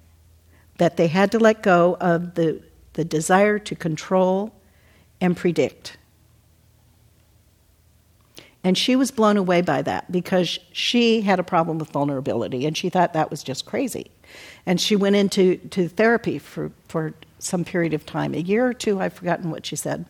That 0.78 0.96
they 0.96 1.06
had 1.06 1.32
to 1.32 1.38
let 1.38 1.62
go 1.62 1.96
of 2.00 2.34
the, 2.34 2.62
the 2.94 3.04
desire 3.04 3.58
to 3.60 3.74
control 3.74 4.52
and 5.20 5.36
predict. 5.36 5.96
And 8.66 8.76
she 8.76 8.96
was 8.96 9.12
blown 9.12 9.36
away 9.36 9.60
by 9.60 9.82
that 9.82 10.10
because 10.10 10.58
she 10.72 11.20
had 11.20 11.38
a 11.38 11.44
problem 11.44 11.78
with 11.78 11.90
vulnerability 11.90 12.66
and 12.66 12.76
she 12.76 12.90
thought 12.90 13.12
that 13.12 13.30
was 13.30 13.44
just 13.44 13.64
crazy. 13.64 14.10
And 14.66 14.80
she 14.80 14.96
went 14.96 15.14
into 15.14 15.56
to 15.56 15.88
therapy 15.88 16.38
for, 16.38 16.72
for 16.88 17.14
some 17.38 17.64
period 17.64 17.94
of 17.94 18.04
time, 18.04 18.34
a 18.34 18.38
year 18.38 18.66
or 18.66 18.74
two, 18.74 19.00
I've 19.00 19.12
forgotten 19.12 19.52
what 19.52 19.64
she 19.64 19.76
said, 19.76 20.04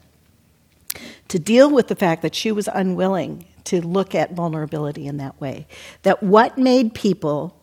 to 1.29 1.39
deal 1.39 1.71
with 1.71 1.89
the 1.89 1.95
fact 1.95 2.23
that 2.23 2.35
she 2.35 2.51
was 2.51 2.67
unwilling 2.73 3.45
to 3.67 3.81
look 3.81 4.15
at 4.15 4.33
vulnerability 4.33 5.07
in 5.07 5.19
that 5.19 5.41
way. 5.41 5.67
That 6.03 6.23
what 6.23 6.59
made 6.59 6.95
people 6.95 7.57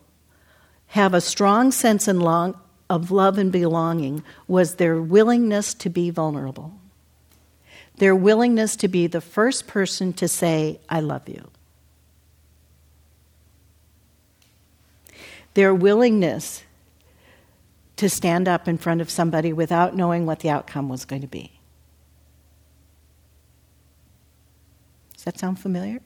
have 0.88 1.14
a 1.14 1.20
strong 1.20 1.72
sense 1.72 2.06
and 2.06 2.22
long, 2.22 2.58
of 2.88 3.10
love 3.10 3.38
and 3.38 3.50
belonging 3.50 4.22
was 4.46 4.76
their 4.76 5.00
willingness 5.00 5.74
to 5.74 5.90
be 5.90 6.10
vulnerable. 6.10 6.72
Their 7.96 8.14
willingness 8.14 8.76
to 8.76 8.88
be 8.88 9.06
the 9.06 9.20
first 9.20 9.66
person 9.66 10.12
to 10.14 10.28
say, 10.28 10.80
I 10.88 11.00
love 11.00 11.28
you. 11.28 11.50
Their 15.54 15.74
willingness 15.74 16.64
to 17.96 18.10
stand 18.10 18.48
up 18.48 18.66
in 18.66 18.76
front 18.76 19.00
of 19.00 19.08
somebody 19.10 19.52
without 19.52 19.96
knowing 19.96 20.26
what 20.26 20.40
the 20.40 20.50
outcome 20.50 20.88
was 20.88 21.04
going 21.04 21.22
to 21.22 21.28
be. 21.28 21.53
Does 25.24 25.32
that 25.32 25.38
sound 25.40 25.58
familiar? 25.58 26.02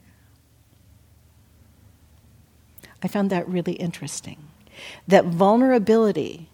I 3.03 3.09
found 3.09 3.31
that 3.31 3.49
really 3.49 3.73
interesting. 3.73 4.37
That 5.09 5.25
vulnerability 5.25 6.49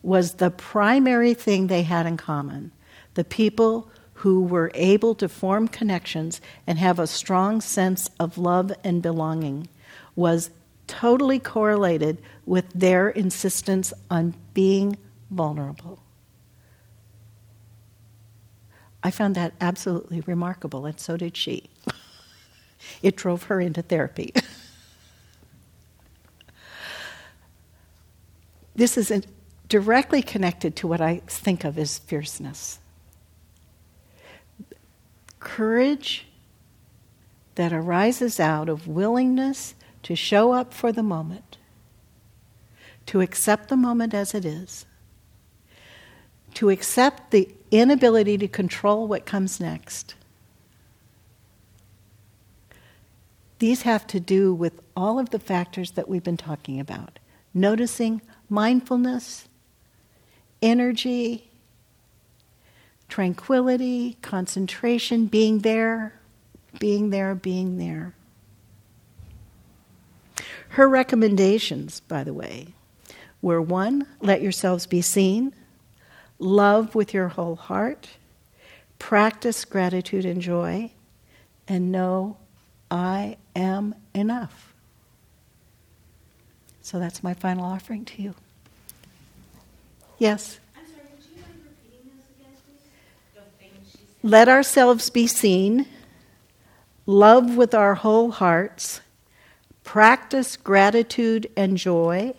was 0.00 0.34
the 0.34 0.52
primary 0.52 1.34
thing 1.34 1.66
they 1.66 1.82
had 1.82 2.06
in 2.06 2.16
common. 2.16 2.70
The 3.14 3.24
people 3.24 3.90
who 4.14 4.40
were 4.40 4.70
able 4.74 5.16
to 5.16 5.28
form 5.28 5.66
connections 5.66 6.40
and 6.64 6.78
have 6.78 7.00
a 7.00 7.08
strong 7.08 7.60
sense 7.60 8.08
of 8.20 8.38
love 8.38 8.70
and 8.84 9.02
belonging 9.02 9.66
was 10.14 10.50
totally 10.86 11.40
correlated 11.40 12.18
with 12.46 12.70
their 12.72 13.08
insistence 13.08 13.92
on 14.08 14.34
being 14.54 14.96
vulnerable. 15.28 15.98
I 19.02 19.10
found 19.10 19.34
that 19.34 19.54
absolutely 19.60 20.20
remarkable, 20.20 20.84
and 20.84 21.00
so 21.00 21.16
did 21.16 21.36
she. 21.36 21.70
It 23.02 23.16
drove 23.16 23.44
her 23.44 23.60
into 23.60 23.82
therapy. 23.82 24.32
this 28.74 28.96
is 28.96 29.12
directly 29.68 30.22
connected 30.22 30.76
to 30.76 30.86
what 30.86 31.00
I 31.00 31.22
think 31.26 31.64
of 31.64 31.78
as 31.78 31.98
fierceness. 31.98 32.78
Courage 35.38 36.26
that 37.54 37.72
arises 37.72 38.40
out 38.40 38.68
of 38.68 38.86
willingness 38.88 39.74
to 40.02 40.16
show 40.16 40.52
up 40.52 40.72
for 40.72 40.92
the 40.92 41.02
moment, 41.02 41.58
to 43.06 43.20
accept 43.20 43.68
the 43.68 43.76
moment 43.76 44.14
as 44.14 44.34
it 44.34 44.44
is, 44.44 44.86
to 46.54 46.70
accept 46.70 47.30
the 47.30 47.48
inability 47.70 48.38
to 48.38 48.48
control 48.48 49.06
what 49.06 49.26
comes 49.26 49.60
next. 49.60 50.14
These 53.60 53.82
have 53.82 54.06
to 54.08 54.18
do 54.18 54.54
with 54.54 54.80
all 54.96 55.18
of 55.18 55.30
the 55.30 55.38
factors 55.38 55.92
that 55.92 56.08
we've 56.08 56.24
been 56.24 56.38
talking 56.38 56.80
about 56.80 57.18
noticing 57.52 58.22
mindfulness, 58.48 59.48
energy, 60.62 61.50
tranquility, 63.08 64.16
concentration, 64.22 65.26
being 65.26 65.58
there, 65.58 66.18
being 66.78 67.10
there, 67.10 67.34
being 67.34 67.76
there. 67.76 68.14
Her 70.70 70.88
recommendations, 70.88 72.00
by 72.00 72.24
the 72.24 72.32
way, 72.32 72.68
were 73.42 73.60
one, 73.60 74.06
let 74.20 74.40
yourselves 74.40 74.86
be 74.86 75.02
seen, 75.02 75.52
love 76.38 76.94
with 76.94 77.12
your 77.12 77.28
whole 77.28 77.56
heart, 77.56 78.08
practice 78.98 79.66
gratitude 79.66 80.24
and 80.24 80.40
joy, 80.40 80.92
and 81.68 81.92
know 81.92 82.36
I 82.90 83.36
am 83.54 83.94
enough. 84.14 84.72
So 86.82 86.98
that's 86.98 87.22
my 87.22 87.34
final 87.34 87.64
offering 87.64 88.04
to 88.06 88.22
you. 88.22 88.34
Yes? 90.18 90.58
Let 94.22 94.48
ourselves 94.48 95.08
be 95.08 95.26
seen, 95.26 95.86
love 97.06 97.56
with 97.56 97.74
our 97.74 97.94
whole 97.94 98.30
hearts, 98.32 99.00
Practice 99.90 100.56
gratitude 100.56 101.50
and 101.56 101.76
joy. 101.76 102.32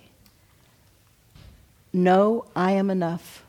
Know 1.92 2.46
I 2.56 2.72
am 2.72 2.90
enough. 2.90 3.44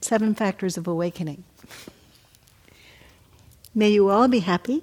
Seven 0.00 0.34
factors 0.34 0.76
of 0.76 0.88
awakening. 0.88 1.44
May 3.74 3.90
you 3.90 4.08
all 4.10 4.28
be 4.28 4.40
happy. 4.40 4.82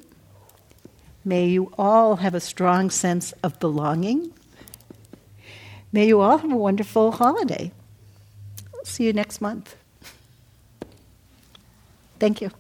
May 1.24 1.48
you 1.48 1.72
all 1.78 2.18
have 2.18 2.34
a 2.34 2.40
strong 2.40 2.90
sense 2.90 3.34
of 3.44 3.60
belonging. 3.60 4.34
May 5.92 6.08
you 6.08 6.22
all 6.22 6.38
have 6.38 6.52
a 6.52 6.56
wonderful 6.56 7.12
holiday. 7.12 7.72
see 8.84 9.06
you 9.06 9.14
next 9.14 9.42
month. 9.42 9.76
Thank 12.20 12.42
you. 12.42 12.52